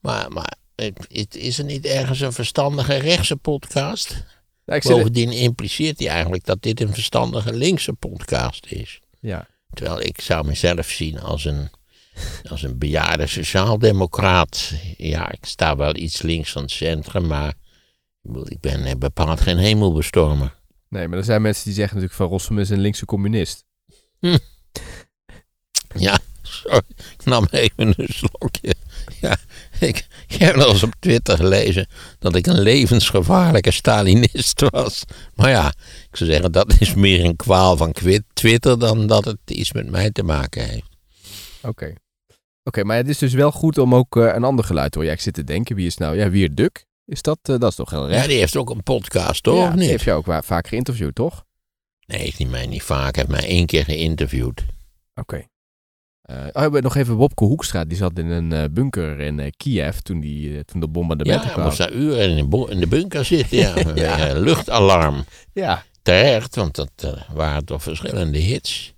Maar, 0.00 0.32
maar 0.32 0.60
is 1.28 1.58
er 1.58 1.64
niet 1.64 1.86
ergens 1.86 2.20
een 2.20 2.32
verstandige 2.32 2.94
rechtse 2.94 3.36
podcast? 3.36 4.24
Bovendien 4.64 5.30
impliceert 5.30 5.98
hij 5.98 6.08
eigenlijk 6.08 6.44
dat 6.44 6.62
dit 6.62 6.80
een 6.80 6.94
verstandige 6.94 7.52
linkse 7.52 7.92
podcast 7.92 8.66
is. 8.66 9.00
ja. 9.20 9.50
Terwijl 9.72 10.00
ik 10.00 10.20
zou 10.20 10.46
mezelf 10.46 10.88
zien 10.88 11.20
als 11.20 11.44
een, 11.44 11.70
als 12.50 12.62
een 12.62 12.78
bejaarde 12.78 13.26
sociaaldemocraat. 13.26 14.72
Ja, 14.96 15.32
ik 15.32 15.44
sta 15.44 15.76
wel 15.76 15.96
iets 15.96 16.22
links 16.22 16.52
van 16.52 16.62
het 16.62 16.70
centrum, 16.70 17.26
maar 17.26 17.54
ik 18.44 18.60
ben 18.60 18.84
eh, 18.84 18.94
bepaald 18.96 19.40
geen 19.40 19.58
hemelbestormer. 19.58 20.60
Nee, 20.88 21.08
maar 21.08 21.18
er 21.18 21.24
zijn 21.24 21.42
mensen 21.42 21.64
die 21.64 21.72
zeggen 21.74 21.94
natuurlijk 21.94 22.20
van 22.20 22.28
Rossum 22.28 22.58
is 22.58 22.70
een 22.70 22.80
linkse 22.80 23.04
communist. 23.04 23.64
Ja, 25.94 26.18
sorry, 26.42 26.82
ik 27.18 27.24
nam 27.24 27.46
even 27.50 27.94
een 27.96 28.08
slokje. 28.08 28.74
Ja, 29.20 29.36
ik, 29.88 30.06
ik 30.28 30.36
heb 30.36 30.54
wel 30.54 30.68
eens 30.68 30.82
op 30.82 30.94
Twitter 30.98 31.36
gelezen 31.36 31.86
dat 32.18 32.34
ik 32.34 32.46
een 32.46 32.60
levensgevaarlijke 32.60 33.70
Stalinist 33.70 34.60
was. 34.70 35.04
Maar 35.34 35.50
ja, 35.50 35.66
ik 36.10 36.16
zou 36.16 36.30
zeggen, 36.30 36.52
dat 36.52 36.74
is 36.80 36.94
meer 36.94 37.24
een 37.24 37.36
kwaal 37.36 37.76
van 37.76 37.94
Twitter 38.32 38.78
dan 38.78 39.06
dat 39.06 39.24
het 39.24 39.38
iets 39.46 39.72
met 39.72 39.90
mij 39.90 40.10
te 40.10 40.22
maken 40.22 40.68
heeft. 40.68 40.88
Oké. 41.62 41.92
Oké, 42.64 42.84
maar 42.84 42.96
het 42.96 43.08
is 43.08 43.18
dus 43.18 43.32
wel 43.32 43.52
goed 43.52 43.78
om 43.78 43.94
ook 43.94 44.16
eh, 44.16 44.34
een 44.34 44.44
ander 44.44 44.64
geluid 44.64 44.92
te 44.92 44.98
horen. 44.98 45.12
Ja, 45.12 45.18
ik 45.18 45.24
zit 45.24 45.34
te 45.34 45.44
denken, 45.44 45.76
wie 45.76 45.86
is 45.86 45.96
nou? 45.96 46.16
Ja, 46.16 46.30
Wier 46.30 46.54
Duk? 46.54 46.86
Is 47.06 47.22
dat, 47.22 47.38
eh, 47.42 47.58
dat 47.58 47.70
is 47.70 47.74
toch 47.74 47.90
heel 47.90 48.08
Ja, 48.08 48.14
recht? 48.14 48.28
die 48.28 48.38
heeft 48.38 48.56
ook 48.56 48.70
een 48.70 48.82
podcast, 48.82 49.42
toch? 49.42 49.56
Ja, 49.58 49.70
die 49.70 49.88
heeft 49.88 50.04
jou 50.04 50.24
ook 50.26 50.44
vaak 50.44 50.68
geïnterviewd, 50.68 51.14
toch? 51.14 51.44
Nee, 52.06 52.20
heeft 52.20 52.38
hij 52.38 52.46
mij 52.46 52.66
niet 52.66 52.82
vaak. 52.82 53.14
Hij 53.14 53.24
heeft 53.26 53.40
mij 53.40 53.50
één 53.50 53.66
keer 53.66 53.84
geïnterviewd. 53.84 54.62
Oké. 55.14 55.46
Oh, 56.22 56.36
we 56.52 56.60
hebben 56.60 56.82
nog 56.82 56.96
even 56.96 57.14
Wopke 57.14 57.44
Hoekstra. 57.44 57.84
Die 57.84 57.96
zat 57.96 58.18
in 58.18 58.26
een 58.26 58.52
eh, 58.52 58.64
bunker 58.70 59.20
in 59.20 59.40
eh, 59.40 59.50
Kiev 59.56 59.98
toen, 59.98 60.20
die, 60.20 60.64
toen 60.64 60.80
de 60.80 60.88
bombardementen 60.88 61.40
Ja, 61.48 61.54
hij 61.54 61.62
kwamen. 61.62 61.76
moest 61.76 61.90
daar 61.90 61.92
uren 62.00 62.28
in 62.36 62.68
in 62.70 62.80
de 62.80 62.86
bunker 62.86 63.24
zitten. 63.24 63.58
Ja, 63.58 63.74
Ja. 63.94 64.38
luchtalarm. 64.38 65.24
Ja. 65.52 65.84
Terecht, 66.02 66.54
want 66.56 66.74
dat 66.74 66.90
eh, 66.96 67.12
waren 67.34 67.64
toch 67.64 67.82
verschillende 67.82 68.38
hits. 68.38 68.94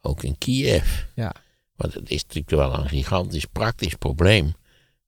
Ook 0.00 0.22
in 0.22 0.38
Kiev. 0.38 1.02
Ja. 1.14 1.34
Want 1.76 1.94
het 1.94 2.10
is 2.10 2.22
natuurlijk 2.22 2.50
wel 2.50 2.74
een 2.78 2.88
gigantisch 2.88 3.44
praktisch 3.44 3.94
probleem. 3.94 4.52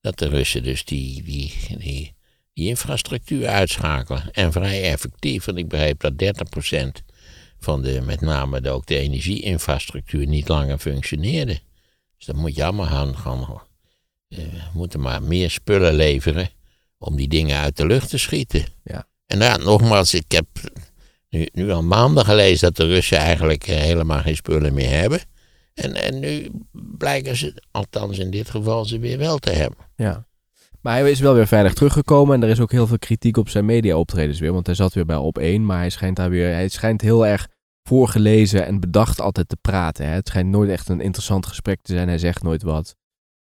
Dat 0.01 0.19
de 0.19 0.29
Russen 0.29 0.63
dus 0.63 0.85
die, 0.85 1.23
die, 1.23 1.53
die, 1.79 2.15
die 2.53 2.69
infrastructuur 2.69 3.47
uitschakelen. 3.49 4.31
En 4.33 4.53
vrij 4.53 4.83
effectief. 4.83 5.45
Want 5.45 5.59
ik 5.59 5.69
begreep 5.69 6.01
dat 6.01 6.13
30% 6.13 6.87
van 7.59 7.83
de, 7.83 8.01
met 8.01 8.21
name 8.21 8.61
de, 8.61 8.71
ook 8.71 8.87
de 8.87 8.99
energieinfrastructuur 8.99 10.27
niet 10.27 10.49
langer 10.49 10.79
functioneerde. 10.79 11.59
Dus 12.17 12.27
dan 12.27 12.37
moet 12.37 12.55
je 12.55 12.65
allemaal 12.65 12.87
gaan, 12.87 13.17
gaan 13.17 13.63
eh, 14.29 14.39
we 14.39 14.71
moeten 14.75 15.01
maar 15.01 15.23
meer 15.23 15.51
spullen 15.51 15.95
leveren 15.95 16.49
om 16.99 17.17
die 17.17 17.29
dingen 17.29 17.59
uit 17.59 17.77
de 17.77 17.87
lucht 17.87 18.09
te 18.09 18.19
schieten. 18.19 18.65
Ja. 18.85 19.07
En 19.27 19.39
ja, 19.39 19.57
nogmaals, 19.57 20.15
ik 20.15 20.33
heb 20.33 20.47
nu, 21.31 21.49
nu 21.53 21.71
al 21.71 21.83
maanden 21.83 22.25
gelezen 22.25 22.61
dat 22.61 22.77
de 22.77 22.87
Russen 22.87 23.19
eigenlijk 23.19 23.67
eh, 23.67 23.77
helemaal 23.77 24.21
geen 24.21 24.37
spullen 24.37 24.75
meer 24.75 24.91
hebben. 24.91 25.21
En, 25.75 25.95
en 25.95 26.19
nu 26.19 26.51
blijken 26.73 27.37
ze, 27.37 27.63
althans 27.71 28.19
in 28.19 28.31
dit 28.31 28.51
geval, 28.51 28.85
ze 28.85 28.99
weer 28.99 29.19
wel 29.19 29.39
te 29.39 29.51
hebben. 29.51 29.79
Ja. 29.97 30.27
Maar 30.87 30.99
hij 30.99 31.11
is 31.11 31.21
wel 31.21 31.35
weer 31.35 31.47
veilig 31.47 31.75
teruggekomen 31.75 32.35
en 32.35 32.43
er 32.43 32.49
is 32.49 32.61
ook 32.61 32.71
heel 32.71 32.87
veel 32.87 32.99
kritiek 32.99 33.37
op 33.37 33.49
zijn 33.49 33.65
media-optredens 33.65 34.39
weer. 34.39 34.53
Want 34.53 34.67
hij 34.67 34.75
zat 34.75 34.95
weer 34.95 35.05
bij 35.05 35.17
op 35.17 35.39
één, 35.39 35.65
maar 35.65 35.79
hij 35.79 35.91
schijnt 35.91 36.17
daar 36.17 36.31
weer, 36.31 36.53
hij 36.53 36.69
schijnt 36.69 37.01
heel 37.01 37.27
erg 37.27 37.49
voorgelezen 37.83 38.67
en 38.67 38.81
bedacht 38.81 39.21
altijd 39.21 39.49
te 39.49 39.57
praten. 39.61 40.07
Hè. 40.07 40.13
Het 40.13 40.29
schijnt 40.29 40.51
nooit 40.51 40.71
echt 40.71 40.89
een 40.89 41.01
interessant 41.01 41.47
gesprek 41.47 41.83
te 41.83 41.93
zijn. 41.93 42.09
Hij 42.09 42.19
zegt 42.19 42.43
nooit 42.43 42.63
wat. 42.63 42.97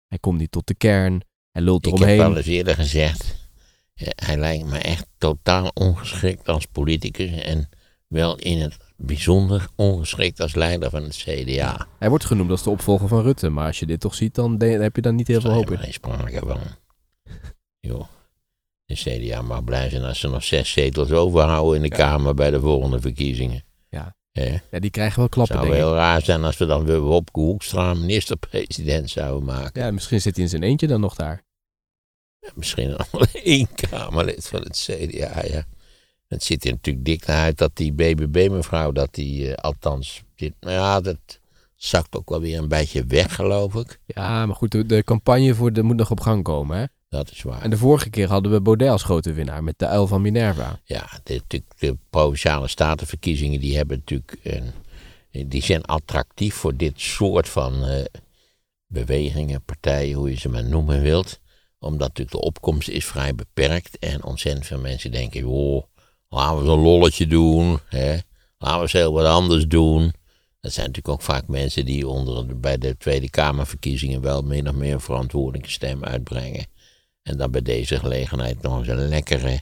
Hij 0.08 0.18
komt 0.18 0.40
niet 0.40 0.52
tot 0.52 0.68
de 0.68 0.74
kern. 0.74 1.22
Hij 1.52 1.62
lult 1.62 1.86
Ik 1.86 1.92
heb 1.92 2.02
eromheen. 2.02 2.26
al 2.26 2.38
eens 2.38 2.46
eerder 2.46 2.76
gezegd, 2.76 3.50
eh, 3.94 4.08
hij 4.16 4.38
lijkt 4.38 4.66
me 4.66 4.78
echt 4.78 5.08
totaal 5.18 5.72
ongeschikt 5.74 6.48
als 6.48 6.66
politicus 6.66 7.42
en 7.42 7.70
wel 8.08 8.36
in 8.36 8.62
het 8.62 8.78
bijzonder 8.98 9.68
ongeschikt 9.76 10.40
als 10.40 10.56
leider 10.56 10.90
van 10.90 11.04
het 11.04 11.16
CDA. 11.16 11.88
Hij 12.00 12.10
wordt 12.10 12.26
genoemd 12.26 12.52
als 12.52 12.64
de 12.64 12.70
opvolger 12.70 13.08
van 13.08 13.22
Rutte. 13.22 13.50
Maar 13.50 13.66
als 13.68 13.80
je 13.80 13.86
dit 13.86 14.00
toch 14.00 14.16
ziet, 14.16 14.36
dan, 14.36 14.62
heb 14.62 14.96
je 14.96 15.02
daar 15.02 15.14
niet 15.14 15.28
heel 15.28 15.42
veel 15.42 15.50
Daar 15.50 15.60
hoop 15.60 15.72
in. 15.72 15.78
we 15.78 15.84
geen 15.84 15.94
sprake 15.94 16.40
van. 16.40 16.60
Joh, 17.82 18.08
de 18.86 18.94
CDA 18.94 19.42
mag 19.42 19.64
blij 19.64 19.90
zijn 19.90 20.04
als 20.04 20.20
ze 20.20 20.28
nog 20.28 20.44
zes 20.44 20.72
zetels 20.72 21.12
overhouden 21.12 21.76
in 21.76 21.90
de 21.90 21.96
Kamer 21.96 22.34
bij 22.34 22.52
de 22.52 22.60
volgende 22.60 23.00
verkiezingen. 23.00 23.64
Ja. 23.90 24.16
Ja, 24.32 24.80
die 24.80 24.90
krijgen 24.90 25.20
wel 25.20 25.30
klappen, 25.30 25.56
zou 25.56 25.68
denk 25.68 25.78
ik. 25.78 25.86
heel 25.86 25.96
raar 25.96 26.22
zijn 26.22 26.44
als 26.44 26.58
we 26.58 26.66
dan 26.66 26.86
weer 26.86 27.00
Wopke 27.00 27.40
Hoekstra 27.40 27.94
minister-president 27.94 29.10
zouden 29.10 29.46
maken. 29.46 29.82
Ja, 29.82 29.92
misschien 29.92 30.22
zit 30.22 30.36
hij 30.36 30.44
in 30.44 30.50
zijn 30.50 30.64
eentje 30.64 30.88
dan 30.88 31.02
nog 31.02 31.16
daar. 31.16 31.44
Misschien 32.54 32.90
nog 32.98 33.12
wel 33.12 33.26
één 33.34 33.68
Kamerlid 33.76 34.48
van 34.48 34.62
het 34.62 34.78
CDA, 34.90 35.46
ja. 35.46 35.66
Het 36.28 36.44
ziet 36.44 36.66
er 36.66 36.72
natuurlijk 36.72 37.06
dik 37.06 37.26
naar 37.26 37.44
uit 37.44 37.58
dat 37.58 37.76
die 37.76 37.94
BBB-mevrouw, 37.94 38.92
dat 38.92 39.14
die, 39.14 39.56
eh, 39.56 39.64
althans, 39.64 40.24
dit, 40.36 40.54
nou 40.60 40.74
ja, 40.74 41.02
dat 41.02 41.40
zakt 41.76 42.16
ook 42.16 42.30
wel 42.30 42.42
weer 42.42 42.58
een 42.58 42.68
beetje 42.68 43.06
weg, 43.06 43.36
geloof 43.36 43.76
ik. 43.76 44.00
Ja, 44.06 44.46
maar 44.46 44.56
goed, 44.56 44.72
de, 44.72 44.86
de 44.86 45.04
campagne 45.04 45.56
voor 45.56 45.74
de, 45.74 45.84
moet 45.84 45.96
nog 45.96 46.12
op 46.12 46.20
gang 46.20 46.44
komen. 46.44 46.78
Hè? 46.78 46.86
Dat 47.12 47.32
is 47.32 47.42
waar. 47.42 47.62
En 47.62 47.70
de 47.70 47.78
vorige 47.78 48.10
keer 48.10 48.28
hadden 48.28 48.52
we 48.52 48.62
Baudet 48.62 48.90
als 48.90 49.04
grote 49.04 49.34
winnaar 49.34 49.64
met 49.64 49.80
de 49.80 49.88
uil 49.88 50.08
van 50.08 50.22
Minerva. 50.22 50.80
Ja, 50.84 51.10
de, 51.24 51.34
natuurlijk 51.34 51.80
de 51.80 51.98
provinciale 52.10 52.68
statenverkiezingen, 52.68 53.60
die 53.60 53.78
hebben 53.78 53.98
natuurlijk 53.98 54.38
een, 54.44 54.72
die 55.50 55.64
zijn 55.64 55.86
attractief 55.86 56.56
voor 56.56 56.76
dit 56.76 57.02
soort 57.02 57.50
van 57.50 57.86
eh, 57.86 58.06
bewegingen, 58.88 59.64
partijen, 59.64 60.18
hoe 60.18 60.30
je 60.30 60.40
ze 60.40 60.50
maar 60.50 60.64
noemen 60.64 61.02
wilt. 61.02 61.40
Omdat 61.80 62.08
natuurlijk 62.08 62.32
de 62.32 62.42
opkomst 62.42 62.88
is 62.88 63.06
vrij 63.06 63.36
beperkt 63.36 64.00
en 64.00 64.24
ontzettend 64.24 64.66
veel 64.66 64.80
mensen 64.80 65.12
denken, 65.12 65.40
joh, 65.40 65.84
laten 66.30 66.56
we 66.56 66.62
eens 66.62 66.72
een 66.72 66.84
lolletje 66.84 67.28
doen, 67.28 67.80
hè. 67.86 68.18
laten 68.58 68.76
we 68.76 68.82
eens 68.82 68.92
heel 68.92 69.14
wat 69.14 69.26
anders 69.26 69.68
doen. 69.68 70.14
Dat 70.60 70.74
zijn 70.74 70.88
natuurlijk 70.88 71.16
ook 71.16 71.22
vaak 71.22 71.48
mensen 71.48 71.86
die 71.86 72.08
onder, 72.08 72.60
bij 72.60 72.78
de 72.78 72.98
Tweede 72.98 73.30
Kamerverkiezingen 73.30 74.22
wel 74.22 74.42
min 74.42 74.70
of 74.70 74.76
meer 74.76 74.94
een 74.94 75.02
verantwoordelijke 75.02 75.72
stem 75.72 76.04
uitbrengen. 76.04 76.66
En 77.24 77.38
dan 77.38 77.52
bij 77.52 77.62
deze 77.62 78.00
gelegenheid 78.00 78.62
nog 78.62 78.78
eens 78.78 78.88
een 78.88 79.08
lekkere 79.08 79.62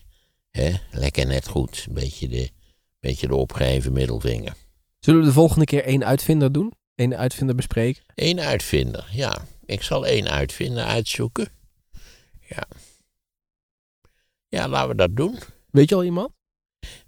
Hè? 0.51 0.71
Lekker 0.91 1.25
net 1.25 1.47
goed. 1.47 1.85
Een 1.87 1.93
beetje 1.93 2.27
de, 2.27 2.49
beetje 2.99 3.27
de 3.27 3.35
opgeheven 3.35 3.93
middelvinger. 3.93 4.53
Zullen 4.99 5.19
we 5.19 5.25
de 5.25 5.33
volgende 5.33 5.65
keer 5.65 5.83
één 5.83 6.05
uitvinder 6.05 6.51
doen? 6.51 6.73
Eén 6.95 7.15
uitvinder 7.15 7.55
bespreken? 7.55 8.03
Eén 8.15 8.39
uitvinder, 8.39 9.09
ja. 9.11 9.45
Ik 9.65 9.81
zal 9.81 10.05
één 10.05 10.29
uitvinder 10.29 10.83
uitzoeken. 10.83 11.47
Ja. 12.47 12.67
Ja, 14.47 14.67
laten 14.67 14.89
we 14.89 14.95
dat 14.95 15.15
doen. 15.15 15.39
Weet 15.71 15.89
je 15.89 15.95
al 15.95 16.03
iemand? 16.03 16.31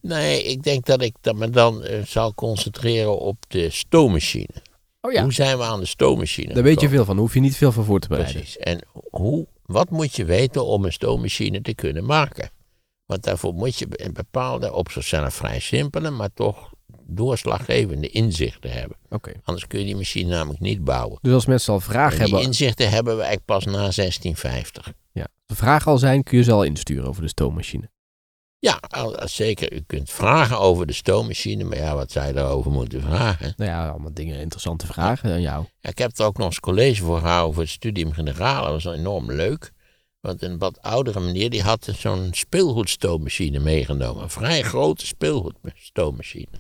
Nee, 0.02 0.44
ik 0.44 0.64
denk 0.64 0.86
dat 0.86 1.02
ik 1.02 1.16
dat 1.22 1.36
me 1.36 1.50
dan 1.50 1.84
eh, 1.84 2.06
zal 2.06 2.34
concentreren 2.34 3.20
op 3.20 3.44
de 3.48 3.70
stoommachine. 3.70 4.54
Oh 5.02 5.12
ja, 5.12 5.24
Hoe 5.24 5.34
zijn 5.34 5.58
we 5.58 5.64
aan 5.64 5.80
de 5.80 5.86
stoommachine 5.86 6.54
daar 6.54 6.64
weet 6.64 6.82
je 6.82 6.90
veel 6.90 7.06
van. 7.06 7.16
Daar 7.16 7.24
hoef 7.24 7.34
je 7.34 7.40
niet 7.40 7.58
veel 7.58 7.72
van 7.72 7.86
voor 7.86 8.00
te 8.00 8.08
bereiden. 8.08 8.36
Precies. 8.36 8.58
En 8.58 8.80
hoe, 9.10 9.48
wat 9.72 9.90
moet 9.90 10.16
je 10.16 10.26
weten 10.26 10.66
om 10.66 10.86
een 10.86 10.94
stoommachine 10.94 11.62
te 11.62 11.76
kunnen 11.76 12.06
maken? 12.06 12.50
Want 13.06 13.24
daarvoor 13.24 13.54
moet 13.54 13.78
je 13.78 13.88
een 13.90 14.14
bepaalde, 14.14 14.74
op 14.74 14.92
zichzelf 14.92 15.34
vrij 15.34 15.60
simpele, 15.60 16.10
maar 16.10 16.34
toch 16.34 16.74
doorslaggevende 17.04 18.10
inzichten 18.10 18.72
hebben. 18.72 18.98
Oké. 19.10 19.32
Anders 19.44 19.68
kun 19.68 19.80
je 19.80 19.86
die 19.86 19.96
machine 19.96 20.30
namelijk 20.30 20.60
niet 20.60 20.84
bouwen. 20.84 21.20
Dus 21.22 21.34
als 21.34 21.46
mensen 21.46 21.74
al 21.74 21.80
vragen 21.80 22.12
En 22.12 22.18
die 22.18 22.24
hebben, 22.24 22.48
inzichten 22.48 22.90
hebben 22.90 23.16
we 23.16 23.24
eigenlijk 23.24 23.46
pas 23.46 23.66
na 23.66 23.72
1650. 23.72 24.94
ja, 25.12 25.22
als 25.22 25.30
er 25.48 25.56
vragen 25.56 25.92
al 25.92 25.98
zijn, 25.98 26.24
kun 26.24 26.38
je 26.38 26.44
ze 26.44 26.52
al 26.52 26.64
insturen 26.64 27.08
over 27.08 27.22
de 27.22 27.28
stoommachine. 27.28 27.90
Ja, 28.62 28.80
al 28.88 29.16
zeker. 29.24 29.74
U 29.74 29.84
kunt 29.88 30.10
vragen 30.10 30.60
over 30.60 30.88
de 30.88 30.94
stoommachine, 30.94 31.64
maar 31.64 31.78
ja, 31.78 31.96
wat 31.96 32.14
je 32.14 32.32
daarover 32.34 32.72
moeten 32.72 33.02
vragen? 33.02 33.54
Nou 33.58 33.72
ja, 33.72 33.90
allemaal 33.90 34.14
dingen, 34.14 34.40
interessante 34.40 34.88
vragen 34.88 35.32
aan 35.32 35.42
jou. 35.42 35.66
Ja, 35.80 35.90
ik 35.90 35.98
heb 35.98 36.18
er 36.18 36.26
ook 36.26 36.38
nog 36.38 36.48
eens 36.48 36.60
college 36.60 37.04
voor 37.04 37.20
gehouden 37.20 37.54
voor 37.54 37.64
het 37.64 37.72
studium 37.72 38.12
generaal. 38.12 38.64
Dat 38.64 38.84
was 38.84 38.96
enorm 38.96 39.32
leuk. 39.32 39.72
Want 40.20 40.42
een 40.42 40.58
wat 40.58 40.82
oudere 40.82 41.20
meneer 41.20 41.50
die 41.50 41.62
had 41.62 41.90
zo'n 41.98 42.28
speelgoedstoommachine 42.32 43.60
meegenomen. 43.60 44.24
Een 44.24 44.30
vrij 44.30 44.62
grote 44.62 45.06
speelgoedstoommachine. 45.06 46.52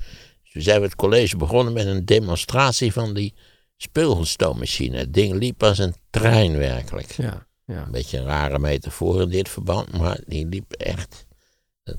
Dus 0.44 0.54
we 0.54 0.62
zijn 0.62 0.82
met 0.82 0.90
het 0.90 1.00
college 1.00 1.38
begonnen 1.38 1.74
met 1.74 1.86
een 1.86 2.06
demonstratie 2.06 2.94
van 2.94 3.14
die 3.14 3.34
speelgoedstoommachine. 3.78 4.98
Het 4.98 5.14
ding 5.14 5.34
liep 5.34 5.64
als 5.64 5.78
een 5.78 5.96
trein 6.10 6.58
werkelijk. 6.58 7.12
Ja, 7.12 7.48
ja. 7.66 7.84
Een 7.84 7.92
beetje 7.92 8.18
een 8.18 8.26
rare 8.26 8.60
metafoor 8.60 9.22
in 9.22 9.30
dit 9.30 9.50
verband, 9.50 9.98
maar 9.98 10.20
die 10.26 10.48
liep 10.48 10.72
echt. 10.74 11.30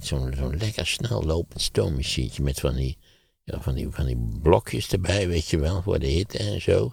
Zo'n 0.00 0.34
zo'n 0.36 0.56
lekker 0.56 0.86
snel 0.86 1.22
lopend 1.22 1.60
stoommachientje 1.60 2.42
met 2.42 2.60
van 2.60 2.74
die, 2.74 2.98
ja, 3.44 3.60
van, 3.60 3.74
die, 3.74 3.88
van 3.90 4.06
die 4.06 4.38
blokjes 4.42 4.88
erbij, 4.88 5.28
weet 5.28 5.48
je 5.48 5.58
wel, 5.58 5.82
voor 5.82 5.98
de 5.98 6.06
hitte 6.06 6.38
en 6.38 6.60
zo. 6.60 6.92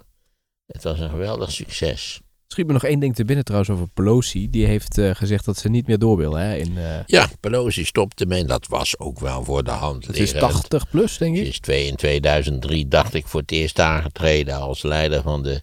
Het 0.66 0.84
was 0.84 1.00
een 1.00 1.10
geweldig 1.10 1.52
succes. 1.52 2.22
Schiet 2.48 2.68
me 2.68 2.74
nog 2.74 2.84
één 2.84 3.00
ding 3.00 3.16
te 3.16 3.26
binnen 3.26 3.46
trouwens 3.46 3.72
over 3.72 3.88
Pelosi. 3.88 4.50
Die 4.50 4.66
heeft 4.66 4.98
eh, 4.98 5.16
gezegd 5.16 5.46
dat 5.46 5.58
ze 5.58 5.70
niet 5.70 5.88
meer 5.88 5.98
door 5.98 6.18
wil. 6.18 6.34
Hè, 6.34 6.56
in, 6.56 6.78
eh, 6.78 7.00
Ja, 7.06 7.30
Pelosi 7.40 7.86
stopte 7.86 8.26
men, 8.26 8.48
dat 8.48 8.68
was 8.68 9.00
ook 9.00 9.20
wel 9.20 9.44
voor 9.44 9.64
de 9.64 9.72
hand 9.72 10.08
het 10.08 10.18
is 10.18 10.32
liggend. 10.32 10.52
80 10.52 10.90
plus, 10.90 11.18
denk 11.18 11.36
Ze 11.36 11.42
ik. 11.42 11.48
is 11.48 11.60
twee, 11.60 11.88
in 11.88 11.96
2003, 11.96 12.88
dacht 12.88 13.14
ik, 13.14 13.28
voor 13.28 13.42
het 13.42 13.52
eerst 13.52 13.80
aangetreden 13.80 14.56
als 14.56 14.82
leider 14.84 15.22
van 15.22 15.44
de 15.44 15.62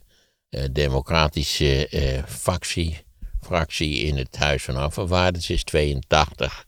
eh, 0.49 0.65
democratische 0.73 1.89
factie, 2.29 3.05
fractie 3.41 3.99
in 3.99 4.17
het 4.17 4.37
Huis 4.37 4.63
van 4.63 4.77
Afgevaardigden. 4.77 5.43
Ze 5.43 5.53
is 5.53 5.65
82. 5.65 6.66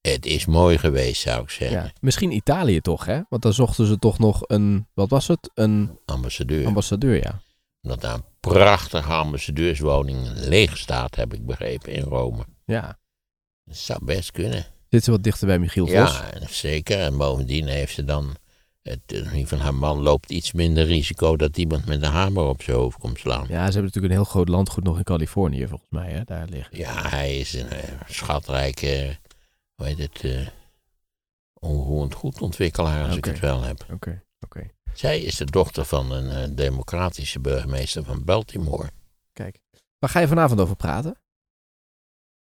Het 0.00 0.26
is 0.26 0.46
mooi 0.46 0.78
geweest, 0.78 1.20
zou 1.22 1.42
ik 1.42 1.50
zeggen. 1.50 1.78
Ja. 1.78 1.92
Misschien 2.00 2.32
Italië 2.32 2.80
toch, 2.80 3.04
hè? 3.04 3.20
Want 3.28 3.42
dan 3.42 3.52
zochten 3.52 3.86
ze 3.86 3.98
toch 3.98 4.18
nog 4.18 4.40
een, 4.46 4.86
wat 4.94 5.10
was 5.10 5.28
het? 5.28 5.50
Een 5.54 5.98
Ambassadeur. 6.04 6.66
ambassadeur, 6.66 7.16
ja. 7.16 7.40
Dat 7.80 8.00
daar 8.00 8.14
een 8.14 8.24
prachtige 8.40 9.12
ambassadeurswoning 9.12 10.28
leeg 10.34 10.76
staat, 10.76 11.14
heb 11.14 11.34
ik 11.34 11.46
begrepen, 11.46 11.92
in 11.92 12.02
Rome. 12.02 12.44
Ja. 12.64 12.98
Dat 13.64 13.76
zou 13.76 14.04
best 14.04 14.30
kunnen. 14.30 14.66
Zit 14.88 15.04
ze 15.04 15.10
wat 15.10 15.22
dichter 15.22 15.46
bij 15.46 15.58
Michiel 15.58 15.86
Vos? 15.86 15.94
Ja, 15.94 16.32
zeker. 16.48 16.98
En 16.98 17.16
bovendien 17.16 17.66
heeft 17.66 17.94
ze 17.94 18.04
dan. 18.04 18.36
Het, 18.82 19.00
eh, 19.06 19.46
van 19.46 19.58
haar 19.58 19.74
man 19.74 19.98
loopt 19.98 20.30
iets 20.30 20.52
minder 20.52 20.84
risico 20.84 21.36
dat 21.36 21.56
iemand 21.58 21.86
met 21.86 22.02
een 22.02 22.10
hamer 22.10 22.44
op 22.44 22.62
zijn 22.62 22.76
hoofd 22.76 22.98
komt 22.98 23.18
slaan. 23.18 23.42
Ja, 23.42 23.46
ze 23.46 23.54
hebben 23.62 23.82
natuurlijk 23.82 24.04
een 24.04 24.20
heel 24.20 24.24
groot 24.30 24.48
landgoed 24.48 24.84
nog 24.84 24.96
in 24.96 25.04
Californië, 25.04 25.66
volgens 25.66 25.90
mij, 25.90 26.10
hè? 26.10 26.20
Daar 26.24 26.46
ligt. 26.48 26.76
Ja, 26.76 27.08
hij 27.08 27.38
is 27.38 27.52
een 27.54 27.68
eh, 27.68 27.88
schatrijke, 28.06 29.18
hoe 29.78 29.86
heet 29.86 29.98
het, 29.98 30.24
eh 30.24 30.46
onroerend 31.60 32.14
goedontwikkelaar, 32.14 33.06
als 33.06 33.16
ik 33.16 33.24
het 33.24 33.38
wel 33.38 33.62
heb. 33.62 33.86
Oké, 33.92 34.22
oké. 34.40 34.70
Zij 34.94 35.20
is 35.20 35.36
de 35.36 35.44
dochter 35.44 35.84
van 35.84 36.10
een 36.10 36.30
eh, 36.30 36.56
democratische 36.56 37.40
burgemeester 37.40 38.04
van 38.04 38.24
Baltimore. 38.24 38.90
Kijk. 39.32 39.58
Waar 39.98 40.10
ga 40.10 40.20
je 40.20 40.28
vanavond 40.28 40.60
over 40.60 40.76
praten? 40.76 41.16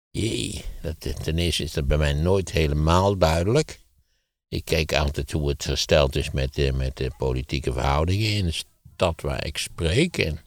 Jee, 0.09 0.65
dat, 0.81 1.23
ten 1.23 1.37
eerste 1.37 1.63
is 1.63 1.73
dat 1.73 1.87
bij 1.87 1.97
mij 1.97 2.13
nooit 2.13 2.51
helemaal 2.51 3.17
duidelijk. 3.17 3.79
Ik 4.47 4.65
kijk 4.65 4.93
altijd 4.93 5.31
hoe 5.31 5.49
het 5.49 5.65
gesteld 5.65 6.15
is 6.15 6.31
met 6.31 6.73
met 6.73 6.97
de 6.97 7.11
politieke 7.17 7.73
verhoudingen 7.73 8.33
in 8.33 8.45
de 8.45 8.63
stad 8.95 9.21
waar 9.21 9.45
ik 9.45 9.57
spreek. 9.57 10.17
En 10.17 10.39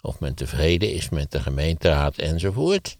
of 0.00 0.20
men 0.20 0.34
tevreden 0.34 0.92
is 0.92 1.08
met 1.08 1.30
de 1.30 1.40
gemeenteraad 1.40 2.18
enzovoort. 2.18 2.96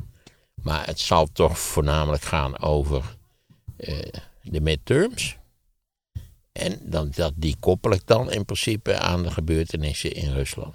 Maar 0.62 0.86
het 0.86 1.00
zal 1.00 1.26
toch 1.32 1.58
voornamelijk 1.58 2.22
gaan 2.22 2.58
over 2.58 3.16
eh, 3.76 4.12
de 4.42 4.60
midterms. 4.60 5.38
En 6.52 6.80
dan, 6.82 7.10
dat, 7.14 7.32
die 7.36 7.56
koppel 7.60 7.92
ik 7.92 8.06
dan 8.06 8.32
in 8.32 8.44
principe 8.44 8.98
aan 8.98 9.22
de 9.22 9.30
gebeurtenissen 9.30 10.12
in 10.12 10.32
Rusland. 10.32 10.74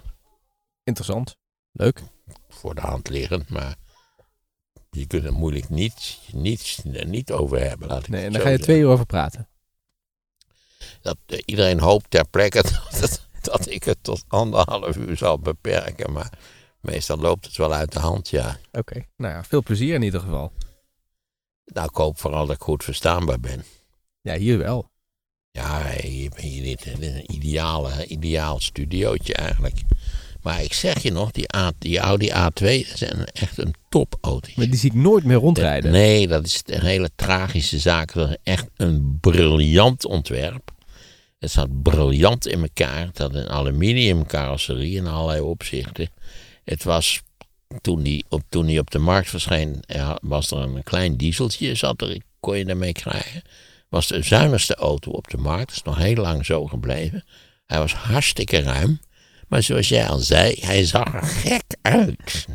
Interessant. 0.84 1.36
Leuk. 1.72 2.02
Voor 2.48 2.74
de 2.74 2.80
hand 2.80 3.08
liggend, 3.08 3.48
maar 3.48 3.76
je 4.90 5.06
kunt 5.06 5.24
er 5.24 5.32
moeilijk 5.32 5.68
niet, 5.68 6.18
niet, 6.32 6.82
niet 7.06 7.32
over 7.32 7.60
hebben. 7.60 7.88
Laat 7.88 8.02
ik 8.02 8.08
Nee, 8.08 8.24
en 8.24 8.32
daar 8.32 8.40
ga 8.42 8.48
je 8.48 8.56
zeggen. 8.56 8.74
twee 8.74 8.80
uur 8.80 8.88
over 8.88 9.06
praten. 9.06 9.48
dat 11.00 11.16
eh, 11.26 11.38
iedereen 11.44 11.80
hoopt 11.80 12.10
ter 12.10 12.28
plekke 12.28 12.62
dat, 13.00 13.28
dat 13.40 13.70
ik 13.70 13.84
het 13.84 13.98
tot 14.00 14.24
anderhalf 14.28 14.96
uur 14.96 15.16
zal 15.16 15.38
beperken. 15.38 16.12
Maar 16.12 16.38
meestal 16.86 17.16
loopt 17.16 17.46
het 17.46 17.56
wel 17.56 17.72
uit 17.72 17.92
de 17.92 17.98
hand, 17.98 18.28
ja. 18.28 18.58
Oké. 18.72 19.04
Nou 19.16 19.34
ja, 19.34 19.44
veel 19.44 19.62
plezier 19.62 19.94
in 19.94 20.02
ieder 20.02 20.20
geval. 20.20 20.52
Nou, 21.64 21.88
ik 21.88 21.96
hoop 21.96 22.18
vooral 22.18 22.46
dat 22.46 22.56
ik 22.56 22.62
goed 22.62 22.84
verstaanbaar 22.84 23.40
ben. 23.40 23.64
Ja, 24.20 24.36
hier 24.36 24.58
wel. 24.58 24.90
Ja, 25.50 25.90
hier 26.02 26.30
ben 26.30 26.52
je 26.52 26.62
dit, 26.62 26.86
is 26.86 27.06
een 27.06 27.32
ideale, 27.32 28.06
ideaal 28.06 28.60
studiootje 28.60 29.34
eigenlijk. 29.34 29.80
Maar 30.42 30.62
ik 30.62 30.72
zeg 30.72 31.02
je 31.02 31.12
nog, 31.12 31.30
die, 31.30 31.56
A, 31.56 31.72
die 31.78 31.98
Audi 31.98 32.30
A2 32.30 32.54
dat 32.54 32.64
is 32.64 33.00
een, 33.00 33.24
echt 33.24 33.58
een 33.58 33.74
topauto. 33.88 34.48
Maar 34.56 34.66
die 34.66 34.76
zie 34.76 34.90
ik 34.90 34.96
nooit 34.96 35.24
meer 35.24 35.36
rondrijden. 35.36 35.92
Nee, 35.92 36.28
dat 36.28 36.44
is 36.44 36.62
een 36.64 36.80
hele 36.80 37.10
tragische 37.14 37.78
zaak. 37.78 38.12
Dat 38.12 38.28
is 38.28 38.36
echt 38.42 38.66
een 38.76 39.18
briljant 39.20 40.04
ontwerp. 40.04 40.70
Het 41.38 41.50
zat 41.50 41.82
briljant 41.82 42.46
in 42.46 42.60
elkaar. 42.60 43.06
Het 43.06 43.18
had 43.18 43.34
een 43.34 43.48
aluminium 43.48 44.26
carrosserie 44.26 44.96
in 44.96 45.06
allerlei 45.06 45.40
opzichten. 45.40 46.08
Het 46.66 46.84
was, 46.84 47.22
toen 47.80 48.02
die 48.02 48.24
op, 48.28 48.42
toen 48.48 48.66
die 48.66 48.78
op 48.78 48.90
de 48.90 48.98
markt 48.98 49.30
verscheen, 49.30 49.82
was 50.20 50.50
er 50.50 50.58
een 50.58 50.82
klein 50.82 51.16
dieseltje, 51.16 51.74
zat 51.74 52.00
er, 52.02 52.20
kon 52.40 52.58
je 52.58 52.64
daarmee 52.64 52.92
krijgen. 52.92 53.42
Was 53.88 54.06
de 54.06 54.22
zuinigste 54.22 54.74
auto 54.74 55.10
op 55.10 55.30
de 55.30 55.36
markt. 55.36 55.70
Is 55.70 55.82
nog 55.82 55.96
heel 55.96 56.14
lang 56.14 56.46
zo 56.46 56.66
gebleven. 56.66 57.24
Hij 57.66 57.78
was 57.78 57.94
hartstikke 57.94 58.60
ruim. 58.60 59.00
Maar 59.48 59.62
zoals 59.62 59.88
jij 59.88 60.06
al 60.06 60.18
zei, 60.18 60.56
hij 60.60 60.84
zag 60.84 61.14
er 61.14 61.22
gek 61.22 61.64
uit. 61.82 62.46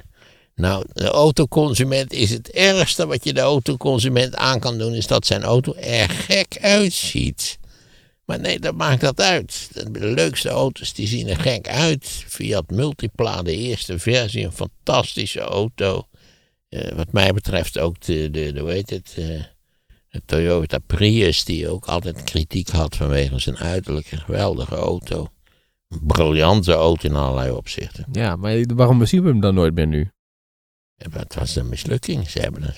Nou, 0.56 0.86
de 0.94 1.08
autoconsument 1.08 2.14
is 2.14 2.30
het 2.30 2.50
ergste 2.50 3.08
wat 3.08 3.24
je 3.24 3.34
de 3.34 3.40
autoconsument 3.40 4.36
aan 4.36 4.60
kan 4.60 4.78
doen, 4.78 4.94
is 4.94 5.08
dat 5.08 5.26
zijn 5.26 5.44
auto 5.44 5.74
er 5.74 6.10
gek 6.10 6.58
uitziet. 6.62 7.60
Maar 8.32 8.40
nee, 8.40 8.60
dat 8.60 8.76
maakt 8.76 9.02
dat 9.02 9.22
uit. 9.22 9.70
De 9.92 10.08
leukste 10.08 10.50
auto's 10.50 10.94
die 10.94 11.08
zien 11.08 11.28
er 11.28 11.40
gek 11.40 11.68
uit. 11.68 12.06
Fiat 12.28 12.70
Multipla, 12.70 13.42
de 13.42 13.56
eerste 13.56 14.00
versie, 14.00 14.46
een 14.46 14.52
fantastische 14.52 15.40
auto. 15.40 16.08
Eh, 16.70 16.92
wat 16.92 17.12
mij 17.12 17.34
betreft 17.34 17.80
ook 17.80 18.02
de, 18.02 18.30
de, 18.30 18.54
de 18.54 18.60
hoe 18.60 18.72
heet 18.72 18.90
het, 18.90 19.14
eh, 19.18 19.44
de 20.10 20.22
Toyota 20.26 20.78
Prius, 20.78 21.44
die 21.44 21.70
ook 21.70 21.86
altijd 21.86 22.24
kritiek 22.24 22.70
had 22.70 22.96
vanwege 22.96 23.40
zijn 23.40 23.58
uiterlijk. 23.58 24.12
Een 24.12 24.22
geweldige 24.22 24.76
auto. 24.76 25.28
Een 25.88 26.02
briljante 26.04 26.74
auto 26.74 27.10
in 27.10 27.16
allerlei 27.16 27.52
opzichten. 27.52 28.06
Ja, 28.12 28.36
maar 28.36 28.64
waarom 28.76 29.06
zien 29.06 29.24
we 29.24 29.30
hem 29.30 29.40
dan 29.40 29.54
nooit 29.54 29.74
meer 29.74 29.88
nu? 29.88 30.12
Het 30.98 31.36
was 31.36 31.56
een 31.56 31.70
mislukking. 31.70 32.30
Ze 32.30 32.40
hebben, 32.40 32.62
de, 32.62 32.74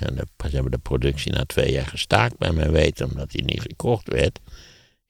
ze 0.49 0.55
hebben 0.55 0.71
de 0.71 0.77
productie 0.77 1.31
na 1.31 1.45
twee 1.45 1.71
jaar 1.71 1.87
gestaakt, 1.87 2.37
bij 2.37 2.51
mijn 2.51 2.71
weten, 2.71 3.09
omdat 3.09 3.31
hij 3.31 3.41
niet 3.45 3.61
gekocht 3.61 4.07
werd. 4.07 4.39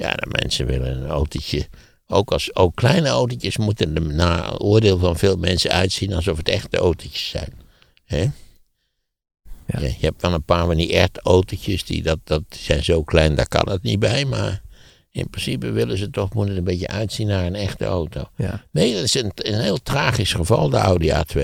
Ja, 0.03 0.13
de 0.13 0.27
mensen 0.41 0.65
willen 0.65 0.97
een 0.97 1.09
autootje. 1.09 1.67
Ook, 2.07 2.31
als, 2.31 2.55
ook 2.55 2.75
kleine 2.75 3.07
autootjes 3.07 3.57
moeten 3.57 3.95
er 3.95 4.01
na 4.01 4.57
oordeel 4.57 4.97
van 4.97 5.17
veel 5.17 5.37
mensen 5.37 5.71
uitzien 5.71 6.13
alsof 6.13 6.37
het 6.37 6.49
echte 6.49 6.77
autootjes 6.77 7.29
zijn. 7.29 7.53
Hè? 8.05 8.21
Ja. 9.65 9.79
Je, 9.79 9.85
je 9.85 10.05
hebt 10.05 10.21
wel 10.21 10.33
een 10.33 10.43
paar 10.43 10.65
van 10.65 10.75
die 10.75 11.07
autootjes 11.21 11.83
die 11.85 12.01
dat, 12.01 12.19
dat 12.23 12.43
zijn 12.49 12.83
zo 12.83 13.03
klein, 13.03 13.35
daar 13.35 13.47
kan 13.47 13.69
het 13.69 13.83
niet 13.83 13.99
bij. 13.99 14.25
Maar 14.25 14.61
in 15.11 15.29
principe 15.29 15.71
willen 15.71 15.97
ze 15.97 16.09
toch, 16.09 16.33
moeten 16.33 16.57
een 16.57 16.63
beetje 16.63 16.87
uitzien 16.87 17.27
naar 17.27 17.45
een 17.45 17.55
echte 17.55 17.85
auto. 17.85 18.29
Ja. 18.37 18.65
Nee, 18.71 18.93
dat 18.93 19.03
is 19.03 19.13
een, 19.13 19.31
een 19.35 19.61
heel 19.61 19.81
tragisch 19.81 20.33
geval, 20.33 20.69
de 20.69 20.77
Audi 20.77 21.09
A2. 21.09 21.41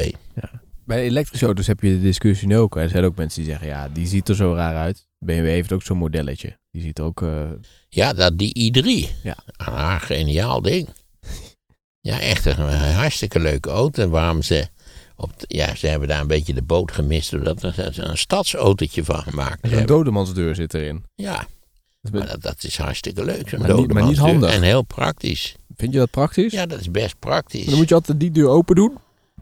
Bij 0.86 1.04
elektrische 1.04 1.46
auto's 1.46 1.68
heb 1.68 1.80
je 1.82 1.90
de 1.90 2.02
discussie 2.02 2.48
nu 2.48 2.58
ook. 2.58 2.78
Er 2.78 2.90
zijn 2.90 3.04
ook 3.04 3.16
mensen 3.16 3.42
die 3.42 3.50
zeggen, 3.50 3.68
ja, 3.68 3.90
die 3.90 4.08
ziet 4.08 4.30
er 4.30 4.36
zo 4.36 4.54
raar 4.54 4.76
uit. 4.76 5.08
BMW 5.18 5.46
heeft 5.46 5.72
ook 5.72 5.84
zo'n 5.84 5.98
modelletje. 5.98 6.60
Die 6.72 6.82
ziet 6.82 6.98
er 6.98 7.04
ook... 7.04 7.22
eh, 7.22 7.50
Ja, 7.90 8.14
dat 8.14 8.38
die 8.38 8.72
i3. 8.74 9.10
Ja. 9.24 9.36
Ah, 9.56 10.02
geniaal 10.02 10.62
ding. 10.62 10.90
Ja, 12.02 12.20
echt 12.20 12.46
een 12.46 12.70
hartstikke 12.94 13.40
leuke 13.40 13.70
auto. 13.70 14.08
Waarom 14.10 14.42
ze... 14.42 14.68
Op 15.16 15.32
ja, 15.38 15.76
ze 15.76 15.88
hebben 15.88 16.08
daar 16.08 16.22
een 16.22 16.28
beetje 16.28 16.54
de 16.54 16.62
boot 16.62 16.92
gemist. 16.92 17.32
Doordat 17.32 17.64
er 17.64 17.94
ze 17.94 18.02
een 18.02 18.18
stadsautootje 18.18 19.04
van 19.04 19.22
gemaakt 19.22 19.62
hebben. 19.62 19.86
dodemansdeur 19.88 20.56
zit 20.56 20.74
erin. 20.74 21.04
Ja, 21.16 21.48
Dat 22.02 22.12
maar 22.14 22.24
is- 22.24 22.30
dat, 22.30 22.42
dat 22.42 22.64
is 22.64 22.78
hartstikke 22.78 23.26
leuk. 23.26 23.50
Zo'n 23.50 23.60
Maar 23.60 23.74
niet- 23.76 23.94
maar 23.94 24.16
handig. 24.16 24.54
En 24.54 24.62
heel 24.62 24.82
praktisch. 24.82 25.56
Vind 25.76 25.94
je 25.94 26.00
dat 26.00 26.12
praktisch? 26.12 26.52
Ja, 26.54 26.66
dat 26.66 26.80
is 26.80 26.92
best 26.92 27.20
praktisch. 27.20 27.66
Dan 27.66 27.78
moet 27.78 27.90
je 27.90 27.96
altijd 27.96 28.20
die 28.20 28.32
deur 28.32 28.48
open 28.48 28.76
doen. 28.76 28.98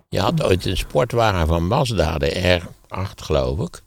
Je 0.10 0.20
had 0.20 0.44
ooit 0.44 0.66
een 0.66 0.78
sportwagen 0.78 1.48
van 1.48 1.68
Mazda, 1.68 2.18
de 2.18 2.60
R8 2.62 3.22
geloof 3.24 3.60
ik. 3.68 3.82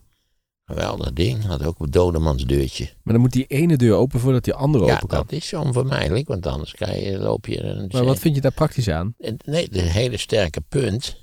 Geweldig 0.73 1.13
ding. 1.13 1.45
Had 1.45 1.65
ook 1.65 1.79
een 1.79 1.91
dodemansdeurtje. 1.91 2.89
Maar 3.03 3.13
dan 3.13 3.21
moet 3.21 3.31
die 3.31 3.45
ene 3.45 3.77
deur 3.77 3.95
open 3.95 4.19
voordat 4.19 4.43
die 4.43 4.53
andere 4.53 4.85
Ja, 4.85 4.93
open 4.93 5.07
kan. 5.07 5.17
dat 5.19 5.31
is 5.31 5.53
onvermijdelijk. 5.53 6.27
Want 6.27 6.45
anders 6.47 6.71
krijg 6.71 7.03
je, 7.05 7.17
loop 7.17 7.45
je... 7.45 7.61
Een, 7.63 7.89
Maar 7.91 8.03
wat 8.05 8.19
vind 8.19 8.35
je 8.35 8.41
daar 8.41 8.51
praktisch 8.51 8.89
aan? 8.89 9.15
Nee, 9.45 9.67
het 9.71 9.81
hele 9.81 10.17
sterke 10.17 10.61
punt 10.69 11.17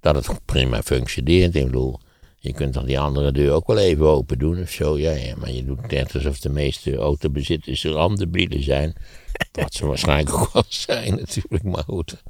dat 0.00 0.14
het 0.14 0.44
prima 0.44 0.82
functioneert. 0.82 1.54
Ik 1.54 1.64
bedoel, 1.64 2.00
je 2.38 2.52
kunt 2.52 2.74
dan 2.74 2.84
die 2.84 3.00
andere 3.00 3.32
deur 3.32 3.52
ook 3.52 3.66
wel 3.66 3.78
even 3.78 4.06
open 4.06 4.38
doen 4.38 4.60
of 4.62 4.70
zo. 4.70 4.98
Ja, 4.98 5.10
ja 5.12 5.34
maar 5.36 5.50
je 5.52 5.64
doet 5.64 5.90
net 5.90 6.14
alsof 6.14 6.40
de 6.40 6.48
meeste 6.48 6.96
autobezitters 6.96 7.84
randebielen 7.84 8.62
zijn. 8.62 8.94
Wat 9.52 9.74
ze 9.74 9.86
waarschijnlijk 9.86 10.34
ook 10.36 10.52
wel 10.52 10.64
zijn 10.86 11.14
natuurlijk, 11.14 11.62
maar 11.62 11.84
goed. 11.86 12.22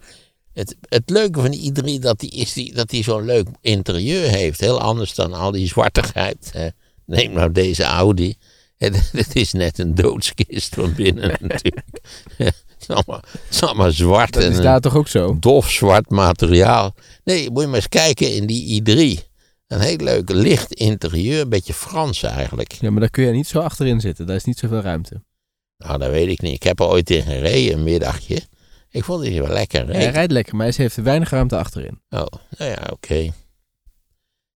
Het, 0.53 0.77
het 0.81 1.11
leuke 1.11 1.41
van 1.41 1.51
die 1.51 1.73
i3 1.73 2.01
dat 2.01 2.19
die 2.21 2.31
is 2.31 2.53
die, 2.53 2.75
dat 2.75 2.89
die 2.89 3.03
zo'n 3.03 3.25
leuk 3.25 3.49
interieur 3.61 4.29
heeft. 4.29 4.61
Heel 4.61 4.81
anders 4.81 5.15
dan 5.15 5.33
al 5.33 5.51
die 5.51 5.67
zwartigheid. 5.69 6.51
hè. 6.53 6.69
Neem 7.07 7.33
nou 7.33 7.53
deze 7.53 7.83
Audi. 7.85 8.35
Het, 8.81 9.37
is 9.37 9.53
net 9.53 9.79
een 9.79 9.95
doodskist 9.95 10.75
van 10.75 10.95
binnen 10.95 11.29
natuurlijk. 11.41 12.01
Het 12.37 12.55
is 12.81 12.89
allemaal, 12.89 13.21
het 13.31 13.41
is 13.55 13.63
allemaal 13.63 13.93
zwart. 13.93 14.33
Dat 14.33 14.43
en 14.43 14.51
is 14.51 14.57
een- 14.57 14.63
daar 14.63 14.81
toch 14.81 14.97
ook 14.97 15.09
zo? 15.09 15.37
dof 15.41 15.71
zwart 15.71 16.11
materiaal. 16.11 16.95
Nee, 17.25 17.51
moet 17.51 17.61
je 17.63 17.67
maar 17.67 17.77
eens 17.77 17.89
kijken 17.89 18.35
in 18.35 18.47
die 18.47 18.83
i3. 18.83 19.29
Een 19.67 19.81
heel 19.81 19.97
leuk 19.97 20.31
licht 20.31 20.73
interieur, 20.75 21.41
een 21.41 21.49
beetje 21.49 21.75
Frans 21.75 22.23
eigenlijk. 22.23 22.73
Ja, 22.73 22.91
maar 22.91 23.01
daar 23.01 23.11
kun 23.11 23.25
je 23.25 23.33
niet 23.33 23.47
zo 23.47 23.59
achterin 23.61 24.01
zitten. 24.01 24.27
Daar 24.27 24.37
is 24.37 24.45
niet 24.45 24.59
zoveel 24.59 24.81
ruimte. 24.81 25.23
Nou, 25.79 25.99
dat 25.99 26.11
weet 26.11 26.29
ik 26.29 26.41
niet. 26.41 26.55
Ik 26.55 26.63
heb 26.63 26.81
er 26.81 26.87
ooit 26.87 27.11
in 27.11 27.23
gereden, 27.23 27.75
een 27.79 27.83
middagje. 27.85 28.41
Ik 28.91 29.05
vond 29.05 29.25
het 29.25 29.35
wel 29.35 29.49
lekker 29.49 29.85
Hij 29.85 29.93
rijden. 29.93 30.13
rijdt 30.13 30.33
lekker, 30.33 30.57
maar 30.57 30.67
hij 30.67 30.75
heeft 30.77 30.97
weinig 30.97 31.31
ruimte 31.31 31.57
achterin. 31.59 32.01
Oh, 32.09 32.27
nou 32.59 32.71
ja, 32.71 32.89
oké. 32.93 33.31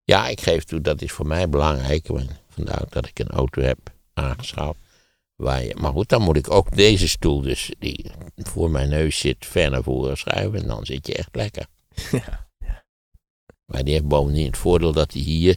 Ja, 0.03 0.27
ik 0.27 0.41
geef 0.41 0.63
toe, 0.63 0.81
dat 0.81 1.01
is 1.01 1.11
voor 1.11 1.27
mij 1.27 1.49
belangrijk. 1.49 2.07
Vandaar 2.49 2.83
dat 2.89 3.07
ik 3.07 3.19
een 3.19 3.27
auto 3.29 3.61
heb 3.61 3.77
aangeschaft. 4.13 4.79
Waar 5.35 5.63
je, 5.63 5.75
maar 5.75 5.91
goed, 5.91 6.09
dan 6.09 6.21
moet 6.21 6.37
ik 6.37 6.51
ook 6.51 6.75
deze 6.75 7.07
stoel, 7.07 7.41
dus 7.41 7.71
die 7.79 8.11
voor 8.35 8.69
mijn 8.69 8.89
neus 8.89 9.19
zit, 9.19 9.45
ver 9.45 9.69
naar 9.69 9.83
voren 9.83 10.17
schuiven. 10.17 10.59
En 10.61 10.67
dan 10.67 10.85
zit 10.85 11.07
je 11.07 11.15
echt 11.15 11.35
lekker. 11.35 11.65
Ja. 12.11 12.43
Maar 13.65 13.83
die 13.83 13.93
heeft 13.93 14.07
bovendien 14.07 14.45
het 14.45 14.57
voordeel 14.57 14.91
dat 14.91 15.13
hij 15.13 15.21
hier 15.21 15.55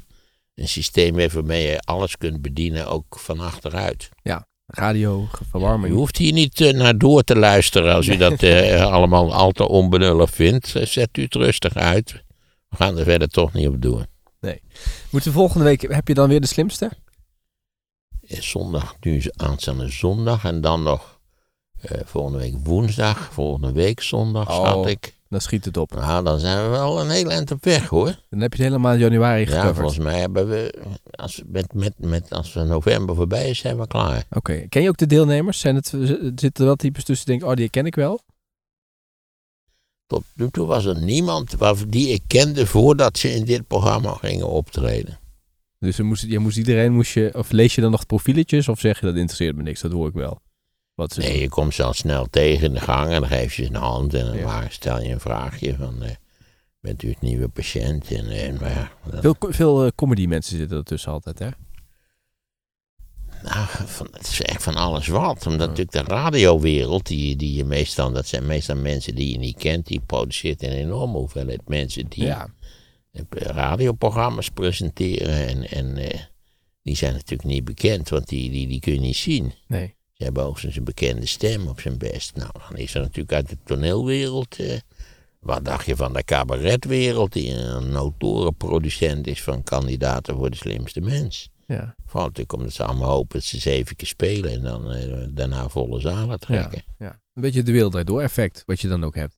een 0.55 0.69
systeem 0.69 1.19
heeft 1.19 1.35
waarmee 1.35 1.67
je 1.67 1.81
alles 1.81 2.17
kunt 2.17 2.43
bedienen, 2.43 2.87
ook 2.87 3.19
van 3.19 3.41
achteruit. 3.41 4.09
Radio, 4.73 5.29
verwarming. 5.51 5.93
U 5.95 5.97
hoeft 5.97 6.17
hier 6.17 6.33
niet 6.33 6.61
eh, 6.61 6.73
naar 6.73 6.99
door 6.99 7.23
te 7.23 7.37
luisteren 7.37 7.95
als 7.95 8.07
u 8.07 8.17
dat 8.17 8.43
eh, 8.43 8.93
allemaal 8.93 9.35
al 9.35 9.51
te 9.53 9.69
onbenullig 9.69 10.31
vindt. 10.31 10.75
Eh, 10.77 10.87
Zet 10.87 11.17
u 11.17 11.23
het 11.23 11.35
rustig 11.35 11.75
uit. 11.75 12.13
We 12.69 12.77
gaan 12.77 12.99
er 12.99 13.05
verder 13.05 13.29
toch 13.29 13.53
niet 13.53 13.69
op 13.69 13.83
doen. 13.83 14.07
Moeten 15.11 15.31
we 15.33 15.39
volgende 15.39 15.65
week, 15.65 15.81
heb 15.93 16.09
je 16.09 16.15
dan 16.15 16.29
weer 16.29 16.41
de 16.41 16.47
slimste? 16.47 16.91
Zondag, 18.23 18.97
nu 19.01 19.17
is 19.17 19.33
aanstaande 19.37 19.89
zondag 19.89 20.45
en 20.45 20.61
dan 20.61 20.83
nog 20.83 21.21
volgende 22.05 22.39
week 22.39 22.55
woensdag, 22.63 23.33
volgende 23.33 23.73
week 23.73 24.01
zondag, 24.01 24.49
Oh. 24.49 24.55
schat 24.67 24.87
ik. 24.87 25.18
Dan 25.29 25.41
schiet 25.41 25.65
het 25.65 25.77
op. 25.77 25.95
Nou, 25.95 26.25
dan 26.25 26.39
zijn 26.39 26.63
we 26.63 26.69
wel 26.69 27.01
een 27.01 27.11
heel 27.11 27.31
eind 27.31 27.51
op 27.51 27.65
weg 27.65 27.89
hoor. 27.89 28.19
Dan 28.31 28.41
heb 28.41 28.55
je 28.55 28.63
het 28.63 28.73
helemaal 28.73 28.93
in 28.93 28.99
januari 28.99 29.41
Ja, 29.41 29.47
gecoverd. 29.47 29.77
volgens 29.77 29.99
mij 29.99 30.21
hebben 30.21 30.49
we, 30.49 30.75
als, 31.11 31.43
met, 31.47 31.75
met, 31.75 31.93
met, 31.99 32.33
als 32.33 32.53
we 32.53 32.63
november 32.63 33.15
voorbij 33.15 33.49
is, 33.51 33.59
zijn 33.59 33.79
we 33.79 33.87
klaar. 33.87 34.25
Oké, 34.31 34.67
ken 34.69 34.83
je 34.83 34.89
ook 34.89 34.97
de 34.97 35.07
deelnemers? 35.07 35.61
Zijn 35.61 35.75
het, 35.75 35.87
zitten 35.87 36.53
er 36.55 36.65
wel 36.65 36.77
types 36.77 37.05
tussen 37.05 37.27
die 37.27 37.35
denken, 37.35 37.53
oh 37.53 37.61
die 37.61 37.71
ken 37.71 37.87
ik 37.87 37.95
wel? 37.95 38.21
Tot 40.07 40.25
nu 40.35 40.51
toe 40.51 40.67
was 40.67 40.85
er 40.85 41.03
niemand 41.03 41.55
die 41.89 42.09
ik 42.09 42.23
kende 42.27 42.67
voordat 42.67 43.19
ze 43.19 43.35
in 43.35 43.45
dit 43.45 43.67
programma 43.67 44.13
gingen 44.15 44.49
optreden. 44.49 45.19
Dus 45.79 45.97
je 45.97 46.03
moest, 46.03 46.23
je 46.23 46.39
moest 46.39 46.57
iedereen, 46.57 46.93
moest 46.93 47.13
je, 47.13 47.31
of 47.35 47.51
lees 47.51 47.75
je 47.75 47.81
dan 47.81 47.91
nog 47.91 48.07
profieletjes 48.07 48.69
of 48.69 48.81
zeg 48.81 49.01
je 49.01 49.07
dat 49.07 49.15
interesseert 49.15 49.57
me 49.57 49.63
niks, 49.63 49.81
dat 49.81 49.93
hoor 49.93 50.09
ik 50.09 50.15
wel. 50.15 50.41
Wat 50.99 51.13
ze 51.13 51.21
Nee, 51.21 51.31
doen. 51.33 51.39
je 51.41 51.49
komt 51.49 51.75
ze 51.75 51.83
al 51.83 51.93
snel 51.93 52.27
tegen 52.31 52.67
in 52.67 52.73
de 52.75 52.81
gang 52.81 53.11
en 53.13 53.21
dan 53.21 53.29
geef 53.29 53.55
je 53.55 53.63
ze 53.65 53.69
een 53.69 53.75
hand 53.75 54.15
en 54.15 54.25
dan 54.27 54.37
Ja. 54.37 54.45
maar 54.45 54.67
stel 54.73 55.03
je 55.03 55.09
een 55.13 55.21
vraagje 55.21 55.75
van, 55.77 56.03
eh, 56.03 56.11
bent 56.81 57.03
u 57.03 57.09
het 57.09 57.21
nieuwe 57.21 57.49
patiënt? 57.49 58.11
En, 58.11 58.31
eh, 58.31 58.61
maar 58.61 58.71
ja, 58.71 58.91
dat- 59.11 59.21
Veel, 59.21 59.37
veel 59.41 59.85
eh, 59.85 59.91
comedy 59.95 60.27
mensen 60.27 60.57
zitten 60.59 60.77
ertussen 60.77 61.13
altijd, 61.13 61.39
hè? 61.39 61.49
nou, 63.43 63.67
van, 63.87 64.09
het 64.13 64.27
is 64.27 64.43
echt 64.43 64.63
van 64.63 64.75
alles 64.75 65.07
wat. 65.07 65.47
Omdat 65.47 65.61
Ja. 65.61 65.67
natuurlijk 65.67 65.91
de 66.09 66.15
radiowereld, 66.15 67.07
die, 67.07 67.37
die 67.37 67.55
je 67.57 67.65
meestal, 67.65 68.13
dat 68.13 68.27
zijn 68.27 68.47
meestal 68.47 68.77
mensen 68.77 69.15
die 69.15 69.33
je 69.33 69.39
niet 69.39 69.57
kent, 69.59 69.87
die 69.87 70.01
produceert 70.01 70.63
een 70.63 70.71
enorme 70.73 71.19
hoeveelheid 71.19 71.69
mensen 71.69 72.09
die 72.09 72.25
Ja. 72.25 72.49
radioprogramma's 73.31 74.49
presenteren. 74.51 75.47
En, 75.49 75.69
en 75.71 75.95
die 76.83 76.97
zijn 76.97 77.13
natuurlijk 77.13 77.49
niet 77.49 77.65
bekend, 77.65 78.09
want 78.09 78.29
die, 78.29 78.51
die, 78.51 78.67
die 78.69 78.81
kun 78.81 78.93
je 78.93 79.01
niet 79.01 79.17
zien. 79.17 79.53
Nee. 79.67 79.97
Ze 80.19 80.25
hebben 80.25 80.43
hoogstens 80.43 80.77
een 80.77 80.85
bekende 80.85 81.27
stem 81.27 81.67
op 81.67 81.81
zijn 81.81 81.99
best. 81.99 82.37
Nou, 82.37 82.51
dan 82.69 82.77
is 82.79 82.95
er 82.95 83.01
natuurlijk 83.01 83.33
uit 83.33 83.49
de 83.49 83.57
toneelwereld. 83.65 84.57
wat 85.41 85.65
dacht 85.65 85.87
je 85.87 85.97
van 85.97 86.13
de 86.13 86.25
cabaretwereld, 86.25 87.33
die 87.33 87.55
een 87.55 87.91
notoren 87.91 88.55
producent 88.55 89.27
is 89.27 89.43
van 89.43 89.63
kandidaten 89.63 90.37
voor 90.37 90.51
de 90.51 90.57
slimste 90.57 91.01
mens? 91.01 91.49
Ja. 91.67 91.95
Vooral 92.07 92.27
natuurlijk 92.27 92.53
omdat 92.53 92.73
ze 92.73 92.85
allemaal 92.85 93.11
hopen 93.11 93.39
dat 93.39 93.49
ze 93.49 93.59
zeven 93.59 93.97
keer 93.97 94.07
spelen 94.09 94.51
en 94.51 94.63
dan 94.63 94.93
eh, 94.93 95.27
daarna 95.31 95.69
volle 95.69 96.01
zalen 96.01 96.41
trekken. 96.41 96.83
ja. 96.99 97.21
Een 97.35 97.43
beetje 97.43 97.63
de 97.63 97.73
wereld 97.73 98.07
door 98.07 98.23
effect, 98.23 98.63
wat 98.67 98.81
je 98.81 98.89
dan 98.89 99.05
ook 99.05 99.15
hebt. 99.15 99.35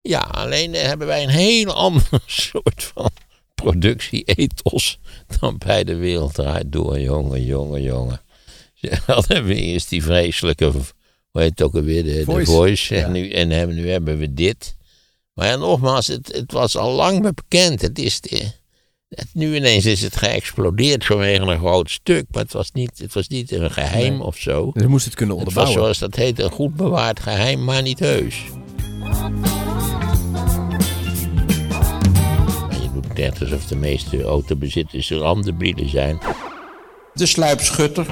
Ja, 0.00 0.18
alleen 0.18 0.74
eh, 0.74 0.82
hebben 0.82 1.06
wij 1.06 1.22
een 1.22 1.28
heel 1.28 1.72
ander 1.86 2.22
soort 2.26 2.84
van 2.94 3.10
productie-ethos 3.54 4.98
dan 5.40 5.58
bij 5.58 5.84
de 5.84 5.94
wereld 5.96 6.34
draait 6.34 6.72
door, 6.72 7.00
jongen, 7.00 7.44
jongen, 7.44 7.82
jongen. 7.82 8.20
Dan 9.06 9.24
hebben 9.26 9.54
we 9.54 9.60
eerst 9.60 9.88
die 9.88 10.02
vreselijke, 10.02 10.64
hoe 10.64 10.82
heet 11.42 11.50
het 11.50 11.62
ook 11.62 11.74
alweer, 11.74 12.04
de 12.04 12.22
Voice. 12.24 12.50
de 12.50 12.56
voice. 12.56 12.94
Ja. 12.94 13.04
En, 13.04 13.12
nu, 13.12 13.30
en 13.30 13.50
hebben, 13.50 13.76
nu 13.76 13.90
hebben 13.90 14.18
we 14.18 14.34
dit. 14.34 14.76
Maar 15.32 15.46
ja, 15.46 15.56
nogmaals, 15.56 16.06
het, 16.06 16.32
het 16.32 16.52
was 16.52 16.76
al 16.76 16.92
lang 16.92 17.22
bekend. 17.34 17.80
Het 17.82 17.98
is 17.98 18.20
de, 18.20 18.50
het, 19.08 19.26
nu 19.32 19.56
ineens 19.56 19.86
is 19.86 20.00
het 20.02 20.16
geëxplodeerd 20.16 21.04
vanwege 21.04 21.42
een 21.42 21.58
groot 21.58 21.90
stuk. 21.90 22.24
Maar 22.30 22.42
het 22.42 22.52
was 22.52 22.70
niet, 22.72 22.98
het 22.98 23.14
was 23.14 23.28
niet 23.28 23.50
een 23.52 23.70
geheim 23.70 24.12
Nee. 24.12 24.22
of 24.22 24.36
zo. 24.36 24.70
Dus 24.74 24.86
moest 24.86 25.04
het 25.04 25.14
kunnen 25.14 25.38
Het 25.38 25.44
was 25.44 25.54
onderbouwen. 25.54 25.82
zoals 25.96 25.98
dat 26.12 26.14
heet, 26.24 26.38
een 26.38 26.50
goed 26.50 26.74
bewaard 26.74 27.20
geheim, 27.20 27.64
maar 27.64 27.82
niet 27.82 27.98
heus. 27.98 28.42
En 32.70 32.82
je 32.82 32.90
doet 32.92 33.14
net 33.16 33.40
alsof 33.40 33.66
de 33.66 33.76
meeste 33.76 34.22
autobezitters 34.22 35.10
randebielen 35.10 35.88
zijn. 35.88 36.18
De 37.14 37.26
sluipschutter. 37.26 38.06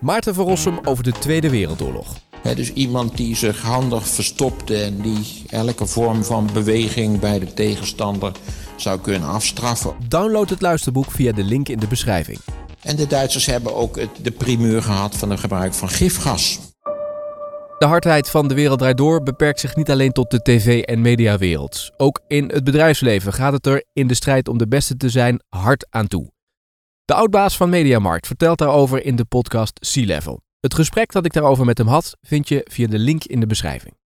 Maarten 0.00 0.34
van 0.34 0.46
Rossum 0.46 0.78
over 0.84 1.04
de 1.04 1.12
Tweede 1.12 1.50
Wereldoorlog. 1.50 2.16
Hè, 2.42 2.54
dus 2.54 2.72
iemand 2.72 3.16
die 3.16 3.36
zich 3.36 3.62
handig 3.62 4.08
verstopte 4.08 4.82
en 4.82 5.00
die 5.00 5.44
elke 5.48 5.86
vorm 5.86 6.24
van 6.24 6.48
beweging 6.52 7.20
bij 7.20 7.38
de 7.38 7.54
tegenstander 7.54 8.32
zou 8.76 9.00
kunnen 9.00 9.28
afstraffen. 9.28 9.94
Download 10.08 10.48
het 10.48 10.60
luisterboek 10.60 11.10
via 11.10 11.32
de 11.32 11.44
link 11.44 11.68
in 11.68 11.78
de 11.78 11.86
beschrijving. 11.86 12.38
En 12.82 12.96
de 12.96 13.06
Duitsers 13.06 13.46
hebben 13.46 13.74
ook 13.74 13.96
het, 13.96 14.10
de 14.22 14.30
primeur 14.30 14.82
gehad 14.82 15.16
van 15.16 15.30
het 15.30 15.40
gebruik 15.40 15.74
van 15.74 15.88
gifgas. 15.88 16.58
De 17.78 17.86
hardheid 17.86 18.30
van 18.30 18.48
de 18.48 18.54
wereld 18.54 18.78
draait 18.78 18.96
door 18.96 19.22
beperkt 19.22 19.60
zich 19.60 19.76
niet 19.76 19.90
alleen 19.90 20.12
tot 20.12 20.30
de 20.30 20.42
tv- 20.42 20.82
en 20.82 21.00
mediawereld. 21.00 21.90
Ook 21.96 22.20
in 22.28 22.50
het 22.52 22.64
bedrijfsleven 22.64 23.32
gaat 23.32 23.52
het 23.52 23.66
er 23.66 23.84
in 23.92 24.06
de 24.06 24.14
strijd 24.14 24.48
om 24.48 24.58
de 24.58 24.68
beste 24.68 24.96
te 24.96 25.08
zijn 25.08 25.42
hard 25.48 25.86
aan 25.90 26.06
toe. 26.06 26.30
De 27.10 27.16
oudbaas 27.16 27.56
van 27.56 27.68
Mediamarkt 27.68 28.26
vertelt 28.26 28.58
daarover 28.58 29.04
in 29.04 29.16
de 29.16 29.24
podcast 29.24 29.78
Sea 29.80 30.04
Level. 30.04 30.40
Het 30.60 30.74
gesprek 30.74 31.12
dat 31.12 31.24
ik 31.24 31.32
daarover 31.32 31.64
met 31.64 31.78
hem 31.78 31.86
had 31.86 32.16
vind 32.22 32.48
je 32.48 32.66
via 32.70 32.86
de 32.86 32.98
link 32.98 33.24
in 33.24 33.40
de 33.40 33.46
beschrijving. 33.46 33.99